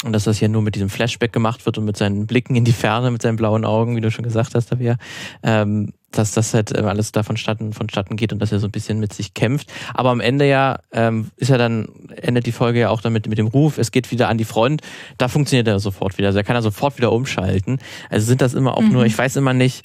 Und 0.05 0.13
dass 0.13 0.25
das 0.25 0.39
hier 0.39 0.49
nur 0.49 0.63
mit 0.63 0.75
diesem 0.75 0.91
Flashback 0.91 1.33
gemacht 1.33 1.65
wird 1.65 1.79
und 1.79 1.85
mit 1.85 1.97
seinen 1.97 2.27
Blicken 2.27 2.55
in 2.55 2.65
die 2.65 2.73
Ferne, 2.73 3.11
mit 3.11 3.23
seinen 3.23 3.37
blauen 3.37 3.65
Augen, 3.65 3.97
wie 3.97 4.01
du 4.01 4.11
schon 4.11 4.25
gesagt 4.25 4.55
hast, 4.55 4.67
Tabea. 4.67 4.97
Ähm, 5.43 5.93
dass 6.11 6.33
das 6.33 6.55
halt 6.55 6.75
äh, 6.75 6.81
alles 6.81 7.13
da 7.13 7.23
vonstatten, 7.23 7.73
vonstatten 7.73 8.17
geht 8.17 8.33
und 8.33 8.41
dass 8.41 8.53
er 8.53 8.61
so 8.61 8.67
ein 8.67 8.73
bisschen 8.73 8.99
mit 8.99 9.13
sich 9.13 9.35
kämpft. 9.35 9.73
Aber 9.95 10.11
am 10.11 10.21
Ende 10.21 10.49
ja 10.49 10.79
ähm, 10.93 11.31
ist 11.37 11.51
er 11.51 11.59
dann, 11.59 11.89
endet 12.17 12.47
die 12.47 12.53
Folge 12.53 12.81
ja 12.81 12.91
auch 12.91 13.01
damit 13.01 13.29
mit 13.29 13.39
dem 13.39 13.47
Ruf, 13.47 13.79
es 13.79 13.91
geht 13.91 14.11
wieder 14.11 14.29
an 14.29 14.39
die 14.39 14.45
Front. 14.45 14.83
Da 15.19 15.29
funktioniert 15.29 15.69
er 15.69 15.79
sofort 15.81 16.19
wieder. 16.19 16.29
Also 16.29 16.39
er 16.39 16.45
kann 16.45 16.57
er 16.57 16.63
sofort 16.63 16.97
wieder 16.97 17.13
umschalten. 17.13 17.79
Also 18.11 18.27
sind 18.27 18.41
das 18.41 18.55
immer 18.55 18.77
auch 18.77 18.83
mhm. 18.83 18.93
nur, 18.93 19.05
ich 19.05 19.17
weiß 19.17 19.37
immer 19.37 19.53
nicht, 19.53 19.85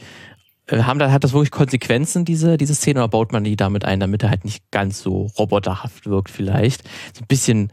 äh, 0.67 0.83
haben 0.83 0.99
da, 0.99 1.11
hat 1.11 1.23
das 1.23 1.33
wirklich 1.33 1.51
Konsequenzen, 1.51 2.25
diese, 2.25 2.57
diese 2.57 2.75
Szene, 2.75 3.01
oder 3.01 3.09
baut 3.09 3.33
man 3.33 3.43
die 3.43 3.55
damit 3.55 3.83
ein, 3.85 3.99
damit 3.99 4.23
er 4.23 4.29
halt 4.29 4.45
nicht 4.45 4.63
ganz 4.71 5.01
so 5.01 5.27
roboterhaft 5.37 6.05
wirkt 6.07 6.29
vielleicht? 6.29 6.83
So 7.13 7.21
ein 7.21 7.27
bisschen 7.27 7.69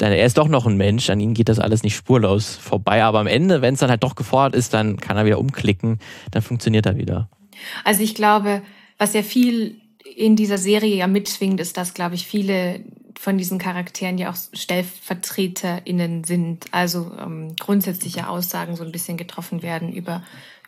er 0.00 0.26
ist 0.26 0.36
doch 0.36 0.48
noch 0.48 0.66
ein 0.66 0.76
Mensch, 0.76 1.10
an 1.10 1.20
ihm 1.20 1.32
geht 1.32 1.48
das 1.48 1.60
alles 1.60 1.84
nicht 1.84 1.94
spurlos 1.94 2.56
vorbei. 2.56 3.04
Aber 3.04 3.20
am 3.20 3.28
Ende, 3.28 3.62
wenn 3.62 3.74
es 3.74 3.80
dann 3.80 3.90
halt 3.90 4.02
doch 4.02 4.16
gefordert 4.16 4.56
ist, 4.56 4.74
dann 4.74 4.96
kann 4.96 5.16
er 5.16 5.24
wieder 5.24 5.38
umklicken, 5.38 6.00
dann 6.32 6.42
funktioniert 6.42 6.86
er 6.86 6.96
wieder. 6.96 7.28
Also 7.84 8.02
ich 8.02 8.14
glaube, 8.14 8.62
was 8.98 9.14
ja 9.14 9.22
viel 9.22 9.80
in 10.16 10.36
dieser 10.36 10.58
Serie 10.58 10.94
ja 10.94 11.06
mitschwingt, 11.06 11.60
ist, 11.60 11.76
dass, 11.76 11.94
glaube 11.94 12.14
ich, 12.14 12.26
viele 12.26 12.84
von 13.18 13.38
diesen 13.38 13.58
Charakteren 13.58 14.18
ja 14.18 14.30
auch 14.30 14.36
StellvertreterInnen 14.36 16.24
sind. 16.24 16.66
Also 16.72 17.12
ähm, 17.20 17.54
grundsätzliche 17.56 18.28
Aussagen 18.28 18.76
so 18.76 18.84
ein 18.84 18.92
bisschen 18.92 19.16
getroffen 19.16 19.62
werden 19.62 19.92
über, 19.92 20.22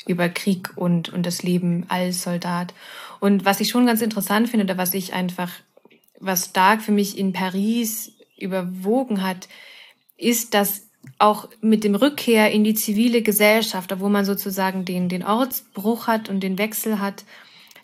über 0.07 0.29
Krieg 0.29 0.71
und, 0.77 1.09
und 1.09 1.27
das 1.27 1.43
Leben 1.43 1.85
als 1.89 2.23
Soldat. 2.23 2.73
Und 3.21 3.45
was 3.45 3.61
ich 3.61 3.71
schon 3.71 3.87
ganz 3.87 4.03
interessant 4.03 4.49
finde, 4.49 4.65
oder 4.65 4.79
was 4.79 4.95
ich 4.95 5.15
einfach, 5.15 5.51
was 6.21 6.47
stark 6.47 6.83
für 6.83 6.93
mich 6.93 7.19
in 7.19 7.33
Paris 7.33 8.13
überwogen 8.39 9.23
hat, 9.23 9.49
ist, 10.17 10.55
dass 10.55 10.84
auch 11.25 11.49
mit 11.61 11.85
dem 11.85 11.95
Rückkehr 11.95 12.53
in 12.53 12.65
die 12.65 12.75
zivile 12.75 13.23
Gesellschaft, 13.23 13.99
wo 13.99 14.09
man 14.09 14.25
sozusagen 14.25 14.85
den, 14.85 15.09
den 15.09 15.25
Ortsbruch 15.25 16.07
hat 16.07 16.29
und 16.29 16.41
den 16.41 16.59
Wechsel 16.59 17.01
hat, 17.01 17.25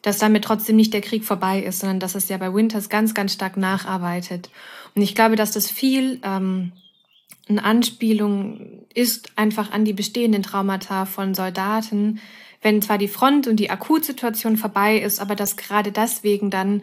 dass 0.03 0.19
damit 0.19 0.45
trotzdem 0.45 0.77
nicht 0.77 0.93
der 0.93 1.01
Krieg 1.01 1.25
vorbei 1.25 1.61
ist, 1.63 1.81
sondern 1.81 2.01
dass 2.01 2.15
es 2.15 2.29
ja 2.29 2.37
bei 2.37 2.53
Winters 2.53 2.89
ganz, 2.89 3.15
ganz 3.15 3.33
stark 3.33 3.57
nacharbeitet. 3.57 4.51
Und 4.95 5.03
ich 5.03 5.15
glaube, 5.15 5.37
dass 5.37 5.53
das 5.53 5.71
viel 5.71 6.21
ähm, 6.23 6.73
eine 7.49 7.65
Anspielung 7.65 8.85
ist 8.95 9.33
einfach 9.37 9.73
an 9.73 9.85
die 9.85 9.93
bestehenden 9.93 10.43
Traumata 10.43 11.05
von 11.05 11.35
Soldaten, 11.35 12.21
wenn 12.63 12.83
zwar 12.83 12.99
die 12.99 13.09
Front 13.09 13.47
und 13.47 13.57
die 13.57 13.71
Akutsituation 13.71 14.57
vorbei 14.57 14.99
ist, 14.99 15.21
aber 15.21 15.35
dass 15.35 15.57
gerade 15.57 15.93
deswegen 15.93 16.51
dann 16.51 16.83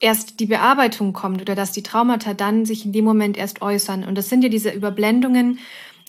erst 0.00 0.40
die 0.40 0.46
Bearbeitung 0.46 1.12
kommt 1.12 1.40
oder 1.40 1.54
dass 1.54 1.72
die 1.72 1.82
Traumata 1.82 2.34
dann 2.34 2.66
sich 2.66 2.84
in 2.84 2.92
dem 2.92 3.04
Moment 3.04 3.36
erst 3.36 3.62
äußern. 3.62 4.04
Und 4.04 4.16
das 4.16 4.28
sind 4.28 4.42
ja 4.42 4.48
diese 4.48 4.70
Überblendungen. 4.70 5.58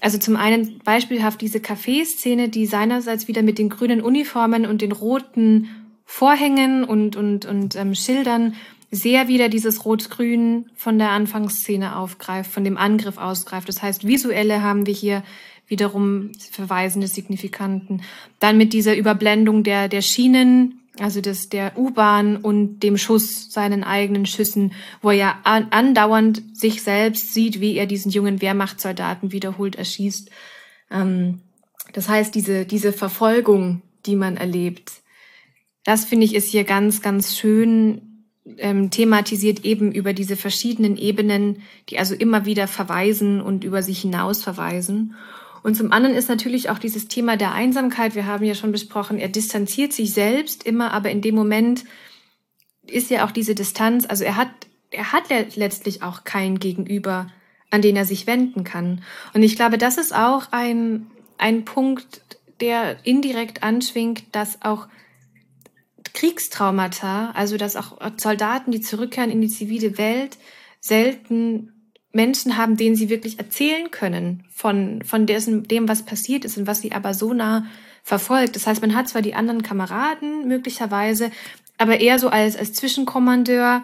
Also 0.01 0.17
zum 0.17 0.35
einen 0.35 0.79
beispielhaft 0.79 1.41
diese 1.41 1.61
Kaffeeszene, 1.61 2.49
die 2.49 2.65
seinerseits 2.65 3.27
wieder 3.27 3.41
mit 3.41 3.57
den 3.57 3.69
grünen 3.69 4.01
Uniformen 4.01 4.65
und 4.65 4.81
den 4.81 4.91
roten 4.91 5.69
Vorhängen 6.03 6.83
und, 6.83 7.15
und, 7.15 7.45
und 7.45 7.75
ähm, 7.75 7.95
Schildern 7.95 8.55
sehr 8.91 9.27
wieder 9.27 9.49
dieses 9.49 9.85
Rot-Grün 9.85 10.69
von 10.75 10.97
der 10.97 11.09
Anfangsszene 11.09 11.95
aufgreift, 11.95 12.51
von 12.51 12.63
dem 12.63 12.77
Angriff 12.77 13.17
ausgreift. 13.17 13.67
Das 13.67 13.81
heißt, 13.81 14.07
visuelle 14.07 14.61
haben 14.61 14.85
wir 14.85 14.93
hier 14.93 15.23
wiederum 15.67 16.31
verweisende 16.51 17.07
Signifikanten. 17.07 18.03
Dann 18.39 18.57
mit 18.57 18.73
dieser 18.73 18.95
Überblendung 18.95 19.63
der, 19.63 19.87
der 19.87 20.01
Schienen, 20.01 20.79
also 20.99 21.21
das, 21.21 21.49
der 21.49 21.77
U-Bahn 21.77 22.37
und 22.37 22.79
dem 22.79 22.97
Schuss, 22.97 23.51
seinen 23.51 23.83
eigenen 23.83 24.25
Schüssen, 24.25 24.73
wo 25.01 25.09
er 25.09 25.15
ja 25.15 25.39
andauernd 25.43 26.41
sich 26.53 26.83
selbst 26.83 27.33
sieht, 27.33 27.59
wie 27.59 27.75
er 27.75 27.85
diesen 27.85 28.11
jungen 28.11 28.41
Wehrmachtssoldaten 28.41 29.31
wiederholt 29.31 29.75
erschießt. 29.75 30.29
Ähm, 30.91 31.41
das 31.93 32.07
heißt, 32.09 32.33
diese, 32.33 32.65
diese 32.65 32.93
Verfolgung, 32.93 33.81
die 34.05 34.15
man 34.15 34.37
erlebt, 34.37 34.91
das 35.83 36.05
finde 36.05 36.25
ich 36.25 36.33
ist 36.33 36.49
hier 36.49 36.63
ganz, 36.63 37.01
ganz 37.01 37.37
schön 37.37 38.23
ähm, 38.57 38.89
thematisiert 38.89 39.65
eben 39.65 39.91
über 39.91 40.13
diese 40.13 40.35
verschiedenen 40.35 40.97
Ebenen, 40.97 41.61
die 41.89 41.99
also 41.99 42.15
immer 42.15 42.45
wieder 42.45 42.67
verweisen 42.67 43.41
und 43.41 43.63
über 43.63 43.83
sich 43.83 44.01
hinaus 44.01 44.43
verweisen. 44.43 45.15
Und 45.65 45.73
zum 45.73 45.91
anderen 45.91 46.15
ist 46.15 46.29
natürlich 46.29 46.69
auch 46.69 46.77
dieses 46.77 47.07
Thema 47.07 47.37
der 47.37 47.51
Einsamkeit, 47.51 48.13
wir 48.13 48.27
haben 48.27 48.45
ja 48.45 48.53
schon 48.53 48.71
besprochen, 48.71 49.17
er 49.17 49.29
distanziert 49.29 49.93
sich 49.93 50.13
selbst 50.13 50.63
immer, 50.63 50.93
aber 50.93 51.09
in 51.09 51.23
dem 51.23 51.33
Moment 51.33 51.85
ist 52.85 53.09
ja 53.09 53.25
auch 53.25 53.31
diese 53.31 53.55
Distanz, 53.55 54.05
also 54.07 54.23
er 54.23 54.35
hat, 54.35 54.49
er 54.91 55.11
hat 55.11 55.23
letztlich 55.55 56.03
auch 56.03 56.23
kein 56.23 56.59
Gegenüber, 56.59 57.31
an 57.71 57.81
den 57.81 57.95
er 57.95 58.05
sich 58.05 58.27
wenden 58.27 58.63
kann. 58.63 59.01
Und 59.33 59.41
ich 59.41 59.55
glaube, 59.55 59.79
das 59.79 59.97
ist 59.97 60.13
auch 60.13 60.51
ein, 60.51 61.07
ein 61.39 61.65
Punkt, 61.65 62.21
der 62.59 63.03
indirekt 63.03 63.63
anschwingt, 63.63 64.23
dass 64.33 64.61
auch 64.61 64.87
Kriegstraumata, 66.13 67.31
also 67.31 67.57
dass 67.57 67.75
auch 67.75 67.97
Soldaten, 68.17 68.69
die 68.69 68.81
zurückkehren 68.81 69.31
in 69.31 69.41
die 69.41 69.49
zivile 69.49 69.97
Welt, 69.97 70.37
selten 70.79 71.74
Menschen 72.15 72.57
haben, 72.57 72.77
denen 72.77 72.95
sie 72.95 73.09
wirklich 73.09 73.37
erzählen 73.39 73.91
können 73.91 74.45
von, 74.49 75.01
von 75.03 75.25
dessen, 75.25 75.67
dem, 75.67 75.87
was 75.87 76.03
passiert 76.03 76.45
ist 76.45 76.57
und 76.57 76.65
was 76.65 76.81
sie 76.81 76.93
aber 76.93 77.13
so 77.13 77.33
nah 77.33 77.65
verfolgt. 78.03 78.55
Das 78.55 78.65
heißt, 78.65 78.81
man 78.81 78.95
hat 78.95 79.09
zwar 79.09 79.21
die 79.21 79.35
anderen 79.35 79.63
Kameraden 79.63 80.47
möglicherweise, 80.47 81.29
aber 81.77 81.99
eher 81.99 82.17
so 82.17 82.29
als, 82.29 82.55
als 82.55 82.73
Zwischenkommandeur. 82.73 83.83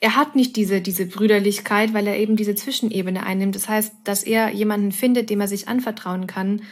Er 0.00 0.16
hat 0.16 0.34
nicht 0.34 0.56
diese, 0.56 0.80
diese 0.80 1.06
Brüderlichkeit, 1.06 1.94
weil 1.94 2.06
er 2.06 2.18
eben 2.18 2.36
diese 2.36 2.56
Zwischenebene 2.56 3.24
einnimmt. 3.24 3.54
Das 3.54 3.68
heißt, 3.68 3.92
dass 4.04 4.24
er 4.24 4.50
jemanden 4.50 4.90
findet, 4.90 5.30
dem 5.30 5.40
er 5.40 5.48
sich 5.48 5.68
anvertrauen 5.68 6.26
kann, 6.26 6.62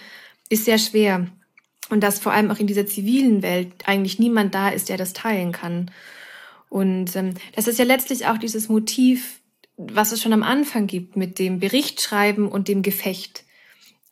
ist 0.48 0.64
sehr 0.64 0.78
schwer. 0.78 1.28
Und 1.88 2.02
dass 2.02 2.18
vor 2.18 2.32
allem 2.32 2.50
auch 2.50 2.58
in 2.58 2.66
dieser 2.66 2.86
zivilen 2.86 3.42
Welt 3.42 3.72
eigentlich 3.86 4.18
niemand 4.18 4.54
da 4.56 4.70
ist, 4.70 4.88
der 4.88 4.96
das 4.96 5.12
teilen 5.12 5.52
kann. 5.52 5.90
Und 6.68 7.14
ähm, 7.14 7.34
das 7.54 7.68
ist 7.68 7.78
ja 7.78 7.84
letztlich 7.84 8.26
auch 8.26 8.38
dieses 8.38 8.68
Motiv, 8.68 9.40
was 9.76 10.12
es 10.12 10.22
schon 10.22 10.32
am 10.32 10.42
Anfang 10.42 10.86
gibt 10.86 11.16
mit 11.16 11.38
dem 11.38 11.60
Berichtschreiben 11.60 12.48
und 12.48 12.68
dem 12.68 12.82
Gefecht. 12.82 13.44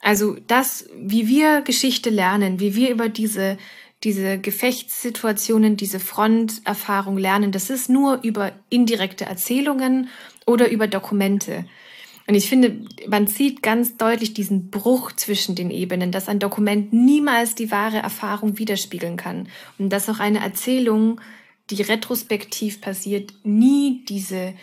Also 0.01 0.37
das, 0.47 0.87
wie 0.95 1.29
wir 1.29 1.63
Geschichte 1.63 2.11
lernen, 2.11 2.61
wie 2.61 2.75
wir 2.75 2.91
über 2.91 3.09
diese, 3.09 3.57
diese 4.03 4.39
Gefechtssituationen, 4.39 5.79
diese 5.79 5.99
Fronterfahrung 5.99 7.17
lernen, 7.17 7.53
das 7.53 7.71
ist 7.71 7.89
nur 7.89 8.21
über 8.23 8.53
indirekte 8.69 9.25
Erzählungen 9.25 10.11
oder 10.47 10.71
über 10.71 10.87
Dokumente. 10.87 11.65
Und 12.27 12.35
ich 12.35 12.49
finde, 12.49 12.87
man 13.07 13.27
sieht 13.27 13.63
ganz 13.63 13.97
deutlich 13.97 14.35
diesen 14.35 14.71
Bruch 14.71 15.13
zwischen 15.13 15.55
den 15.55 15.71
Ebenen, 15.71 16.11
dass 16.11 16.29
ein 16.29 16.39
Dokument 16.39 16.93
niemals 16.93 17.55
die 17.55 17.71
wahre 17.71 17.99
Erfahrung 17.99 18.59
widerspiegeln 18.59 19.17
kann 19.17 19.49
und 19.79 19.91
dass 19.91 20.09
auch 20.09 20.21
eine 20.21 20.41
Erzählung, 20.41 21.21
die 21.71 21.83
retrospektiv 21.83 22.81
passiert, 22.81 23.33
nie 23.43 24.05
diese 24.07 24.55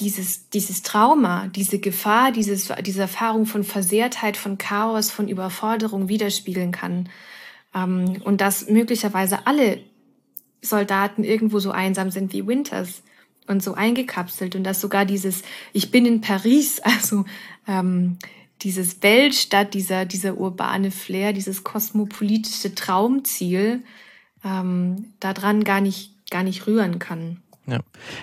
dieses, 0.00 0.48
dieses 0.48 0.82
Trauma, 0.82 1.48
diese 1.48 1.78
Gefahr, 1.78 2.32
dieses, 2.32 2.72
diese 2.82 3.02
Erfahrung 3.02 3.46
von 3.46 3.64
Versehrtheit, 3.64 4.36
von 4.36 4.58
Chaos, 4.58 5.10
von 5.10 5.28
Überforderung 5.28 6.08
widerspiegeln 6.08 6.72
kann. 6.72 7.08
Ähm, 7.74 8.16
und 8.24 8.40
dass 8.40 8.68
möglicherweise 8.68 9.46
alle 9.46 9.80
Soldaten 10.62 11.24
irgendwo 11.24 11.58
so 11.58 11.70
einsam 11.70 12.10
sind 12.10 12.32
wie 12.32 12.46
Winters 12.46 13.02
und 13.46 13.62
so 13.62 13.74
eingekapselt 13.74 14.56
und 14.56 14.64
dass 14.64 14.80
sogar 14.80 15.04
dieses 15.04 15.42
Ich 15.72 15.90
bin 15.90 16.06
in 16.06 16.20
Paris, 16.20 16.80
also 16.82 17.24
ähm, 17.66 18.18
dieses 18.62 19.02
Weltstadt, 19.02 19.74
dieser, 19.74 20.04
dieser 20.04 20.36
urbane 20.36 20.90
Flair, 20.90 21.32
dieses 21.32 21.64
kosmopolitische 21.64 22.74
Traumziel 22.74 23.82
ähm, 24.44 25.12
daran 25.18 25.64
gar 25.64 25.80
nicht, 25.80 26.30
gar 26.30 26.42
nicht 26.42 26.66
rühren 26.66 26.98
kann. 26.98 27.42
Ja, 27.66 27.78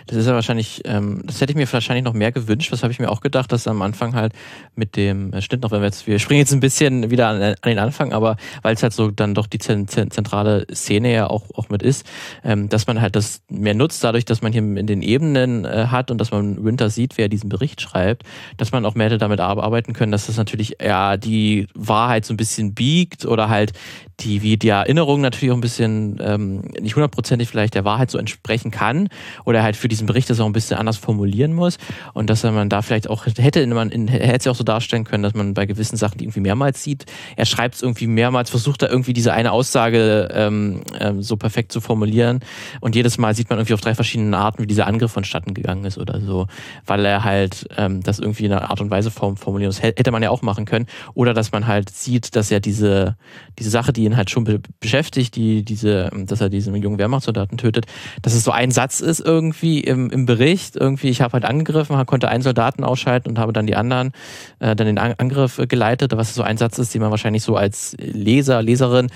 das 0.08 0.18
ist 0.18 0.26
ja 0.26 0.34
wahrscheinlich, 0.34 0.82
ähm, 0.86 1.22
das 1.24 1.40
hätte 1.40 1.52
ich 1.52 1.56
mir 1.56 1.72
wahrscheinlich 1.72 2.04
noch 2.04 2.14
mehr 2.14 2.32
gewünscht. 2.32 2.72
Was 2.72 2.82
habe 2.82 2.92
ich 2.92 3.00
mir 3.00 3.10
auch 3.10 3.22
gedacht, 3.22 3.52
dass 3.52 3.68
am 3.68 3.82
Anfang 3.82 4.16
halt 4.16 4.34
mit 4.76 4.96
dem, 4.96 5.32
es 5.32 5.46
stimmt 5.46 5.64
noch, 5.64 5.72
wenn 5.72 5.80
wir 5.80 5.86
jetzt, 5.86 6.08
wir 6.08 6.18
springen 6.18 6.40
jetzt 6.40 6.54
ein 6.54 6.60
bisschen 6.60 7.12
wieder 7.12 7.28
an, 7.28 7.42
an 7.42 7.56
den 7.64 7.80
Anfang, 7.80 8.14
aber 8.14 8.36
weil 8.64 8.74
es 8.74 8.82
halt 8.82 8.94
so 8.94 9.12
dann 9.12 9.36
doch 9.36 9.46
die 9.46 9.60
zentrale 9.60 10.66
Szene 10.74 11.14
ja 11.14 11.28
auch, 11.28 11.46
auch 11.54 11.70
mit 11.70 11.84
ist, 11.84 12.06
ähm, 12.44 12.68
dass 12.68 12.88
man 12.88 13.00
halt 13.00 13.16
das 13.16 13.42
mehr 13.48 13.76
nutzt, 13.76 14.04
dadurch, 14.04 14.26
dass 14.26 14.42
man 14.42 14.52
hier 14.52 14.62
in 14.62 14.88
den 14.88 15.04
Ebenen 15.04 15.66
äh, 15.66 15.88
hat 15.92 16.10
und 16.10 16.18
dass 16.18 16.32
man 16.32 16.64
Winter 16.66 16.90
sieht, 16.90 17.18
wer 17.18 17.30
diesen 17.30 17.48
Bericht 17.48 17.80
schreibt, 17.80 18.24
dass 18.58 18.72
man 18.72 18.86
auch 18.86 18.96
mehr 18.96 19.06
hätte 19.06 19.20
damit 19.20 19.40
arbeiten 19.40 19.94
können, 19.94 20.12
dass 20.12 20.26
das 20.26 20.38
natürlich 20.38 20.78
ja 20.82 21.16
die 21.16 21.68
Wahrheit 21.76 22.26
so 22.26 22.34
ein 22.34 22.38
bisschen 22.38 22.74
biegt 22.74 23.26
oder 23.26 23.50
halt 23.50 23.74
die, 24.22 24.42
wie 24.42 24.58
die 24.58 24.70
Erinnerung 24.70 25.22
natürlich 25.22 25.52
auch 25.52 25.58
ein 25.58 25.62
bisschen 25.62 26.18
ähm, 26.22 26.62
nicht 26.82 26.96
hundertprozentig 26.96 27.48
vielleicht 27.48 27.76
der 27.76 27.86
Wahrheit 27.86 28.10
so 28.10 28.18
entsprechen 28.18 28.72
kann 28.72 29.10
oder 29.46 29.64
halt 29.64 29.76
für 29.76 29.88
diesen 29.88 30.08
Bericht 30.08 30.30
das 30.30 30.40
auch 30.40 30.46
ein 30.46 30.54
bisschen 30.54 30.78
anders 30.78 30.98
formulieren 30.98 31.54
muss 31.54 31.78
und 32.14 32.30
dass 32.30 32.44
man 32.44 32.70
da 32.70 32.82
vielleicht 32.82 33.10
auch 33.10 33.26
hätte 33.26 33.66
man 33.68 33.90
in, 33.90 34.08
hätte 34.08 34.36
es 34.36 34.48
auch 34.48 34.56
so 34.56 34.64
darstellen 34.64 35.04
können, 35.04 35.24
dass 35.24 35.34
man 35.34 35.54
bei 35.54 35.66
gewissen 35.66 35.98
Sachen 35.98 36.18
die 36.18 36.26
irgendwie 36.26 36.42
mehrmals 36.42 36.84
sieht. 36.84 37.06
Er 37.36 37.46
schreibt 37.46 37.76
es 37.76 37.82
irgendwie 37.82 38.08
mehrmals, 38.08 38.50
versucht 38.50 38.82
da 38.82 38.88
irgendwie 38.88 39.14
diese 39.14 39.34
eine 39.34 39.52
Aussage 39.52 40.30
ähm, 40.32 40.82
ähm, 41.00 41.22
so 41.22 41.38
perfekt 41.38 41.72
zu 41.72 41.82
formulieren 41.82 42.40
und 42.80 42.96
jedes 42.96 43.18
Mal 43.18 43.36
sieht 43.36 43.50
man 43.50 43.60
irgendwie 43.60 43.74
auf 43.74 43.82
drei 43.82 43.96
verschiedenen 43.96 44.34
Arten, 44.34 44.64
wie 44.64 44.68
dieser 44.68 44.88
Angriff 44.88 45.12
vonstatten 45.12 45.54
gegangen 45.54 45.86
ist 45.86 45.98
oder 45.98 46.22
so, 46.22 46.48
weil 46.86 47.06
er 47.06 47.24
halt 47.24 47.68
ähm, 47.78 48.02
das 48.04 48.20
irgendwie 48.20 48.46
in 48.46 48.52
einer 48.52 48.70
Art 48.70 48.82
und 48.82 48.90
Weise 48.90 49.12
formulieren 49.12 49.70
muss. 49.70 49.82
Hätte 49.82 50.12
man 50.12 50.24
ja 50.24 50.30
auch 50.30 50.42
machen 50.42 50.66
können 50.66 50.88
oder 51.14 51.34
dass 51.34 51.52
man 51.52 51.68
halt 51.68 51.90
sieht, 51.90 52.36
dass 52.36 52.52
er 52.52 52.60
diese 52.60 53.16
diese 53.60 53.70
Sache, 53.70 53.94
die 53.94 54.04
ihn 54.04 54.18
halt 54.18 54.30
schon 54.30 54.44
be 54.44 54.62
beschäftigt, 54.80 55.36
die 55.36 55.64
diese, 55.64 56.10
dass 56.14 56.42
er 56.42 56.50
diesen 56.50 56.76
jungen 56.76 57.00
Wehrmachtssoldaten 57.00 57.58
tötet, 57.58 57.86
dass 58.22 58.34
es 58.34 58.44
so 58.44 58.52
ein 58.52 58.72
Satz 58.72 59.00
ist 59.00 59.17
irgendwie 59.20 59.80
im, 59.80 60.10
im 60.10 60.26
Bericht, 60.26 60.76
irgendwie 60.76 61.10
ich 61.10 61.22
habe 61.22 61.34
halt 61.34 61.46
angegriffen, 61.46 62.06
konnte 62.06 62.30
einen 62.30 62.44
Soldaten 62.44 62.84
ausschalten 62.84 63.30
und 63.30 63.40
habe 63.40 63.54
dann 63.54 63.68
die 63.68 63.76
anderen 63.76 64.12
äh, 64.60 64.76
dann 64.76 64.88
den 64.88 64.98
Angriff 64.98 65.62
geleitet, 65.68 66.16
was 66.16 66.34
so 66.34 66.44
ein 66.44 66.58
Satz 66.58 66.78
ist, 66.80 66.94
den 66.94 67.02
man 67.02 67.12
wahrscheinlich 67.12 67.44
so 67.44 67.56
als 67.56 67.96
Leser, 68.00 68.62
Leserin 68.62 69.08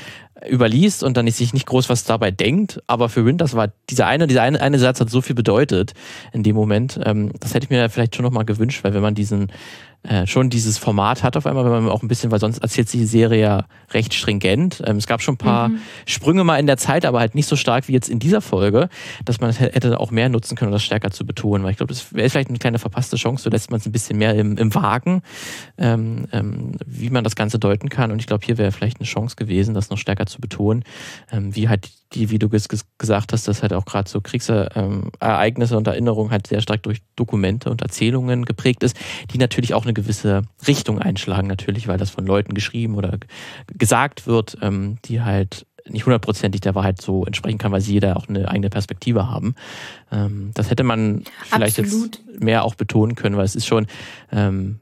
überliest 0.49 1.03
und 1.03 1.17
dann 1.17 1.27
sich 1.27 1.53
nicht 1.53 1.65
groß 1.65 1.89
was 1.89 2.03
dabei 2.03 2.31
denkt. 2.31 2.81
Aber 2.87 3.09
für 3.09 3.25
Winters 3.25 3.55
war 3.55 3.69
dieser 3.89 4.07
eine, 4.07 4.27
dieser 4.27 4.41
eine, 4.41 4.59
eine 4.61 4.79
Satz 4.79 4.99
hat 4.99 5.09
so 5.09 5.21
viel 5.21 5.35
bedeutet 5.35 5.93
in 6.33 6.43
dem 6.43 6.55
Moment. 6.55 6.99
Ähm, 7.03 7.31
das 7.39 7.53
hätte 7.53 7.65
ich 7.65 7.69
mir 7.69 7.89
vielleicht 7.89 8.15
schon 8.15 8.25
nochmal 8.25 8.45
gewünscht, 8.45 8.83
weil 8.83 8.93
wenn 8.93 9.01
man 9.01 9.15
diesen 9.15 9.51
äh, 10.03 10.25
schon 10.25 10.49
dieses 10.49 10.79
Format 10.79 11.21
hat 11.21 11.37
auf 11.37 11.45
einmal, 11.45 11.63
wenn 11.65 11.83
man 11.83 11.89
auch 11.89 12.01
ein 12.01 12.07
bisschen, 12.07 12.31
weil 12.31 12.39
sonst 12.39 12.57
erzählt 12.57 12.89
sich 12.89 13.01
die 13.01 13.05
Serie 13.05 13.41
ja 13.41 13.65
recht 13.91 14.13
stringent. 14.15 14.81
Ähm, 14.85 14.97
es 14.97 15.05
gab 15.05 15.21
schon 15.21 15.35
ein 15.35 15.37
paar 15.37 15.69
mhm. 15.69 15.79
Sprünge 16.07 16.43
mal 16.43 16.57
in 16.57 16.65
der 16.65 16.77
Zeit, 16.77 17.05
aber 17.05 17.19
halt 17.19 17.35
nicht 17.35 17.47
so 17.47 17.55
stark 17.55 17.87
wie 17.87 17.93
jetzt 17.93 18.09
in 18.09 18.17
dieser 18.17 18.41
Folge, 18.41 18.89
dass 19.25 19.41
man 19.41 19.51
hätte 19.51 19.99
auch 19.99 20.09
mehr 20.09 20.29
nutzen 20.29 20.57
können, 20.57 20.69
um 20.69 20.73
das 20.73 20.83
stärker 20.83 21.11
zu 21.11 21.23
betonen. 21.25 21.63
Weil 21.63 21.71
ich 21.71 21.77
glaube, 21.77 21.93
das 21.93 22.13
wäre 22.15 22.29
vielleicht 22.29 22.49
eine 22.49 22.57
kleine 22.57 22.79
verpasste 22.79 23.15
Chance, 23.15 23.43
so 23.43 23.49
lässt 23.51 23.69
man 23.69 23.79
es 23.79 23.85
ein 23.85 23.91
bisschen 23.91 24.17
mehr 24.17 24.33
im, 24.35 24.57
im 24.57 24.73
Wagen, 24.73 25.21
ähm, 25.77 26.27
ähm, 26.31 26.71
wie 26.85 27.11
man 27.11 27.23
das 27.23 27.35
Ganze 27.35 27.59
deuten 27.59 27.89
kann. 27.89 28.11
Und 28.11 28.19
ich 28.19 28.27
glaube, 28.27 28.43
hier 28.43 28.57
wäre 28.57 28.71
vielleicht 28.71 28.99
eine 28.99 29.07
Chance 29.07 29.35
gewesen, 29.35 29.75
das 29.75 29.91
noch 29.91 29.97
stärker 29.99 30.25
zu 30.25 30.41
betonen, 30.41 30.83
ähm, 31.31 31.55
wie 31.55 31.69
halt 31.69 31.89
die, 32.13 32.29
wie 32.29 32.39
du 32.39 32.49
gesagt 32.49 33.33
hast, 33.33 33.47
dass 33.47 33.61
halt 33.61 33.73
auch 33.73 33.85
gerade 33.85 34.09
so 34.09 34.19
Kriegsereignisse 34.21 35.77
und 35.77 35.87
Erinnerungen 35.87 36.31
halt 36.31 36.47
sehr 36.47 36.61
stark 36.61 36.83
durch 36.83 37.01
Dokumente 37.15 37.69
und 37.69 37.81
Erzählungen 37.81 38.45
geprägt 38.45 38.83
ist, 38.83 38.97
die 39.31 39.37
natürlich 39.37 39.73
auch 39.73 39.83
eine 39.83 39.90
gewisse 39.93 40.43
Richtung 40.67 40.99
einschlagen, 40.99 41.47
natürlich, 41.47 41.87
weil 41.87 41.97
das 41.97 42.09
von 42.09 42.25
Leuten 42.25 42.53
geschrieben 42.53 42.95
oder 42.95 43.17
gesagt 43.67 44.27
wird, 44.27 44.57
ähm, 44.61 44.97
die 45.05 45.21
halt 45.21 45.65
nicht 45.89 46.05
hundertprozentig 46.05 46.61
der 46.61 46.75
Wahrheit 46.75 47.01
so 47.01 47.25
entsprechen 47.25 47.57
kann, 47.57 47.71
weil 47.71 47.81
sie 47.81 47.93
jeder 47.93 48.17
auch 48.17 48.27
eine 48.27 48.47
eigene 48.49 48.69
Perspektive 48.69 49.27
haben. 49.27 49.55
Ähm, 50.11 50.51
das 50.53 50.69
hätte 50.69 50.83
man 50.83 51.23
vielleicht 51.45 51.79
Absolut. 51.79 52.21
jetzt 52.27 52.41
mehr 52.41 52.63
auch 52.63 52.75
betonen 52.75 53.15
können, 53.15 53.37
weil 53.37 53.45
es 53.45 53.55
ist 53.55 53.65
schon, 53.65 53.87
ähm, 54.31 54.79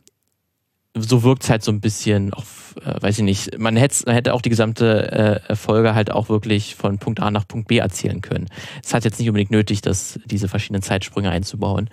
so 0.96 1.24
wirkt 1.24 1.44
es 1.44 1.50
halt 1.50 1.64
so 1.64 1.72
ein 1.72 1.82
bisschen 1.82 2.34
auf, 2.34 2.76
äh, 2.84 3.02
weiß 3.02 3.20
ich 3.20 3.24
nicht, 3.24 3.60
man 3.60 3.76
hätte, 3.76 4.04
man 4.06 4.16
hätte 4.16 4.34
auch 4.34 4.42
die 4.42 4.50
gesamte 4.50 5.42
äh, 5.48 5.56
Folge 5.56 5.94
halt 5.94 6.12
auch 6.12 6.30
wirklich 6.30 6.76
von 6.76 6.98
Punkt 6.98 7.20
A 7.20 7.32
nach 7.32 7.48
Punkt 7.48 7.68
B 7.68 7.78
erzählen 7.78 8.22
können. 8.22 8.48
Es 8.84 8.94
hat 8.94 9.06
jetzt 9.06 9.20
nicht 9.20 9.30
unbedingt 9.30 9.52
nötig, 9.52 9.82
dass 9.82 10.20
diese 10.26 10.48
verschiedenen 10.48 10.82
Zeitsprünge 10.82 11.30
einzubauen 11.30 11.90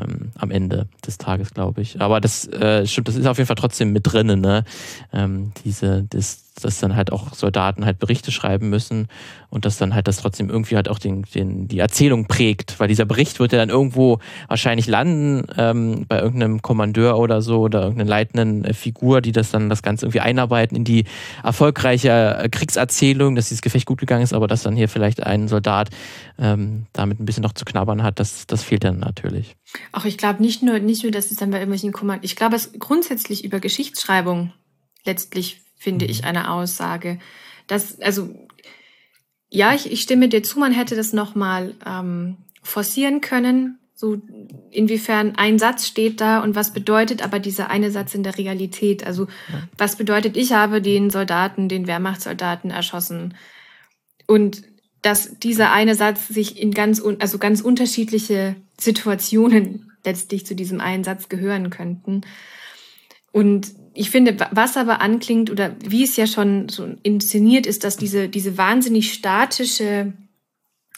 ähm, 0.00 0.30
am 0.36 0.50
Ende 0.50 0.88
des 1.06 1.18
Tages, 1.18 1.54
glaube 1.54 1.80
ich. 1.80 2.00
Aber 2.00 2.20
das 2.20 2.46
äh, 2.48 2.86
stimmt, 2.86 3.08
das 3.08 3.16
ist 3.16 3.26
auf 3.26 3.38
jeden 3.38 3.46
Fall 3.46 3.56
trotzdem 3.56 3.92
mit 3.92 4.12
drinnen, 4.12 4.40
ne? 4.40 4.64
Ähm, 5.12 5.52
diese, 5.64 6.04
das, 6.08 6.44
dass 6.60 6.80
dann 6.80 6.96
halt 6.96 7.12
auch 7.12 7.34
Soldaten 7.34 7.84
halt 7.84 7.98
Berichte 7.98 8.30
schreiben 8.30 8.68
müssen 8.68 9.08
und 9.50 9.64
dass 9.64 9.78
dann 9.78 9.94
halt 9.94 10.08
das 10.08 10.18
trotzdem 10.18 10.50
irgendwie 10.50 10.76
halt 10.76 10.88
auch 10.88 10.98
den, 10.98 11.22
den, 11.34 11.68
die 11.68 11.78
Erzählung 11.78 12.26
prägt, 12.26 12.78
weil 12.80 12.88
dieser 12.88 13.04
Bericht 13.04 13.40
wird 13.40 13.52
ja 13.52 13.58
dann 13.58 13.70
irgendwo 13.70 14.18
wahrscheinlich 14.48 14.86
landen 14.86 15.46
ähm, 15.56 16.06
bei 16.08 16.20
irgendeinem 16.20 16.62
Kommandeur 16.62 17.18
oder 17.18 17.42
so 17.42 17.60
oder 17.60 17.82
irgendeiner 17.82 18.10
leitenden 18.10 18.64
äh, 18.64 18.74
Figur, 18.74 19.20
die 19.20 19.32
das 19.32 19.50
dann 19.50 19.68
das 19.68 19.82
Ganze 19.82 20.06
irgendwie 20.06 20.20
einarbeiten 20.20 20.76
in 20.76 20.84
die 20.84 21.04
erfolgreiche 21.42 22.38
äh, 22.38 22.48
Kriegserzählung, 22.48 23.36
dass 23.36 23.48
dieses 23.48 23.62
Gefecht 23.62 23.86
gut 23.86 23.98
gegangen 23.98 24.22
ist, 24.22 24.32
aber 24.32 24.46
dass 24.46 24.62
dann 24.62 24.76
hier 24.76 24.88
vielleicht 24.88 25.22
ein 25.22 25.48
Soldat 25.48 25.90
ähm, 26.38 26.86
damit 26.92 27.20
ein 27.20 27.24
bisschen 27.24 27.42
noch 27.42 27.52
zu 27.52 27.64
knabbern 27.64 28.02
hat, 28.02 28.20
das, 28.20 28.46
das 28.46 28.62
fehlt 28.62 28.84
dann 28.84 28.98
natürlich. 28.98 29.57
Auch 29.92 30.04
ich 30.04 30.18
glaube 30.18 30.42
nicht 30.42 30.62
nur, 30.62 30.78
nicht 30.78 31.02
nur, 31.02 31.12
dass 31.12 31.30
es 31.30 31.36
dann 31.36 31.50
bei 31.50 31.58
irgendwelchen 31.58 31.92
Kommand, 31.92 32.24
ich 32.24 32.36
glaube 32.36 32.56
es 32.56 32.72
grundsätzlich 32.78 33.44
über 33.44 33.60
Geschichtsschreibung 33.60 34.52
letztlich 35.04 35.62
finde 35.78 36.04
ich, 36.04 36.22
mhm. 36.22 36.28
eine 36.28 36.50
Aussage. 36.50 37.18
Das, 37.66 38.00
also, 38.00 38.34
ja, 39.48 39.74
ich, 39.74 39.90
ich 39.90 40.02
stimme 40.02 40.28
dir 40.28 40.42
zu, 40.42 40.58
man 40.58 40.72
hätte 40.72 40.96
das 40.96 41.12
nochmal 41.12 41.74
ähm, 41.86 42.36
forcieren 42.62 43.20
können. 43.20 43.78
So, 43.94 44.20
inwiefern 44.70 45.34
ein 45.36 45.58
Satz 45.58 45.86
steht 45.86 46.20
da 46.20 46.40
und 46.40 46.54
was 46.54 46.72
bedeutet 46.72 47.22
aber 47.24 47.40
dieser 47.40 47.68
eine 47.68 47.90
Satz 47.90 48.14
in 48.14 48.22
der 48.22 48.36
Realität? 48.36 49.04
Also, 49.04 49.24
ja. 49.52 49.62
was 49.76 49.96
bedeutet, 49.96 50.36
ich 50.36 50.52
habe 50.52 50.82
den 50.82 51.10
Soldaten, 51.10 51.68
den 51.68 51.86
Wehrmachtssoldaten 51.86 52.70
erschossen? 52.70 53.34
Und 54.26 54.62
dass 55.02 55.38
dieser 55.38 55.72
eine 55.72 55.94
Satz 55.94 56.28
sich 56.28 56.60
in 56.60 56.72
ganz, 56.72 57.02
also 57.18 57.38
ganz 57.38 57.60
unterschiedliche 57.60 58.56
Situationen 58.80 59.92
letztlich 60.04 60.46
zu 60.46 60.54
diesem 60.54 60.80
einen 60.80 61.04
Satz 61.04 61.28
gehören 61.28 61.70
könnten. 61.70 62.22
Und 63.32 63.72
ich 63.94 64.10
finde, 64.10 64.36
was 64.52 64.76
aber 64.76 65.00
anklingt 65.00 65.50
oder 65.50 65.76
wie 65.84 66.04
es 66.04 66.16
ja 66.16 66.26
schon 66.26 66.68
so 66.68 66.88
inszeniert 67.02 67.66
ist, 67.66 67.84
dass 67.84 67.96
diese, 67.96 68.28
diese 68.28 68.56
wahnsinnig 68.56 69.12
statische 69.12 70.12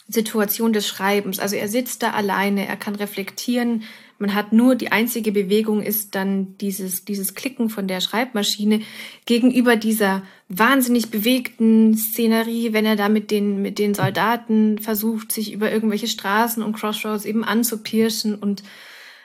Situation 0.07 0.73
des 0.73 0.87
Schreibens, 0.87 1.39
also 1.39 1.55
er 1.55 1.67
sitzt 1.67 2.03
da 2.03 2.11
alleine, 2.11 2.67
er 2.67 2.77
kann 2.77 2.95
reflektieren, 2.95 3.83
man 4.21 4.35
hat 4.35 4.53
nur 4.53 4.75
die 4.75 4.91
einzige 4.91 5.31
Bewegung 5.31 5.81
ist 5.81 6.13
dann 6.13 6.55
dieses, 6.59 7.05
dieses 7.05 7.33
Klicken 7.33 7.69
von 7.69 7.87
der 7.87 8.01
Schreibmaschine 8.01 8.81
gegenüber 9.25 9.75
dieser 9.75 10.21
wahnsinnig 10.47 11.09
bewegten 11.09 11.97
Szenerie, 11.97 12.71
wenn 12.71 12.85
er 12.85 12.95
da 12.95 13.09
mit 13.09 13.31
den, 13.31 13.61
mit 13.61 13.79
den 13.79 13.95
Soldaten 13.95 14.77
versucht, 14.77 15.31
sich 15.31 15.51
über 15.51 15.71
irgendwelche 15.71 16.07
Straßen 16.07 16.61
und 16.61 16.77
Crossroads 16.77 17.25
eben 17.25 17.43
anzupirschen 17.43 18.35
und 18.35 18.63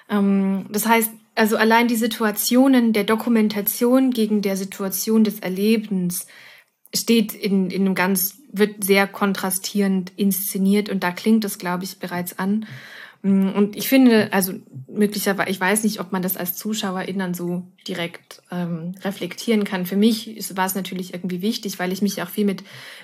ähm, 0.08 0.66
das 0.70 0.86
heißt, 0.86 1.10
also 1.34 1.58
allein 1.58 1.88
die 1.88 1.96
Situationen 1.96 2.94
der 2.94 3.04
Dokumentation 3.04 4.10
gegen 4.10 4.40
der 4.40 4.56
Situation 4.56 5.24
des 5.24 5.40
Erlebens 5.40 6.26
steht 6.94 7.34
in, 7.34 7.70
in 7.70 7.82
einem 7.82 7.94
ganz, 7.94 8.38
wird 8.50 8.82
sehr 8.82 9.06
kontrastierend 9.06 10.12
inszeniert 10.16 10.88
und 10.88 11.02
da 11.02 11.12
klingt 11.12 11.44
es, 11.44 11.58
glaube 11.58 11.84
ich, 11.84 11.98
bereits 11.98 12.38
an. 12.38 12.66
Und 13.26 13.76
ich 13.76 13.88
finde, 13.88 14.32
also 14.32 14.52
möglicherweise, 14.86 15.50
ich 15.50 15.60
weiß 15.60 15.82
nicht, 15.82 16.00
ob 16.00 16.12
man 16.12 16.22
das 16.22 16.36
als 16.36 16.54
ZuschauerInnen 16.56 17.34
so 17.34 17.64
direkt 17.88 18.42
ähm, 18.52 18.94
reflektieren 19.02 19.64
kann. 19.64 19.84
Für 19.84 19.96
mich 19.96 20.38
war 20.54 20.66
es 20.66 20.74
natürlich 20.74 21.12
irgendwie 21.12 21.42
wichtig, 21.42 21.78
weil 21.78 21.92
ich 21.92 22.02
mich 22.02 22.22
auch 22.22 22.28
viel 22.28 22.44
mit, 22.44 22.62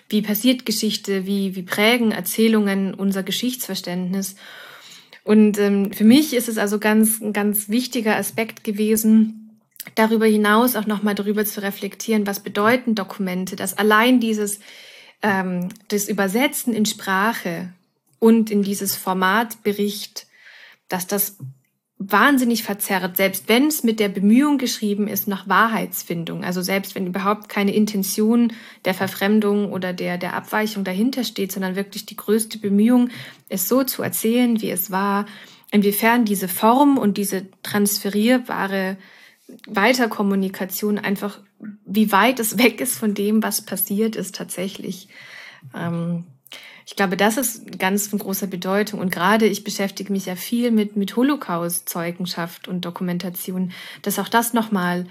wie 0.09 0.23
passiert 0.23 0.65
Geschichte, 0.65 1.27
wie, 1.27 1.57
wie 1.57 1.63
prägen 1.63 2.13
Erzählungen 2.13 2.95
unser 2.95 3.23
Geschichtsverständnis. 3.25 4.37
Und 5.25 5.59
ähm, 5.59 5.93
für 5.93 6.05
mich 6.05 6.35
ist 6.35 6.49
es 6.49 6.59
also 6.59 6.79
ganz, 6.79 7.21
ein 7.21 7.33
ganz 7.33 7.69
wichtiger 7.69 8.17
Aspekt 8.17 8.63
gewesen, 8.63 9.59
darüber 9.97 10.27
hinaus 10.27 10.77
auch 10.77 10.87
nochmal 10.87 11.17
darüber 11.17 11.45
zu 11.45 11.63
reflektieren, 11.63 12.27
was 12.27 12.41
bedeuten 12.41 12.95
Dokumente, 12.95 13.57
dass 13.57 13.77
allein 13.77 14.21
dieses, 14.21 14.61
ähm, 15.23 15.69
das 15.89 16.09
Übersetzen 16.09 16.75
in 16.75 16.87
Sprache 16.87 17.73
und 18.23 18.53
in 18.53 18.63
dieses 18.63 18.95
Format 18.95 19.65
Bericht, 19.65 20.29
dass 20.87 21.09
das 21.09 21.39
wahnsinnig 21.99 22.63
verzerrt, 22.63 23.17
selbst 23.17 23.49
wenn 23.49 23.67
es 23.67 23.83
mit 23.83 23.99
der 23.99 24.09
Bemühung 24.09 24.59
geschrieben 24.59 25.09
ist 25.09 25.27
nach 25.27 25.49
Wahrheitsfindung, 25.49 26.45
also 26.45 26.63
selbst 26.63 26.95
wenn 26.95 27.09
überhaupt 27.09 27.49
keine 27.49 27.75
Intention 27.75 28.53
der 28.85 28.95
Verfremdung 28.95 29.73
oder 29.73 29.93
der, 29.93 30.19
der 30.19 30.35
Abweichung 30.35 30.85
dahinter 30.85 31.25
steht, 31.25 31.51
sondern 31.51 31.75
wirklich 31.75 32.07
die 32.07 32.15
größte 32.15 32.59
Bemühung, 32.59 33.09
es 33.49 33.69
so 33.69 33.83
zu 33.83 34.05
erzählen, 34.05 34.61
wie 34.61 34.71
es 34.71 34.93
war, 34.93 35.27
inwiefern 35.73 36.25
diese 36.25 36.47
Form 36.47 36.99
und 36.99 37.19
diese 37.19 37.49
transferierbare 37.65 38.99
Weiterkommunikation 39.67 41.01
einfach, 41.01 41.41
wie 41.85 42.13
weit 42.13 42.39
es 42.39 42.57
weg 42.57 42.81
ist 42.81 42.97
von 42.97 43.15
dem, 43.15 43.43
was 43.43 43.63
passiert 43.63 44.15
ist 44.15 44.37
tatsächlich. 44.37 45.09
Ähm, 45.75 46.25
ich 46.87 46.97
glaube, 46.97 47.17
das 47.17 47.37
ist 47.37 47.79
ganz 47.79 48.09
von 48.09 48.19
großer 48.19 48.47
Bedeutung. 48.47 49.01
Und 49.01 49.13
gerade 49.13 49.47
ich 49.47 49.65
beschäftige 49.65 50.13
mich 50.13 50.27
ja 50.27 50.37
viel 50.37 50.71
mit, 50.71 50.97
mit 50.97 51.17
Holocaust-Zeugenschaft 51.17 52.69
und 52.69 52.85
Dokumentation, 52.85 53.73
dass 54.03 54.19
auch 54.19 54.29
das 54.29 54.53
nochmal, 54.53 55.07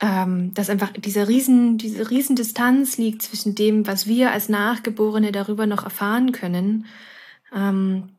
ähm, 0.00 0.54
dass 0.54 0.70
einfach 0.70 0.92
diese 0.92 1.28
riesen, 1.28 1.78
diese 1.78 2.10
riesen 2.10 2.36
Distanz 2.36 2.96
liegt 2.98 3.22
zwischen 3.22 3.54
dem, 3.54 3.86
was 3.86 4.06
wir 4.06 4.32
als 4.32 4.48
Nachgeborene 4.48 5.32
darüber 5.32 5.66
noch 5.66 5.84
erfahren 5.84 6.32
können. 6.32 6.86
Ähm, 7.54 8.10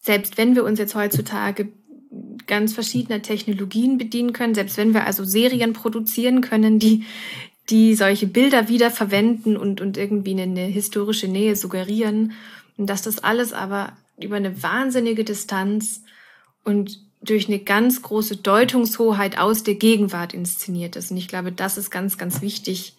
selbst 0.00 0.38
wenn 0.38 0.54
wir 0.54 0.64
uns 0.64 0.78
jetzt 0.78 0.94
heutzutage 0.94 1.68
ganz 2.46 2.72
verschiedener 2.72 3.20
Technologien 3.20 3.98
bedienen 3.98 4.32
können, 4.32 4.54
selbst 4.54 4.78
wenn 4.78 4.94
wir 4.94 5.06
also 5.06 5.24
Serien 5.24 5.74
produzieren 5.74 6.40
können, 6.40 6.78
die, 6.78 7.04
die 7.70 7.94
solche 7.94 8.26
Bilder 8.26 8.68
wieder 8.68 8.90
verwenden 8.90 9.56
und, 9.56 9.80
und 9.80 9.96
irgendwie 9.96 10.32
eine, 10.32 10.42
eine 10.42 10.66
historische 10.66 11.28
Nähe 11.28 11.56
suggerieren. 11.56 12.32
Und 12.76 12.88
dass 12.88 13.02
das 13.02 13.18
alles 13.18 13.52
aber 13.52 13.92
über 14.20 14.36
eine 14.36 14.62
wahnsinnige 14.62 15.24
Distanz 15.24 16.02
und 16.64 17.00
durch 17.20 17.48
eine 17.48 17.58
ganz 17.58 18.02
große 18.02 18.36
Deutungshoheit 18.36 19.38
aus 19.38 19.64
der 19.64 19.74
Gegenwart 19.74 20.34
inszeniert 20.34 20.96
ist. 20.96 21.10
Und 21.10 21.16
ich 21.16 21.28
glaube, 21.28 21.52
das 21.52 21.76
ist 21.76 21.90
ganz, 21.90 22.16
ganz 22.16 22.40
wichtig, 22.40 22.96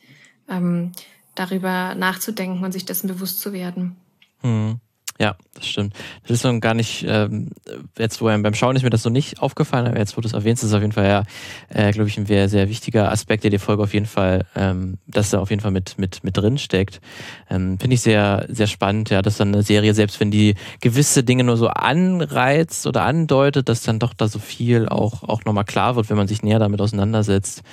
ähm, 0.49 0.91
darüber 1.35 1.95
nachzudenken 1.95 2.63
und 2.63 2.73
sich 2.73 2.85
dessen 2.85 3.07
bewusst 3.07 3.39
zu 3.39 3.53
werden. 3.53 3.95
Hm. 4.41 4.79
Ja, 5.21 5.35
das 5.53 5.67
stimmt. 5.67 5.93
Das 6.23 6.31
ist 6.31 6.43
noch 6.45 6.57
gar 6.61 6.73
nicht, 6.73 7.05
ähm, 7.05 7.49
jetzt 7.97 8.21
wo 8.21 8.25
beim 8.25 8.53
Schauen 8.53 8.77
ist 8.77 8.83
mir 8.83 8.89
das 8.89 9.03
so 9.03 9.09
nicht 9.09 9.41
aufgefallen, 9.41 9.85
aber 9.85 9.99
jetzt 9.99 10.15
wo 10.15 10.21
du 10.21 10.27
es 10.29 10.33
erwähnst, 10.33 10.63
ist 10.63 10.69
es 10.69 10.73
auf 10.73 10.81
jeden 10.81 10.93
Fall 10.93 11.07
ja, 11.07 11.23
äh, 11.67 11.91
glaube 11.91 12.07
ich, 12.07 12.17
ein 12.17 12.25
sehr, 12.25 12.47
sehr 12.47 12.69
wichtiger 12.69 13.11
Aspekt, 13.11 13.43
der 13.43 13.51
die 13.51 13.59
Folge 13.59 13.83
auf 13.83 13.93
jeden 13.93 14.05
Fall, 14.05 14.45
ähm, 14.55 14.97
dass 15.07 15.31
da 15.31 15.39
auf 15.39 15.49
jeden 15.49 15.61
Fall 15.61 15.71
mit, 15.71 15.97
mit, 15.97 16.23
mit 16.23 16.37
drin 16.37 16.57
steckt. 16.57 17.01
Ähm, 17.49 17.77
Finde 17.79 17.95
ich 17.95 18.01
sehr, 18.01 18.45
sehr 18.47 18.67
spannend, 18.67 19.09
ja, 19.09 19.21
dass 19.21 19.35
dann 19.35 19.53
eine 19.53 19.61
Serie, 19.61 19.93
selbst 19.93 20.21
wenn 20.21 20.31
die 20.31 20.55
gewisse 20.79 21.25
Dinge 21.25 21.43
nur 21.43 21.57
so 21.57 21.67
anreizt 21.67 22.87
oder 22.87 23.03
andeutet, 23.03 23.67
dass 23.67 23.81
dann 23.81 23.99
doch 23.99 24.13
da 24.13 24.29
so 24.29 24.39
viel 24.39 24.87
auch, 24.87 25.23
auch 25.23 25.43
nochmal 25.43 25.65
klar 25.65 25.97
wird, 25.97 26.09
wenn 26.09 26.17
man 26.17 26.29
sich 26.29 26.43
näher 26.43 26.59
damit 26.59 26.79
auseinandersetzt, 26.79 27.63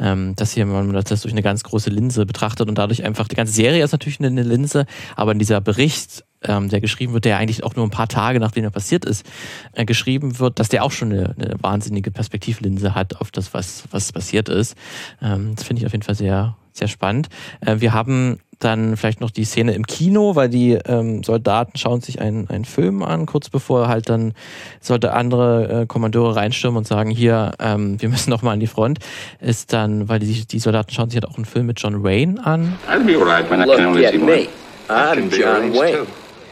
ähm, 0.00 0.34
dass 0.34 0.54
hier 0.54 0.66
man 0.66 0.92
das 0.92 1.22
durch 1.22 1.32
eine 1.32 1.42
ganz 1.42 1.62
große 1.62 1.88
Linse 1.88 2.26
betrachtet 2.26 2.68
und 2.68 2.76
dadurch 2.76 3.04
einfach, 3.04 3.28
die 3.28 3.36
ganze 3.36 3.52
Serie 3.52 3.84
ist 3.84 3.92
natürlich 3.92 4.18
eine 4.18 4.42
Linse, 4.42 4.86
aber 5.14 5.30
in 5.30 5.38
dieser 5.38 5.60
Bericht 5.60 6.24
ähm, 6.42 6.68
der 6.68 6.80
geschrieben 6.80 7.12
wird, 7.12 7.24
der 7.24 7.38
eigentlich 7.38 7.64
auch 7.64 7.76
nur 7.76 7.86
ein 7.86 7.90
paar 7.90 8.08
Tage 8.08 8.40
nachdem 8.40 8.64
er 8.64 8.70
passiert 8.70 9.04
ist, 9.04 9.26
äh, 9.72 9.84
geschrieben 9.84 10.38
wird, 10.38 10.58
dass 10.58 10.68
der 10.68 10.84
auch 10.84 10.92
schon 10.92 11.12
eine, 11.12 11.34
eine, 11.38 11.54
wahnsinnige 11.60 12.10
Perspektivlinse 12.10 12.94
hat 12.94 13.20
auf 13.20 13.30
das, 13.30 13.54
was, 13.54 13.84
was 13.90 14.12
passiert 14.12 14.48
ist. 14.48 14.76
Ähm, 15.22 15.54
das 15.54 15.64
finde 15.64 15.80
ich 15.80 15.86
auf 15.86 15.92
jeden 15.92 16.04
Fall 16.04 16.14
sehr, 16.14 16.56
sehr 16.72 16.88
spannend. 16.88 17.28
Äh, 17.60 17.80
wir 17.80 17.92
haben 17.92 18.38
dann 18.58 18.96
vielleicht 18.96 19.20
noch 19.20 19.30
die 19.30 19.44
Szene 19.44 19.74
im 19.74 19.86
Kino, 19.86 20.34
weil 20.34 20.48
die 20.48 20.72
ähm, 20.72 21.22
Soldaten 21.22 21.76
schauen 21.76 22.00
sich 22.00 22.20
einen, 22.20 22.48
einen 22.48 22.64
Film 22.64 23.02
an, 23.02 23.26
kurz 23.26 23.50
bevor 23.50 23.88
halt 23.88 24.08
dann 24.08 24.32
sollte 24.80 25.12
andere 25.12 25.82
äh, 25.82 25.86
Kommandeure 25.86 26.36
reinstürmen 26.36 26.78
und 26.78 26.86
sagen, 26.86 27.10
hier, 27.10 27.52
ähm, 27.58 28.00
wir 28.00 28.08
müssen 28.08 28.30
noch 28.30 28.42
mal 28.42 28.52
an 28.52 28.60
die 28.60 28.66
Front, 28.66 29.00
ist 29.40 29.72
dann, 29.72 30.08
weil 30.08 30.20
die, 30.20 30.46
die 30.46 30.58
Soldaten 30.58 30.90
schauen 30.92 31.10
sich 31.10 31.20
halt 31.20 31.30
auch 31.30 31.36
einen 31.36 31.44
Film 31.44 31.66
mit 31.66 31.80
John 31.80 32.02
Wayne 32.02 32.44
an. 32.44 32.78
I'll 32.90 33.04
be 33.04 33.16
alright 33.16 33.50
when 33.50 33.60
I 33.60 33.64
can 33.64 33.86
only 33.86 34.06
see 34.06 34.18
one. 34.18 34.48
I'm 34.88 35.30
John 35.30 35.72
Wayne. 35.74 36.06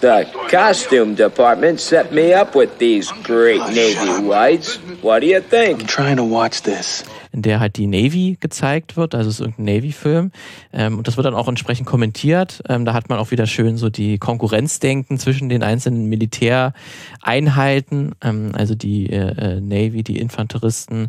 The 0.05 0.29
costume 0.51 1.15
department 1.15 1.81
set 1.81 2.13
me 2.13 2.35
up 2.35 2.55
with 2.55 2.77
these 2.77 3.11
great 3.23 3.63
Navy 3.71 4.29
whites. 4.29 4.79
What 5.01 5.21
do 5.21 5.27
you 5.27 5.41
think? 5.41 5.81
I'm 5.81 5.87
trying 5.87 6.19
to 6.19 6.25
watch 6.25 6.61
this. 6.61 7.05
In 7.33 7.41
der 7.41 7.59
halt 7.59 7.79
die 7.79 7.87
Navy 7.87 8.37
gezeigt 8.39 8.99
wird, 8.99 9.15
also 9.15 9.31
es 9.31 9.37
ist 9.37 9.41
irgendein 9.41 9.77
Navy-Film. 9.77 10.31
Ähm, 10.75 10.99
und 10.99 11.09
das 11.09 11.17
wird 11.17 11.25
dann 11.25 11.33
auch 11.33 11.49
entsprechend 11.49 11.87
kommentiert. 11.87 12.63
Ähm, 12.69 12.85
da 12.85 12.93
hat 12.93 13.09
man 13.09 13.19
auch 13.19 13.31
wieder 13.31 13.47
schön 13.47 13.79
so 13.79 13.89
die 13.89 14.19
Konkurrenzdenken 14.19 15.19
zwischen 15.19 15.49
den 15.49 15.63
einzelnen 15.63 16.11
Militäreinheiten, 16.11 18.15
ähm, 18.23 18.53
also 18.53 18.75
die 18.75 19.09
äh, 19.09 19.57
äh 19.57 19.61
Navy, 19.63 20.03
die 20.03 20.19
Infanteristen 20.19 21.09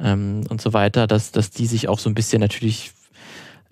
ähm, 0.00 0.40
und 0.48 0.60
so 0.60 0.72
weiter, 0.72 1.06
dass, 1.06 1.30
dass 1.30 1.50
die 1.50 1.66
sich 1.66 1.88
auch 1.88 2.00
so 2.00 2.10
ein 2.10 2.14
bisschen 2.14 2.40
natürlich 2.40 2.90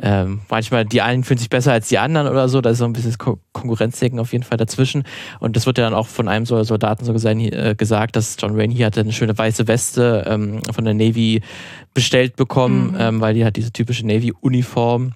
ähm, 0.03 0.41
manchmal 0.49 0.85
die 0.85 1.03
einen 1.03 1.25
fühlen 1.25 1.39
sich 1.39 1.51
besser 1.51 1.73
als 1.73 1.89
die 1.89 1.99
anderen 1.99 2.29
oder 2.29 2.49
so. 2.49 2.61
Da 2.61 2.71
ist 2.71 2.79
so 2.79 2.85
ein 2.85 2.93
bisschen 2.93 3.17
Ko 3.19 3.39
Konkurrenzdenken 3.53 4.19
auf 4.19 4.33
jeden 4.33 4.45
Fall 4.45 4.59
dazwischen. 4.59 5.05
Und 5.41 5.57
das 5.57 5.67
wird 5.67 5.79
ja 5.79 5.85
dann 5.85 5.95
auch 5.95 6.07
von 6.07 6.29
einem 6.29 6.47
Soldaten 6.47 7.05
so 7.05 7.13
äh, 7.13 7.75
gesagt, 7.75 8.17
dass 8.17 8.37
John 8.39 8.57
Wayne 8.57 8.73
hier 8.73 8.87
hatte 8.87 9.01
eine 9.01 9.13
schöne 9.13 9.37
weiße 9.37 9.69
Weste 9.69 10.25
ähm, 10.27 10.63
von 10.73 10.85
der 10.85 10.95
Navy 10.95 11.43
bestellt 11.93 12.37
bekommen, 12.37 12.93
mhm. 12.93 12.97
ähm, 12.99 13.21
weil 13.21 13.35
die 13.35 13.45
hat 13.45 13.57
diese 13.57 13.73
typische 13.73 14.07
Navy-Uniform 14.07 15.13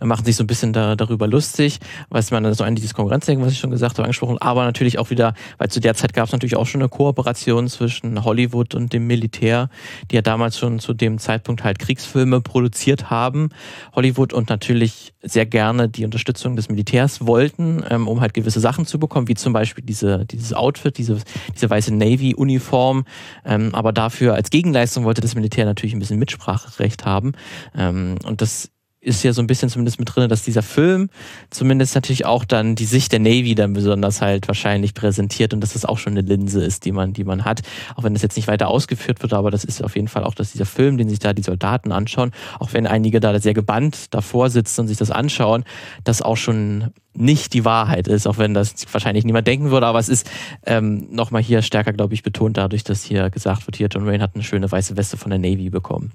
machen 0.00 0.24
sich 0.24 0.36
so 0.36 0.44
ein 0.44 0.46
bisschen 0.46 0.72
da, 0.72 0.96
darüber 0.96 1.26
lustig, 1.26 1.78
was 2.08 2.30
man 2.30 2.52
so 2.54 2.64
ein 2.64 2.74
dieses 2.74 2.94
Konkurrenzdenken, 2.94 3.44
was 3.44 3.52
ich 3.52 3.58
schon 3.58 3.70
gesagt 3.70 3.98
habe, 3.98 4.04
angesprochen, 4.04 4.38
aber 4.38 4.64
natürlich 4.64 4.98
auch 4.98 5.10
wieder, 5.10 5.34
weil 5.58 5.68
zu 5.68 5.80
der 5.80 5.94
Zeit 5.94 6.12
gab 6.12 6.26
es 6.26 6.32
natürlich 6.32 6.56
auch 6.56 6.66
schon 6.66 6.80
eine 6.80 6.88
Kooperation 6.88 7.68
zwischen 7.68 8.24
Hollywood 8.24 8.74
und 8.74 8.92
dem 8.92 9.06
Militär, 9.06 9.68
die 10.10 10.16
ja 10.16 10.22
damals 10.22 10.58
schon 10.58 10.78
zu 10.78 10.94
dem 10.94 11.18
Zeitpunkt 11.18 11.64
halt 11.64 11.78
Kriegsfilme 11.78 12.40
produziert 12.40 13.10
haben. 13.10 13.50
Hollywood 13.94 14.32
und 14.32 14.48
natürlich 14.48 15.12
sehr 15.22 15.46
gerne 15.46 15.88
die 15.88 16.04
Unterstützung 16.04 16.56
des 16.56 16.68
Militärs 16.68 17.26
wollten, 17.26 17.84
ähm, 17.88 18.08
um 18.08 18.20
halt 18.20 18.34
gewisse 18.34 18.60
Sachen 18.60 18.86
zu 18.86 18.98
bekommen, 18.98 19.28
wie 19.28 19.34
zum 19.34 19.52
Beispiel 19.52 19.84
diese, 19.84 20.26
dieses 20.26 20.52
Outfit, 20.52 20.98
diese, 20.98 21.18
diese 21.54 21.70
weiße 21.70 21.94
Navy-Uniform. 21.94 23.04
Ähm, 23.44 23.74
aber 23.74 23.92
dafür 23.92 24.34
als 24.34 24.50
Gegenleistung 24.50 25.04
wollte 25.04 25.20
das 25.20 25.34
Militär 25.34 25.64
natürlich 25.64 25.94
ein 25.94 25.98
bisschen 25.98 26.18
Mitspracherecht 26.18 27.04
haben. 27.04 27.32
Ähm, 27.76 28.16
und 28.24 28.40
das 28.40 28.70
ist 29.02 29.24
ja 29.24 29.32
so 29.32 29.42
ein 29.42 29.48
bisschen 29.48 29.68
zumindest 29.68 29.98
mit 29.98 30.14
drin, 30.14 30.28
dass 30.28 30.44
dieser 30.44 30.62
Film 30.62 31.10
zumindest 31.50 31.94
natürlich 31.96 32.24
auch 32.24 32.44
dann 32.44 32.76
die 32.76 32.84
Sicht 32.84 33.10
der 33.10 33.18
Navy 33.18 33.54
dann 33.56 33.72
besonders 33.72 34.22
halt 34.22 34.46
wahrscheinlich 34.46 34.94
präsentiert 34.94 35.52
und 35.52 35.60
dass 35.60 35.72
das 35.72 35.84
auch 35.84 35.98
schon 35.98 36.12
eine 36.12 36.20
Linse 36.20 36.64
ist, 36.64 36.84
die 36.84 36.92
man, 36.92 37.12
die 37.12 37.24
man 37.24 37.44
hat. 37.44 37.62
Auch 37.96 38.04
wenn 38.04 38.14
das 38.14 38.22
jetzt 38.22 38.36
nicht 38.36 38.46
weiter 38.46 38.68
ausgeführt 38.68 39.20
wird, 39.20 39.32
aber 39.32 39.50
das 39.50 39.64
ist 39.64 39.82
auf 39.82 39.96
jeden 39.96 40.06
Fall 40.06 40.22
auch, 40.22 40.34
dass 40.34 40.52
dieser 40.52 40.66
Film, 40.66 40.98
den 40.98 41.08
sich 41.08 41.18
da 41.18 41.32
die 41.32 41.42
Soldaten 41.42 41.90
anschauen, 41.90 42.30
auch 42.60 42.72
wenn 42.72 42.86
einige 42.86 43.18
da 43.18 43.36
sehr 43.40 43.54
gebannt 43.54 44.14
davor 44.14 44.50
sitzen 44.50 44.82
und 44.82 44.88
sich 44.88 44.98
das 44.98 45.10
anschauen, 45.10 45.64
das 46.04 46.22
auch 46.22 46.36
schon 46.36 46.92
nicht 47.14 47.54
die 47.54 47.64
Wahrheit 47.64 48.06
ist, 48.06 48.28
auch 48.28 48.38
wenn 48.38 48.54
das 48.54 48.74
wahrscheinlich 48.90 49.24
niemand 49.24 49.46
denken 49.46 49.70
würde, 49.70 49.86
aber 49.86 49.98
es 49.98 50.08
ist 50.08 50.30
ähm, 50.64 51.08
nochmal 51.10 51.42
hier 51.42 51.60
stärker, 51.62 51.92
glaube 51.92 52.14
ich, 52.14 52.22
betont 52.22 52.56
dadurch, 52.56 52.84
dass 52.84 53.02
hier 53.02 53.30
gesagt 53.30 53.66
wird, 53.66 53.76
hier 53.76 53.88
John 53.88 54.06
Wayne 54.06 54.22
hat 54.22 54.34
eine 54.34 54.44
schöne 54.44 54.70
weiße 54.70 54.96
Weste 54.96 55.16
von 55.16 55.30
der 55.30 55.40
Navy 55.40 55.70
bekommen. 55.70 56.12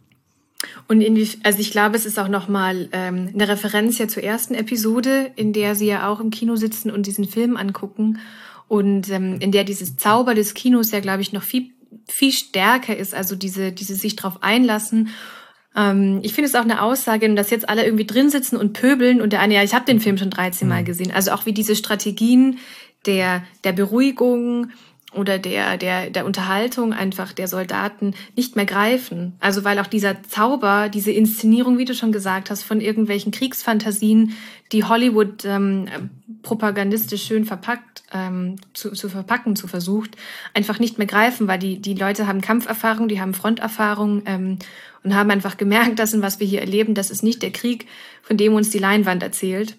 Und 0.88 1.02
in, 1.02 1.28
also 1.44 1.60
ich 1.60 1.72
glaube, 1.72 1.96
es 1.96 2.06
ist 2.06 2.18
auch 2.18 2.28
nochmal 2.28 2.90
ähm, 2.92 3.30
eine 3.34 3.48
Referenz 3.48 3.98
ja 3.98 4.08
zur 4.08 4.24
ersten 4.24 4.56
Episode, 4.56 5.32
in 5.36 5.54
der 5.54 5.76
sie 5.76 5.88
ja 5.88 6.10
auch 6.10 6.20
im 6.20 6.30
Kino 6.30 6.56
sitzen 6.56 6.90
und 6.90 7.06
diesen 7.06 7.26
Film 7.26 7.58
angucken 7.58 8.20
und 8.68 9.10
ähm, 9.10 9.40
in 9.40 9.52
der 9.52 9.64
dieses 9.64 9.98
Zauber 9.98 10.36
des 10.36 10.54
Kinos 10.54 10.92
ja, 10.92 11.00
glaube 11.00 11.22
ich, 11.22 11.32
noch 11.32 11.44
viel, 11.44 11.72
viel 12.08 12.32
stärker 12.32 12.96
ist, 12.96 13.14
also 13.14 13.36
diese, 13.36 13.72
diese 13.72 13.96
sich 13.96 14.16
drauf 14.16 14.42
einlassen. 14.42 15.10
Ähm, 15.76 16.20
ich 16.24 16.34
finde 16.34 16.50
es 16.50 16.56
auch 16.56 16.64
eine 16.64 16.82
Aussage, 16.82 17.34
dass 17.36 17.50
jetzt 17.50 17.70
alle 17.70 17.86
irgendwie 17.86 18.06
drin 18.06 18.30
sitzen 18.30 18.58
und 18.58 18.74
pöbeln 18.74 19.22
und 19.22 19.32
der 19.32 19.40
eine, 19.40 19.56
ja, 19.56 19.64
ich 19.64 19.74
habe 19.74 19.86
den 19.86 20.00
Film 20.00 20.18
schon 20.18 20.32
13 20.32 20.68
Mal 20.68 20.82
mhm. 20.82 20.86
gesehen. 20.86 21.12
Also 21.12 21.32
auch 21.32 21.46
wie 21.46 21.54
diese 21.54 21.76
Strategien 21.76 22.58
der, 23.06 23.44
der 23.64 23.72
Beruhigung, 23.72 24.72
oder 25.14 25.40
der, 25.40 25.78
der, 25.78 26.10
der 26.10 26.26
Unterhaltung 26.26 26.94
einfach 26.94 27.32
der 27.32 27.48
Soldaten 27.48 28.14
nicht 28.36 28.56
mehr 28.56 28.66
greifen. 28.66 29.34
Also 29.40 29.64
weil 29.64 29.80
auch 29.80 29.88
dieser 29.88 30.22
Zauber, 30.24 30.90
diese 30.90 31.12
Inszenierung, 31.12 31.78
wie 31.78 31.86
du 31.86 31.94
schon 31.94 32.12
gesagt 32.12 32.50
hast, 32.50 32.64
von 32.64 32.82
irgendwelchen 32.82 33.32
Kriegsfantasien, 33.32 34.34
die 34.74 34.84
Hollywood 34.84 35.46
ähm, 35.46 35.88
propagandistisch 36.44 37.24
schön 37.24 37.46
verpackt, 37.46 38.04
ähm, 38.14 38.58
zu, 38.74 38.92
zu 38.92 39.08
verpacken, 39.10 39.56
zu 39.56 39.68
versucht, 39.68 40.18
einfach 40.54 40.80
nicht 40.80 40.98
mehr 40.98 41.08
greifen, 41.08 41.48
weil 41.48 41.60
die, 41.60 41.80
die 41.80 41.94
Leute 41.94 42.28
haben 42.28 42.42
Kampferfahrung, 42.42 43.08
die 43.08 43.22
haben 43.22 43.34
Fronterfahrung 43.34 44.24
ähm, 44.26 44.60
und 45.04 45.16
haben 45.16 45.32
einfach 45.32 45.56
gemerkt, 45.56 46.00
dass 46.00 46.14
in 46.14 46.22
was 46.22 46.40
wir 46.42 46.48
hier 46.48 46.62
erleben, 46.62 46.96
das 46.96 47.12
ist 47.12 47.24
nicht 47.24 47.42
der 47.42 47.52
Krieg, 47.52 47.86
von 48.22 48.36
dem 48.36 48.54
uns 48.54 48.70
die 48.70 48.80
Leinwand 48.80 49.24
erzählt. 49.24 49.78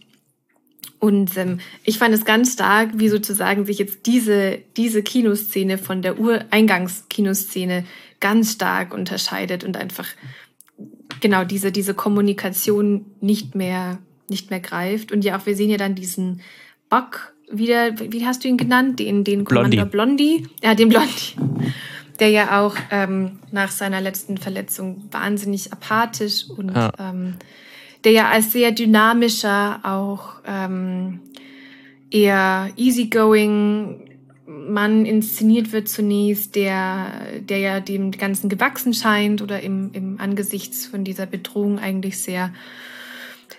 Und 1.01 1.36
ähm, 1.36 1.61
ich 1.84 1.99
fand 1.99 2.14
es 2.14 2.24
ganz 2.24 2.55
stark, 2.55 2.90
wie 2.94 3.09
sozusagen 3.09 3.64
sich 3.66 3.78
jetzt 3.78 4.07
diese, 4.07 4.59
diese 4.76 5.03
Kinoszene 5.03 5.78
von 5.78 6.03
der 6.03 6.18
Ureingangskinoszene 6.18 7.84
ganz 8.20 8.53
stark 8.53 8.92
unterscheidet 8.92 9.62
und 9.62 9.76
einfach 9.76 10.07
genau 11.20 11.44
diese, 11.44 11.70
diese 11.72 11.94
Kommunikation 11.94 13.07
nicht 13.20 13.55
mehr, 13.55 13.99
nicht 14.28 14.51
mehr 14.51 14.61
greift. 14.61 15.12
Und 15.12 15.24
ja, 15.24 15.38
auch 15.38 15.46
wir 15.46 15.57
sehen 15.57 15.70
ja 15.70 15.76
dann 15.76 15.94
diesen 15.94 16.40
Buck 16.88 17.32
wieder, 17.51 17.99
wie 17.99 18.26
hast 18.26 18.44
du 18.44 18.49
ihn 18.49 18.57
genannt? 18.57 18.99
Den, 18.99 19.24
den 19.24 19.44
Commander 19.44 19.86
Blondie. 19.86 20.38
Blondie. 20.38 20.55
Ja, 20.62 20.74
den 20.74 20.88
Blondie. 20.88 21.72
Der 22.20 22.30
ja 22.30 22.61
auch 22.61 22.76
ähm, 22.90 23.38
nach 23.53 23.70
seiner 23.70 24.01
letzten 24.01 24.38
Verletzung 24.38 25.05
wahnsinnig 25.12 25.72
apathisch 25.72 26.51
und 26.51 26.74
ja. 26.74 26.92
ähm, 26.99 27.36
der 28.05 28.12
ja 28.12 28.28
als 28.28 28.53
sehr 28.53 28.72
dynamischer, 28.72 29.80
auch 29.82 30.34
ähm, 30.46 31.20
eher 32.11 32.70
easygoing 32.76 34.09
Mann 34.46 35.05
inszeniert 35.05 35.72
wird 35.72 35.88
zunächst, 35.88 36.57
der, 36.57 37.40
der 37.40 37.59
ja 37.59 37.80
dem 37.80 38.12
Ganzen 38.12 38.49
gewachsen 38.49 38.94
scheint 38.94 39.42
oder 39.42 39.61
im, 39.61 39.90
im 39.92 40.18
Angesichts 40.20 40.86
von 40.86 41.05
dieser 41.05 41.26
Bedrohung 41.26 41.78
eigentlich 41.78 42.18
sehr, 42.18 42.53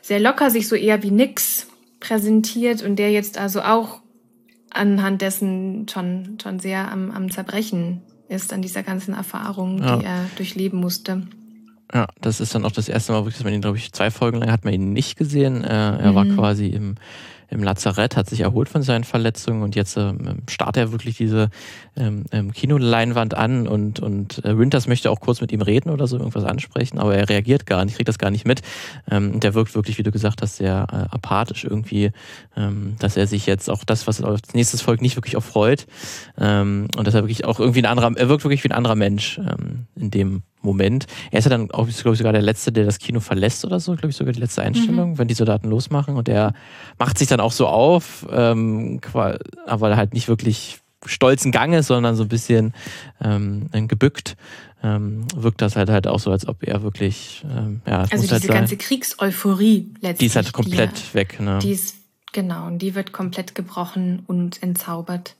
sehr 0.01 0.19
locker 0.19 0.49
sich 0.49 0.67
so 0.67 0.75
eher 0.75 1.03
wie 1.03 1.11
nix 1.11 1.67
präsentiert 1.99 2.81
und 2.81 2.97
der 2.97 3.11
jetzt 3.11 3.37
also 3.37 3.61
auch 3.61 4.01
anhand 4.71 5.21
dessen 5.21 5.87
schon, 5.87 6.37
schon 6.41 6.59
sehr 6.59 6.91
am, 6.91 7.11
am 7.11 7.29
Zerbrechen 7.29 8.01
ist 8.27 8.53
an 8.53 8.61
dieser 8.61 8.83
ganzen 8.83 9.13
Erfahrung, 9.13 9.79
ja. 9.79 9.97
die 9.97 10.05
er 10.05 10.25
durchleben 10.37 10.79
musste. 10.79 11.23
Ja, 11.93 12.07
das 12.21 12.39
ist 12.39 12.53
dann 12.53 12.65
auch 12.65 12.71
das 12.71 12.87
erste 12.87 13.13
Mal, 13.13 13.25
wo 13.25 13.43
man 13.43 13.53
ihn, 13.53 13.61
glaube 13.61 13.77
ich, 13.77 13.91
zwei 13.93 14.11
Folgen 14.11 14.37
lang 14.37 14.51
hat 14.51 14.63
man 14.63 14.73
ihn 14.73 14.93
nicht 14.93 15.17
gesehen. 15.17 15.63
Äh, 15.63 15.97
er 15.97 16.11
mhm. 16.11 16.15
war 16.15 16.25
quasi 16.25 16.67
im, 16.67 16.95
im 17.49 17.63
Lazarett, 17.63 18.15
hat 18.15 18.29
sich 18.29 18.41
erholt 18.41 18.69
von 18.69 18.83
seinen 18.83 19.03
Verletzungen 19.03 19.63
und 19.63 19.75
jetzt 19.75 19.97
ähm, 19.97 20.43
startet 20.47 20.83
er 20.83 20.91
wirklich 20.91 21.17
diese 21.17 21.49
ähm, 21.97 22.25
ähm, 22.31 22.51
Kinoleinwand 22.53 23.33
an 23.33 23.67
und, 23.67 23.99
und 23.99 24.43
äh, 24.45 24.57
Winters 24.57 24.87
möchte 24.87 25.09
auch 25.09 25.19
kurz 25.19 25.41
mit 25.41 25.51
ihm 25.51 25.61
reden 25.61 25.89
oder 25.89 26.05
so, 26.05 26.17
irgendwas 26.17 26.43
ansprechen, 26.43 26.99
aber 26.99 27.15
er 27.15 27.27
reagiert 27.27 27.65
gar 27.65 27.83
nicht, 27.85 27.95
kriegt 27.95 28.07
das 28.07 28.19
gar 28.19 28.29
nicht 28.29 28.45
mit. 28.45 28.61
Ähm, 29.09 29.39
der 29.39 29.55
wirkt 29.55 29.73
wirklich, 29.73 29.97
wie 29.97 30.03
du 30.03 30.11
gesagt 30.11 30.43
hast, 30.43 30.57
sehr 30.57 30.85
äh, 30.91 31.15
apathisch 31.15 31.63
irgendwie, 31.63 32.11
ähm, 32.55 32.97
dass 32.99 33.17
er 33.17 33.25
sich 33.25 33.47
jetzt 33.47 33.67
auch 33.67 33.83
das, 33.83 34.05
was 34.05 34.21
als 34.21 34.53
nächstes 34.53 34.81
folgt, 34.81 35.01
nicht 35.01 35.17
wirklich 35.17 35.33
erfreut 35.33 35.87
ähm, 36.37 36.87
und 36.95 37.07
dass 37.07 37.15
er 37.15 37.23
wirklich 37.23 37.45
auch 37.45 37.59
irgendwie 37.59 37.81
ein 37.81 37.87
anderer, 37.87 38.11
er 38.15 38.29
wirkt 38.29 38.43
wirklich 38.43 38.63
wie 38.63 38.69
ein 38.69 38.77
anderer 38.77 38.95
Mensch 38.95 39.39
ähm, 39.39 39.87
in 39.95 40.11
dem 40.11 40.43
Moment. 40.61 41.07
Er 41.31 41.39
ist 41.39 41.45
ja 41.45 41.49
dann 41.49 41.71
auch, 41.71 41.87
glaube 41.87 42.13
ich, 42.13 42.17
sogar 42.17 42.33
der 42.33 42.41
Letzte, 42.41 42.71
der 42.71 42.85
das 42.85 42.99
Kino 42.99 43.19
verlässt 43.19 43.63
oder 43.65 43.79
so, 43.79 43.93
glaube 43.93 44.09
ich, 44.09 44.15
sogar 44.15 44.33
die 44.33 44.39
letzte 44.39 44.61
Einstellung, 44.61 45.11
mhm. 45.11 45.17
wenn 45.17 45.27
die 45.27 45.33
Soldaten 45.33 45.69
losmachen. 45.69 46.15
Und 46.15 46.27
er 46.27 46.53
macht 46.97 47.17
sich 47.17 47.27
dann 47.27 47.39
auch 47.39 47.51
so 47.51 47.67
auf, 47.67 48.27
ähm, 48.31 48.99
aber 49.65 49.95
halt 49.95 50.13
nicht 50.13 50.27
wirklich 50.27 50.79
stolzen 51.05 51.51
Gange, 51.51 51.83
sondern 51.83 52.15
so 52.15 52.23
ein 52.23 52.29
bisschen 52.29 52.73
ähm, 53.21 53.69
gebückt. 53.87 54.35
Ähm, 54.81 55.25
wirkt 55.35 55.61
das 55.61 55.75
halt 55.75 55.89
halt 55.89 56.07
auch 56.07 56.19
so, 56.19 56.31
als 56.31 56.47
ob 56.47 56.63
er 56.63 56.83
wirklich, 56.83 57.45
ähm, 57.49 57.81
ja, 57.85 58.01
also 58.01 58.17
diese 58.17 58.31
halt 58.31 58.47
ganze 58.47 58.77
Kriegseuphorie 58.77 59.91
letztlich. 59.99 60.17
Die 60.19 60.25
ist 60.27 60.35
halt 60.37 60.53
komplett 60.53 60.91
die, 61.11 61.13
weg, 61.15 61.39
ne? 61.41 61.59
Die 61.61 61.71
ist, 61.71 61.95
genau, 62.31 62.67
und 62.67 62.79
die 62.79 62.95
wird 62.95 63.11
komplett 63.11 63.55
gebrochen 63.55 64.23
und 64.25 64.63
entzaubert. 64.63 65.35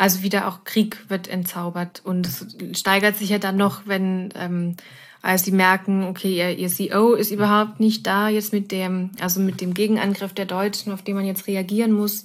Also 0.00 0.22
wieder 0.22 0.48
auch 0.48 0.64
Krieg 0.64 1.04
wird 1.08 1.28
entzaubert 1.28 2.00
und 2.02 2.26
es 2.26 2.46
steigert 2.72 3.16
sich 3.16 3.28
ja 3.28 3.38
dann 3.38 3.58
noch, 3.58 3.82
wenn 3.84 4.30
ähm, 4.34 4.76
als 5.20 5.44
sie 5.44 5.52
merken, 5.52 6.04
okay, 6.04 6.38
ihr, 6.38 6.56
ihr 6.56 6.70
CEO 6.70 7.12
ist 7.12 7.30
überhaupt 7.30 7.80
nicht 7.80 8.06
da 8.06 8.30
jetzt 8.30 8.54
mit 8.54 8.72
dem, 8.72 9.10
also 9.20 9.40
mit 9.40 9.60
dem 9.60 9.74
Gegenangriff 9.74 10.32
der 10.32 10.46
Deutschen, 10.46 10.94
auf 10.94 11.02
den 11.02 11.16
man 11.16 11.26
jetzt 11.26 11.46
reagieren 11.46 11.92
muss, 11.92 12.24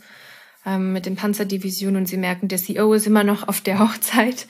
ähm, 0.66 0.94
mit 0.94 1.06
den 1.06 1.18
Panzerdivisionen 1.18 1.98
und 1.98 2.06
sie 2.06 2.16
merken, 2.16 2.48
der 2.48 2.60
CEO 2.60 2.94
ist 2.94 3.08
immer 3.08 3.26
noch 3.26 3.46
auf 3.46 3.60
der 3.60 3.80
Hochzeit, 3.86 4.48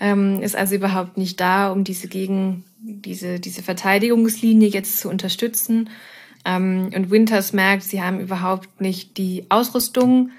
ähm, 0.00 0.40
ist 0.40 0.56
also 0.56 0.74
überhaupt 0.74 1.18
nicht 1.18 1.38
da, 1.40 1.70
um 1.70 1.84
diese 1.84 2.08
Gegen, 2.08 2.64
diese, 2.80 3.40
diese 3.40 3.62
Verteidigungslinie 3.62 4.70
jetzt 4.70 5.00
zu 5.00 5.10
unterstützen. 5.10 5.90
Ähm, 6.46 6.88
und 6.96 7.10
Winters 7.10 7.52
merkt, 7.52 7.82
sie 7.82 8.02
haben 8.02 8.20
überhaupt 8.20 8.80
nicht 8.80 9.18
die 9.18 9.44
Ausrüstung, 9.50 10.30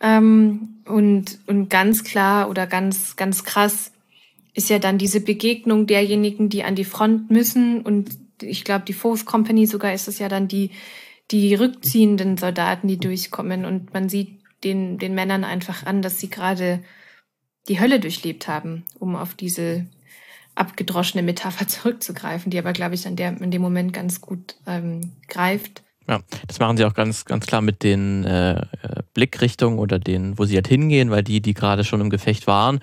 ähm, 0.00 0.82
und, 0.86 1.38
und 1.46 1.68
ganz 1.68 2.04
klar 2.04 2.48
oder 2.50 2.66
ganz, 2.66 3.16
ganz 3.16 3.44
krass 3.44 3.92
ist 4.54 4.70
ja 4.70 4.78
dann 4.78 4.98
diese 4.98 5.20
Begegnung 5.20 5.86
derjenigen, 5.86 6.48
die 6.48 6.64
an 6.64 6.74
die 6.74 6.84
Front 6.84 7.30
müssen. 7.30 7.82
Und 7.82 8.16
ich 8.40 8.64
glaube, 8.64 8.84
die 8.86 8.94
Fourth 8.94 9.26
Company 9.26 9.66
sogar 9.66 9.92
ist 9.92 10.08
es 10.08 10.18
ja 10.18 10.28
dann 10.28 10.48
die, 10.48 10.70
die 11.30 11.54
rückziehenden 11.54 12.38
Soldaten, 12.38 12.88
die 12.88 12.98
durchkommen. 12.98 13.64
Und 13.64 13.92
man 13.92 14.08
sieht 14.08 14.40
den, 14.64 14.98
den 14.98 15.14
Männern 15.14 15.44
einfach 15.44 15.84
an, 15.84 16.00
dass 16.00 16.20
sie 16.20 16.30
gerade 16.30 16.82
die 17.68 17.80
Hölle 17.80 18.00
durchlebt 18.00 18.48
haben, 18.48 18.84
um 18.98 19.16
auf 19.16 19.34
diese 19.34 19.86
abgedroschene 20.54 21.22
Metapher 21.22 21.68
zurückzugreifen, 21.68 22.50
die 22.50 22.58
aber, 22.58 22.72
glaube 22.72 22.94
ich, 22.94 23.06
an 23.06 23.16
der, 23.16 23.40
in 23.40 23.50
dem 23.50 23.62
Moment 23.62 23.92
ganz 23.92 24.20
gut 24.20 24.56
ähm, 24.66 25.12
greift. 25.28 25.82
Ja, 26.08 26.20
das 26.46 26.60
machen 26.60 26.76
sie 26.76 26.84
auch 26.84 26.94
ganz, 26.94 27.24
ganz 27.24 27.46
klar 27.46 27.62
mit 27.62 27.82
den 27.82 28.24
äh, 28.24 28.62
Blickrichtungen 29.12 29.80
oder 29.80 29.98
den, 29.98 30.38
wo 30.38 30.44
sie 30.44 30.54
halt 30.54 30.68
hingehen, 30.68 31.10
weil 31.10 31.24
die, 31.24 31.40
die 31.40 31.52
gerade 31.52 31.82
schon 31.82 32.00
im 32.00 32.10
Gefecht 32.10 32.46
waren, 32.46 32.78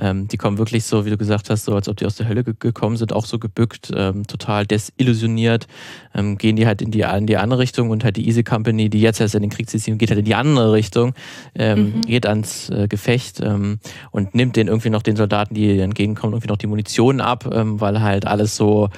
ähm, 0.00 0.28
die 0.28 0.36
kommen 0.36 0.56
wirklich 0.56 0.84
so, 0.84 1.04
wie 1.04 1.10
du 1.10 1.16
gesagt 1.16 1.50
hast, 1.50 1.64
so 1.64 1.74
als 1.74 1.88
ob 1.88 1.96
die 1.96 2.06
aus 2.06 2.14
der 2.14 2.28
Hölle 2.28 2.44
ge 2.44 2.54
gekommen 2.58 2.96
sind, 2.96 3.12
auch 3.12 3.26
so 3.26 3.40
gebückt, 3.40 3.90
ähm, 3.94 4.26
total 4.26 4.66
desillusioniert, 4.66 5.66
ähm, 6.14 6.38
gehen 6.38 6.54
die 6.54 6.66
halt 6.66 6.80
in 6.80 6.92
die, 6.92 7.00
in 7.00 7.26
die 7.26 7.36
andere 7.38 7.60
Richtung 7.60 7.90
und 7.90 8.04
halt 8.04 8.16
die 8.16 8.28
Easy 8.28 8.44
Company, 8.44 8.88
die 8.88 9.00
jetzt 9.00 9.20
erst 9.20 9.34
in 9.34 9.42
den 9.42 9.50
Krieg 9.50 9.68
zieht, 9.68 9.84
geht 9.98 10.10
halt 10.10 10.20
in 10.20 10.24
die 10.24 10.34
andere 10.36 10.72
Richtung, 10.72 11.14
ähm, 11.56 11.96
mhm. 11.96 12.00
geht 12.02 12.26
ans 12.26 12.70
äh, 12.70 12.86
Gefecht 12.86 13.40
ähm, 13.40 13.80
und 14.12 14.34
nimmt 14.34 14.54
den 14.54 14.68
irgendwie 14.68 14.90
noch 14.90 15.02
den 15.02 15.16
Soldaten, 15.16 15.54
die 15.54 15.80
entgegenkommen, 15.80 16.34
irgendwie 16.34 16.48
noch 16.48 16.56
die 16.56 16.68
Munition 16.68 17.20
ab, 17.20 17.50
ähm, 17.52 17.80
weil 17.80 18.00
halt 18.00 18.26
alles 18.26 18.54
so 18.54 18.90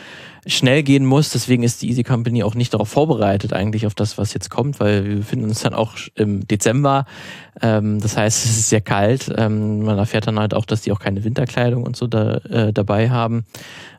schnell 0.47 0.83
gehen 0.83 1.05
muss. 1.05 1.31
Deswegen 1.31 1.63
ist 1.63 1.83
die 1.83 1.89
Easy 1.89 2.03
Company 2.03 2.43
auch 2.43 2.55
nicht 2.55 2.75
darauf 2.75 2.89
vorbereitet, 2.89 3.53
eigentlich 3.53 3.87
auf 3.87 3.95
das, 3.95 4.19
was 4.19 4.35
jetzt 4.35 4.51
kommt, 4.51 4.81
weil 4.81 5.05
wir 5.05 5.17
befinden 5.17 5.47
uns 5.47 5.61
dann 5.61 5.75
auch 5.75 5.95
im 6.15 6.47
Dezember. 6.47 7.07
Ähm, 7.61 8.01
das 8.01 8.17
heißt, 8.17 8.45
es 8.45 8.59
ist 8.59 8.69
sehr 8.69 8.81
kalt. 8.81 9.33
Ähm, 9.37 9.83
man 9.85 9.99
erfährt 9.99 10.27
dann 10.27 10.39
halt 10.39 10.55
auch, 10.55 10.65
dass 10.65 10.83
die 10.83 10.93
auch 10.93 10.99
keine 10.99 11.23
Winterkleidung 11.23 11.85
und 11.85 11.97
so 11.97 12.07
da, 12.07 12.37
äh, 12.39 12.73
dabei 12.73 13.11
haben. 13.11 13.45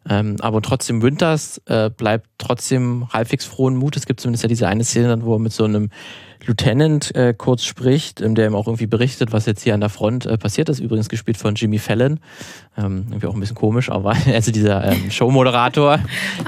Ähm, 0.10 0.36
aber 0.40 0.62
trotzdem 0.62 1.02
Winters 1.02 1.62
äh, 1.66 1.90
bleibt 1.90 2.28
trotzdem 2.38 3.08
halbwegs 3.14 3.46
frohen 3.46 3.78
Mut. 3.78 3.96
Es 3.96 4.06
gibt 4.06 4.20
zumindest 4.20 4.44
ja 4.44 4.50
diese 4.50 4.68
eine 4.68 4.84
Szene, 4.84 5.24
wo 5.24 5.36
er 5.36 5.40
mit 5.40 5.54
so 5.54 5.64
einem 5.64 5.90
Lieutenant 6.46 7.16
äh, 7.16 7.34
kurz 7.38 7.64
spricht, 7.64 8.22
ähm, 8.22 8.36
der 8.36 8.48
ihm 8.48 8.56
auch 8.56 8.68
irgendwie 8.68 8.88
berichtet, 8.88 9.32
was 9.32 9.46
jetzt 9.46 9.64
hier 9.64 9.74
an 9.74 9.80
der 9.80 9.90
Front 9.90 10.26
äh, 10.26 10.38
passiert 10.38 10.70
ist. 10.70 10.80
Übrigens 10.80 11.10
gespielt 11.10 11.38
von 11.38 11.56
Jimmy 11.56 11.80
Fallon. 11.80 12.20
Ähm, 12.78 13.06
irgendwie 13.10 13.28
auch 13.28 13.34
ein 13.34 13.40
bisschen 13.40 13.56
komisch, 13.56 13.90
aber 13.90 14.16
also 14.34 14.52
dieser 14.52 14.84
ähm, 14.92 15.12
Showmoderator, 15.12 16.00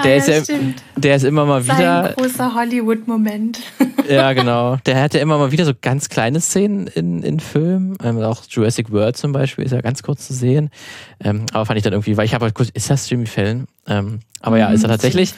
der, 0.04 0.14
ah, 0.14 0.18
ist 0.18 0.28
ja, 0.28 0.56
der 0.98 1.16
ist 1.16 1.24
immer 1.24 1.46
mal 1.46 1.64
wieder. 1.64 2.10
Ein 2.10 2.16
großer 2.16 2.54
Hollywood-Moment. 2.56 3.60
ja, 4.10 4.34
genau. 4.34 4.78
Der 4.86 5.02
hatte 5.02 5.20
immer 5.20 5.38
mal 5.38 5.52
wieder 5.52 5.66
so 5.66 5.74
ganz 5.80 6.10
kleine 6.10 6.42
Szenen 6.42 6.88
in, 6.88 7.24
in 7.24 7.40
Filmen. 7.40 7.98
Ähm, 8.04 8.22
auch 8.22 8.44
Jurassic 8.50 8.92
World 8.92 9.18
zum 9.18 9.32
Beispiel 9.32 9.66
ist 9.66 9.72
ja 9.72 9.82
ganz 9.82 10.04
kurz 10.04 10.28
zu 10.28 10.34
sehen. 10.34 10.70
Ähm, 11.24 11.46
aber 11.54 11.66
fand 11.66 11.78
ich 11.78 11.84
dann 11.84 11.94
irgendwie, 11.94 12.18
weil 12.18 12.26
ich 12.26 12.34
habe 12.34 12.46
halt 12.46 12.56
kurz, 12.56 12.70
ist 12.70 12.90
das 12.90 13.10
Jimmy 13.10 13.28
Fallon? 13.28 13.68
Ähm, 13.88 14.20
aber 14.42 14.58
ja, 14.58 14.70
ist 14.70 14.84
er 14.84 14.90
mhm, 14.90 14.94
tatsächlich 14.94 15.34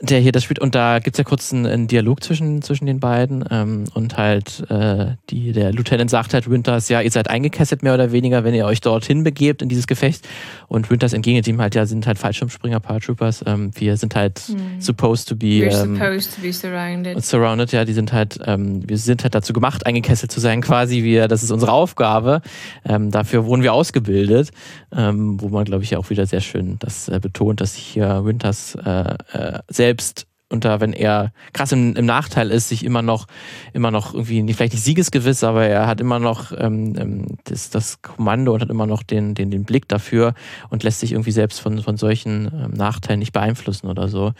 der 0.00 0.20
hier 0.20 0.32
das 0.32 0.44
spielt. 0.44 0.58
Und 0.58 0.74
da 0.74 0.98
gibt's 0.98 1.18
ja 1.18 1.24
kurz 1.24 1.52
einen, 1.52 1.66
einen, 1.66 1.86
Dialog 1.88 2.22
zwischen, 2.22 2.62
zwischen 2.62 2.86
den 2.86 3.00
beiden. 3.00 3.44
Ähm, 3.50 3.84
und 3.94 4.16
halt, 4.16 4.64
äh, 4.70 5.16
die, 5.30 5.52
der 5.52 5.72
Lieutenant 5.72 6.10
sagt 6.10 6.34
halt 6.34 6.48
Winters, 6.48 6.88
ja, 6.88 7.00
ihr 7.00 7.10
seid 7.10 7.28
eingekesselt 7.28 7.82
mehr 7.82 7.94
oder 7.94 8.12
weniger, 8.12 8.44
wenn 8.44 8.54
ihr 8.54 8.66
euch 8.66 8.80
dorthin 8.80 9.24
begebt 9.24 9.62
in 9.62 9.68
dieses 9.68 9.86
Gefecht. 9.86 10.26
Und 10.68 10.90
Winters 10.90 11.12
entgegnet 11.12 11.46
ihm 11.48 11.60
halt, 11.60 11.74
ja, 11.74 11.86
sind 11.86 12.06
halt 12.06 12.18
Fallschirmspringer, 12.18 12.80
Paratroopers. 12.80 13.44
Ähm, 13.46 13.70
wir 13.74 13.96
sind 13.96 14.14
halt 14.14 14.38
hm. 14.38 14.80
supposed 14.80 15.28
to 15.28 15.36
be. 15.36 15.46
We're 15.46 15.82
ähm, 15.82 15.96
supposed 15.96 16.34
to 16.34 16.40
be 16.40 16.52
surrounded. 16.52 17.24
Surrounded, 17.24 17.72
ja, 17.72 17.84
die 17.84 17.92
sind 17.92 18.12
halt, 18.12 18.38
ähm, 18.46 18.88
wir 18.88 18.98
sind 18.98 19.22
halt 19.22 19.34
dazu 19.34 19.52
gemacht, 19.52 19.86
eingekesselt 19.86 20.32
zu 20.32 20.40
sein, 20.40 20.60
quasi. 20.60 21.02
Wir, 21.02 21.28
das 21.28 21.42
ist 21.42 21.50
unsere 21.50 21.72
Aufgabe. 21.72 22.42
Ähm, 22.84 23.10
dafür 23.10 23.44
wurden 23.44 23.62
wir 23.62 23.72
ausgebildet. 23.72 24.50
Ähm, 24.92 25.40
wo 25.40 25.48
man, 25.48 25.64
glaube 25.64 25.84
ich, 25.84 25.90
ja 25.90 25.98
auch 25.98 26.10
wieder 26.10 26.26
sehr 26.26 26.40
schön 26.40 26.76
das 26.80 27.08
äh, 27.08 27.20
betont, 27.20 27.60
dass 27.60 27.74
hier 27.74 28.24
Winters 28.24 28.74
äh, 28.74 29.14
äh, 29.32 29.58
selbst 29.80 30.26
unter, 30.50 30.80
wenn 30.80 30.92
er 30.92 31.32
krass 31.52 31.72
im, 31.72 31.94
im, 31.94 32.06
Nachteil 32.06 32.50
ist, 32.50 32.68
sich 32.68 32.84
immer 32.84 33.02
noch, 33.02 33.26
immer 33.72 33.90
noch 33.90 34.14
irgendwie, 34.14 34.42
nicht, 34.42 34.56
vielleicht 34.56 34.72
nicht 34.72 34.82
siegesgewiss, 34.82 35.44
aber 35.44 35.64
er 35.64 35.86
hat 35.86 36.00
immer 36.00 36.18
noch 36.18 36.52
ähm, 36.58 36.94
ähm, 36.98 37.26
das, 37.44 37.70
das 37.70 38.02
Kommando 38.02 38.52
und 38.52 38.60
hat 38.60 38.68
immer 38.68 38.86
noch 38.86 39.02
den, 39.02 39.34
den, 39.34 39.50
den 39.50 39.64
Blick 39.64 39.88
dafür 39.88 40.34
und 40.68 40.82
lässt 40.82 41.00
sich 41.00 41.12
irgendwie 41.12 41.30
selbst 41.30 41.60
von, 41.60 41.80
von 41.82 41.96
solchen 41.96 42.50
ähm, 42.52 42.72
Nachteilen 42.72 43.20
nicht 43.20 43.32
beeinflussen 43.32 43.86
oder 43.86 44.08
so, 44.08 44.32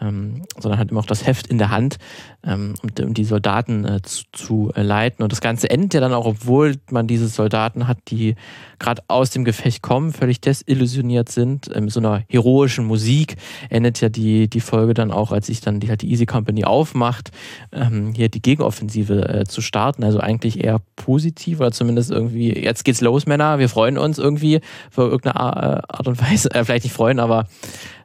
ähm, 0.00 0.42
sondern 0.58 0.80
hat 0.80 0.90
immer 0.90 1.00
auch 1.00 1.06
das 1.06 1.26
Heft 1.26 1.46
in 1.46 1.58
der 1.58 1.70
Hand, 1.70 1.98
ähm, 2.44 2.74
um, 2.82 3.04
um 3.06 3.14
die 3.14 3.24
Soldaten 3.24 3.84
äh, 3.84 4.00
zu, 4.02 4.24
zu 4.32 4.72
äh, 4.74 4.82
leiten. 4.82 5.22
Und 5.22 5.32
das 5.32 5.42
Ganze 5.42 5.68
endet 5.68 5.92
ja 5.94 6.00
dann 6.00 6.14
auch, 6.14 6.26
obwohl 6.26 6.76
man 6.90 7.06
diese 7.06 7.28
Soldaten 7.28 7.86
hat, 7.86 7.98
die 8.08 8.36
gerade 8.78 9.02
aus 9.08 9.30
dem 9.30 9.44
Gefecht 9.44 9.82
kommen, 9.82 10.12
völlig 10.12 10.40
desillusioniert 10.40 11.28
sind, 11.28 11.68
äh, 11.68 11.80
mit 11.80 11.92
so 11.92 12.00
einer 12.00 12.24
heroischen 12.28 12.86
Musik, 12.86 13.36
endet 13.68 14.00
ja 14.00 14.08
die, 14.08 14.48
die 14.48 14.60
Folge 14.60 14.94
dann 14.94 15.10
auch, 15.10 15.30
als 15.30 15.48
ich 15.48 15.57
sich 15.58 15.64
dann 15.64 15.80
die, 15.80 15.88
halt 15.88 16.02
die 16.02 16.10
Easy 16.10 16.26
Company 16.26 16.64
aufmacht, 16.64 17.30
ähm, 17.72 18.12
hier 18.14 18.28
die 18.28 18.42
Gegenoffensive 18.42 19.28
äh, 19.28 19.44
zu 19.44 19.60
starten. 19.60 20.04
Also 20.04 20.20
eigentlich 20.20 20.64
eher 20.64 20.80
positiv 20.96 21.60
oder 21.60 21.72
zumindest 21.72 22.10
irgendwie, 22.10 22.52
jetzt 22.52 22.84
geht's 22.84 23.00
los, 23.00 23.26
Männer, 23.26 23.58
wir 23.58 23.68
freuen 23.68 23.98
uns 23.98 24.18
irgendwie 24.18 24.60
für 24.90 25.02
irgendeine 25.02 25.38
äh, 25.38 25.94
Art 25.94 26.06
und 26.06 26.20
Weise, 26.22 26.50
äh, 26.54 26.64
vielleicht 26.64 26.84
nicht 26.84 26.94
freuen, 26.94 27.20
aber 27.20 27.46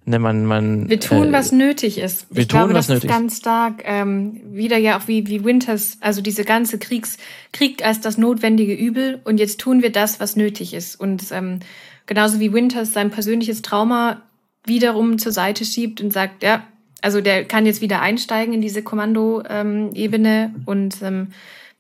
ne, 0.06 0.20
man, 0.20 0.46
man. 0.46 0.90
Wir 0.90 1.00
tun, 1.00 1.30
äh, 1.30 1.32
was 1.32 1.52
nötig 1.52 1.98
ist. 1.98 2.28
Wir 2.30 2.42
ich 2.42 2.48
tun, 2.48 2.60
glaube, 2.60 2.74
was 2.74 2.88
das 2.88 2.96
nötig 2.96 3.10
ist 3.10 3.16
ganz 3.16 3.38
stark 3.38 3.84
ähm, 3.86 4.42
wieder 4.52 4.78
ja 4.78 4.98
auch 4.98 5.08
wie, 5.08 5.28
wie 5.28 5.44
Winters, 5.44 5.98
also 6.02 6.22
diese 6.22 6.44
ganze 6.44 6.80
Kriegs, 6.80 7.18
Krieg 7.52 7.86
als 7.86 8.02
das 8.02 8.18
notwendige 8.18 8.74
Übel 8.74 9.22
und 9.24 9.40
jetzt 9.40 9.60
tun 9.60 9.82
wir 9.82 9.92
das, 9.92 10.20
was 10.20 10.36
nötig 10.36 10.74
ist. 10.74 11.00
Und 11.00 11.24
ähm, 11.32 11.60
genauso 12.06 12.40
wie 12.40 12.54
Winters 12.54 12.94
sein 12.94 13.12
persönliches 13.12 13.62
Trauma 13.62 14.22
wiederum 14.66 15.18
zur 15.18 15.32
Seite 15.32 15.66
schiebt 15.66 16.02
und 16.02 16.12
sagt, 16.12 16.44
ja, 16.44 16.64
also 17.04 17.20
der 17.20 17.44
kann 17.44 17.66
jetzt 17.66 17.82
wieder 17.82 18.02
einsteigen 18.02 18.54
in 18.54 18.62
diese 18.62 18.82
Kommando-Ebene 18.82 20.54
ähm, 20.56 20.64
und 20.66 21.02
ähm, 21.02 21.28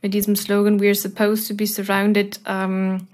mit 0.01 0.13
diesem 0.13 0.35
Slogan 0.35 0.81
We're 0.81 0.95
supposed 0.95 1.47
to 1.47 1.55
be 1.55 1.65
surrounded 1.65 2.41
ähm, 2.45 3.07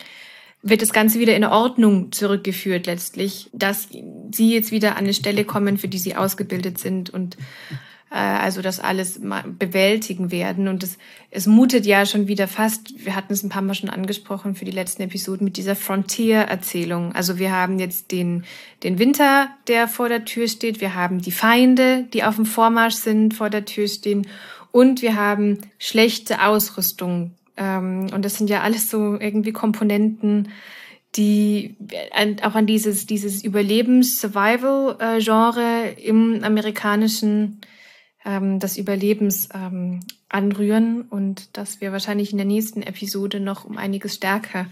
wird 0.64 0.82
das 0.82 0.92
Ganze 0.92 1.20
wieder 1.20 1.36
in 1.36 1.46
Ordnung 1.46 2.12
zurückgeführt 2.12 2.88
letztlich, 2.88 3.50
dass 3.54 3.88
sie 4.32 4.54
jetzt 4.54 4.72
wieder 4.72 4.94
an 4.94 5.06
eine 5.06 5.14
Stelle 5.14 5.46
kommen, 5.46 5.78
für 5.78 5.88
die 5.88 6.00
sie 6.00 6.16
ausgebildet 6.16 6.80
sind 6.80 7.12
und 7.12 7.38
also 8.16 8.62
das 8.62 8.80
alles 8.80 9.22
bewältigen 9.60 10.32
werden. 10.32 10.68
Und 10.68 10.84
es, 10.84 10.98
es 11.30 11.46
mutet 11.46 11.86
ja 11.86 12.06
schon 12.06 12.28
wieder 12.28 12.48
fast, 12.48 13.06
wir 13.06 13.16
hatten 13.16 13.34
es 13.34 13.44
ein 13.44 13.50
paar 13.50 13.62
Mal 13.62 13.76
schon 13.76 13.90
angesprochen 13.90 14.56
für 14.56 14.66
die 14.66 14.72
letzten 14.72 15.04
Episoden, 15.04 15.46
mit 15.46 15.58
dieser 15.58 15.76
Frontier-Erzählung. 15.76 17.14
Also 17.14 17.38
wir 17.38 17.52
haben 17.52 17.78
jetzt 17.78 18.12
den, 18.12 18.46
den 18.84 18.98
Winter, 18.98 19.50
der 19.68 19.88
vor 19.88 20.10
der 20.10 20.26
Tür 20.26 20.48
steht, 20.48 20.82
wir 20.82 20.96
haben 20.96 21.22
die 21.22 21.32
Feinde, 21.32 22.06
die 22.14 22.24
auf 22.24 22.36
dem 22.36 22.46
Vormarsch 22.46 22.96
sind, 22.96 23.36
vor 23.36 23.52
der 23.52 23.66
Tür 23.66 23.88
stehen 23.88 24.26
und 24.72 25.02
wir 25.02 25.16
haben 25.16 25.60
schlechte 25.78 26.44
Ausrüstung. 26.44 27.32
Ähm, 27.58 28.08
und 28.14 28.24
das 28.26 28.38
sind 28.38 28.50
ja 28.50 28.62
alles 28.62 28.90
so 28.90 29.20
irgendwie 29.20 29.52
Komponenten, 29.52 30.48
die 31.16 31.76
auch 32.44 32.56
an 32.56 32.68
dieses, 32.68 33.08
dieses 33.08 33.44
Überlebens-Survival-Genre 33.44 35.96
im 36.04 36.44
amerikanischen 36.44 37.62
ähm, 38.26 38.60
des 38.60 38.78
Überlebens 38.78 39.50
ähm, 39.54 40.02
anrühren 40.30 41.04
und 41.04 41.58
dass 41.58 41.82
wir 41.82 41.92
wahrscheinlich 41.92 42.32
in 42.32 42.38
der 42.38 42.46
nächsten 42.46 42.82
Episode 42.82 43.40
noch 43.40 43.66
um 43.66 43.78
einiges 43.78 44.16
stärker 44.16 44.68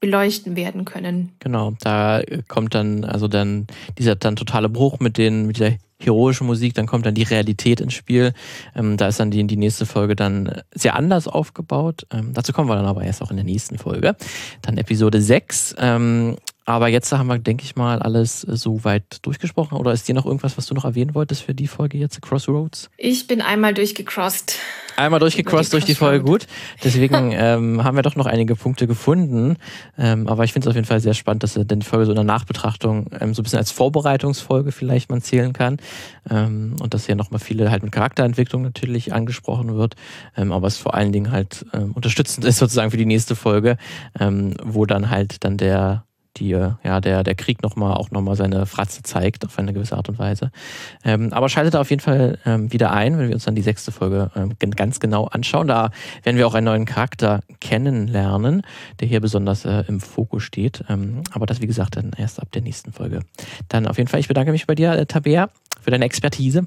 beleuchten 0.00 0.56
werden 0.56 0.84
können. 0.84 1.32
Genau, 1.38 1.74
da 1.80 2.22
kommt 2.48 2.74
dann 2.74 3.04
also 3.04 3.28
dann 3.28 3.68
dieser 3.98 4.16
dann 4.16 4.34
totale 4.34 4.68
Bruch 4.68 4.98
mit 4.98 5.16
den 5.16 5.46
mit 5.46 5.58
dieser 5.58 5.76
heroischen 6.04 6.46
Musik, 6.46 6.74
dann 6.74 6.86
kommt 6.86 7.06
dann 7.06 7.14
die 7.14 7.22
Realität 7.22 7.80
ins 7.80 7.94
Spiel. 7.94 8.32
Ähm, 8.74 8.96
da 8.96 9.08
ist 9.08 9.20
dann 9.20 9.30
die, 9.30 9.46
die 9.46 9.56
nächste 9.56 9.86
Folge 9.86 10.16
dann 10.16 10.62
sehr 10.72 10.96
anders 10.96 11.28
aufgebaut. 11.28 12.06
Ähm, 12.12 12.32
dazu 12.34 12.52
kommen 12.52 12.68
wir 12.68 12.76
dann 12.76 12.86
aber 12.86 13.04
erst 13.04 13.22
auch 13.22 13.30
in 13.30 13.36
der 13.36 13.44
nächsten 13.44 13.78
Folge. 13.78 14.16
Dann 14.62 14.76
Episode 14.76 15.20
6. 15.20 15.76
Ähm, 15.78 16.36
aber 16.64 16.88
jetzt 16.88 17.10
haben 17.12 17.26
wir, 17.26 17.38
denke 17.38 17.64
ich 17.64 17.74
mal, 17.74 18.00
alles 18.00 18.44
äh, 18.44 18.56
so 18.56 18.84
weit 18.84 19.18
durchgesprochen. 19.22 19.76
Oder 19.76 19.92
ist 19.92 20.06
dir 20.08 20.14
noch 20.14 20.26
irgendwas, 20.26 20.56
was 20.56 20.66
du 20.66 20.74
noch 20.74 20.84
erwähnen 20.84 21.14
wolltest 21.14 21.42
für 21.42 21.54
die 21.54 21.66
Folge 21.66 21.98
jetzt, 21.98 22.22
Crossroads? 22.22 22.88
Ich 22.96 23.26
bin 23.26 23.40
einmal 23.40 23.74
durchgecrossed. 23.74 24.58
Einmal 24.96 25.20
durchgecrossed 25.20 25.72
durch 25.72 25.84
die 25.84 25.94
Folge, 25.94 26.24
gut. 26.24 26.46
Deswegen 26.84 27.32
ähm, 27.32 27.82
haben 27.82 27.96
wir 27.96 28.02
doch 28.02 28.14
noch 28.14 28.26
einige 28.26 28.54
Punkte 28.54 28.86
gefunden. 28.86 29.56
Ähm, 29.98 30.28
aber 30.28 30.44
ich 30.44 30.52
finde 30.52 30.68
es 30.68 30.70
auf 30.70 30.76
jeden 30.76 30.86
Fall 30.86 31.00
sehr 31.00 31.14
spannend, 31.14 31.42
dass 31.42 31.54
denn 31.54 31.80
die 31.80 31.86
Folge 31.86 32.06
so 32.06 32.12
in 32.12 32.16
der 32.16 32.24
Nachbetrachtung 32.24 33.06
ähm, 33.18 33.34
so 33.34 33.40
ein 33.40 33.44
bisschen 33.44 33.58
als 33.58 33.72
Vorbereitungsfolge 33.72 34.70
vielleicht 34.70 35.10
man 35.10 35.20
zählen 35.20 35.52
kann. 35.52 35.78
Ähm, 36.30 36.76
und 36.80 36.94
dass 36.94 37.06
hier 37.06 37.16
nochmal 37.16 37.40
viele 37.40 37.72
halt 37.72 37.82
mit 37.82 37.90
Charakterentwicklung 37.90 38.62
natürlich 38.62 39.12
angesprochen 39.12 39.74
wird. 39.74 39.96
Ähm, 40.36 40.52
aber 40.52 40.68
es 40.68 40.76
vor 40.76 40.94
allen 40.94 41.10
Dingen 41.10 41.32
halt 41.32 41.66
ähm, 41.72 41.90
unterstützend 41.92 42.44
ist 42.46 42.58
sozusagen 42.58 42.92
für 42.92 42.96
die 42.96 43.06
nächste 43.06 43.34
Folge, 43.34 43.78
ähm, 44.20 44.54
wo 44.62 44.86
dann 44.86 45.10
halt 45.10 45.42
dann 45.42 45.56
der 45.56 46.04
die 46.36 46.52
äh, 46.52 46.72
ja 46.82 47.00
der 47.00 47.22
der 47.22 47.34
Krieg 47.34 47.62
noch 47.62 47.76
mal 47.76 47.94
auch 47.94 48.10
noch 48.10 48.22
mal 48.22 48.36
seine 48.36 48.66
Fratze 48.66 49.02
zeigt 49.02 49.44
auf 49.44 49.58
eine 49.58 49.72
gewisse 49.72 49.96
Art 49.96 50.08
und 50.08 50.18
Weise. 50.18 50.50
Ähm, 51.04 51.32
aber 51.32 51.48
schaltet 51.48 51.74
da 51.74 51.80
auf 51.80 51.90
jeden 51.90 52.00
Fall 52.00 52.38
ähm, 52.46 52.72
wieder 52.72 52.92
ein, 52.92 53.18
wenn 53.18 53.28
wir 53.28 53.34
uns 53.34 53.44
dann 53.44 53.54
die 53.54 53.62
sechste 53.62 53.92
Folge 53.92 54.30
ähm, 54.34 54.54
ganz 54.58 55.00
genau 55.00 55.26
anschauen. 55.26 55.68
Da 55.68 55.90
werden 56.22 56.36
wir 56.36 56.46
auch 56.46 56.54
einen 56.54 56.66
neuen 56.66 56.84
Charakter 56.84 57.40
kennenlernen, 57.60 58.62
der 59.00 59.08
hier 59.08 59.20
besonders 59.20 59.64
äh, 59.64 59.84
im 59.88 60.00
Fokus 60.00 60.42
steht. 60.42 60.84
Ähm, 60.88 61.22
aber 61.32 61.46
das 61.46 61.60
wie 61.60 61.66
gesagt 61.66 61.96
dann 61.96 62.12
erst 62.16 62.40
ab 62.40 62.50
der 62.52 62.62
nächsten 62.62 62.92
Folge. 62.92 63.20
Dann 63.68 63.86
auf 63.86 63.98
jeden 63.98 64.08
Fall 64.08 64.20
ich 64.20 64.28
bedanke 64.28 64.52
mich 64.52 64.66
bei 64.66 64.74
dir, 64.74 64.92
äh, 64.92 65.06
Tabea, 65.06 65.50
für 65.80 65.90
deine 65.90 66.04
Expertise. 66.04 66.66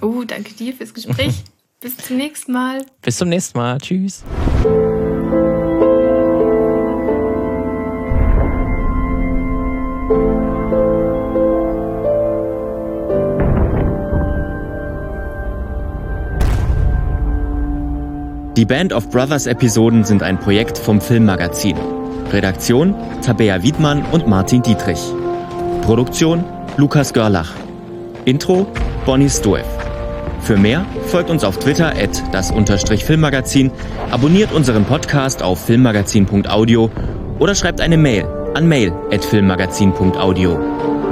Oh, 0.00 0.22
danke 0.26 0.54
dir 0.54 0.72
fürs 0.74 0.94
Gespräch. 0.94 1.44
Bis 1.80 1.96
zum 1.98 2.16
nächsten 2.16 2.52
Mal. 2.52 2.86
Bis 3.02 3.18
zum 3.18 3.28
nächsten 3.28 3.58
Mal. 3.58 3.78
Tschüss. 3.78 4.24
Die 18.56 18.64
Band 18.64 18.94
of 18.94 19.10
Brothers 19.10 19.46
Episoden 19.46 20.02
sind 20.04 20.22
ein 20.22 20.40
Projekt 20.40 20.78
vom 20.78 20.98
Filmmagazin. 20.98 21.76
Redaktion 22.32 22.94
Tabea 23.20 23.62
Wiedmann 23.62 24.02
und 24.12 24.26
Martin 24.26 24.62
Dietrich. 24.62 24.98
Produktion 25.82 26.42
Lukas 26.78 27.12
Görlach. 27.12 27.52
Intro 28.24 28.66
Bonnie 29.04 29.28
Stoev. 29.28 29.66
Für 30.40 30.56
mehr 30.56 30.86
folgt 31.08 31.28
uns 31.28 31.44
auf 31.44 31.58
Twitter 31.58 31.88
at 31.88 32.22
das 32.32 32.50
Filmmagazin, 33.04 33.70
abonniert 34.10 34.50
unseren 34.52 34.86
Podcast 34.86 35.42
auf 35.42 35.62
filmmagazin.audio 35.66 36.90
oder 37.38 37.54
schreibt 37.54 37.82
eine 37.82 37.98
Mail 37.98 38.24
an 38.54 38.66
mail 38.66 38.90
at 39.12 39.22
filmmagazin.audio. 39.22 41.05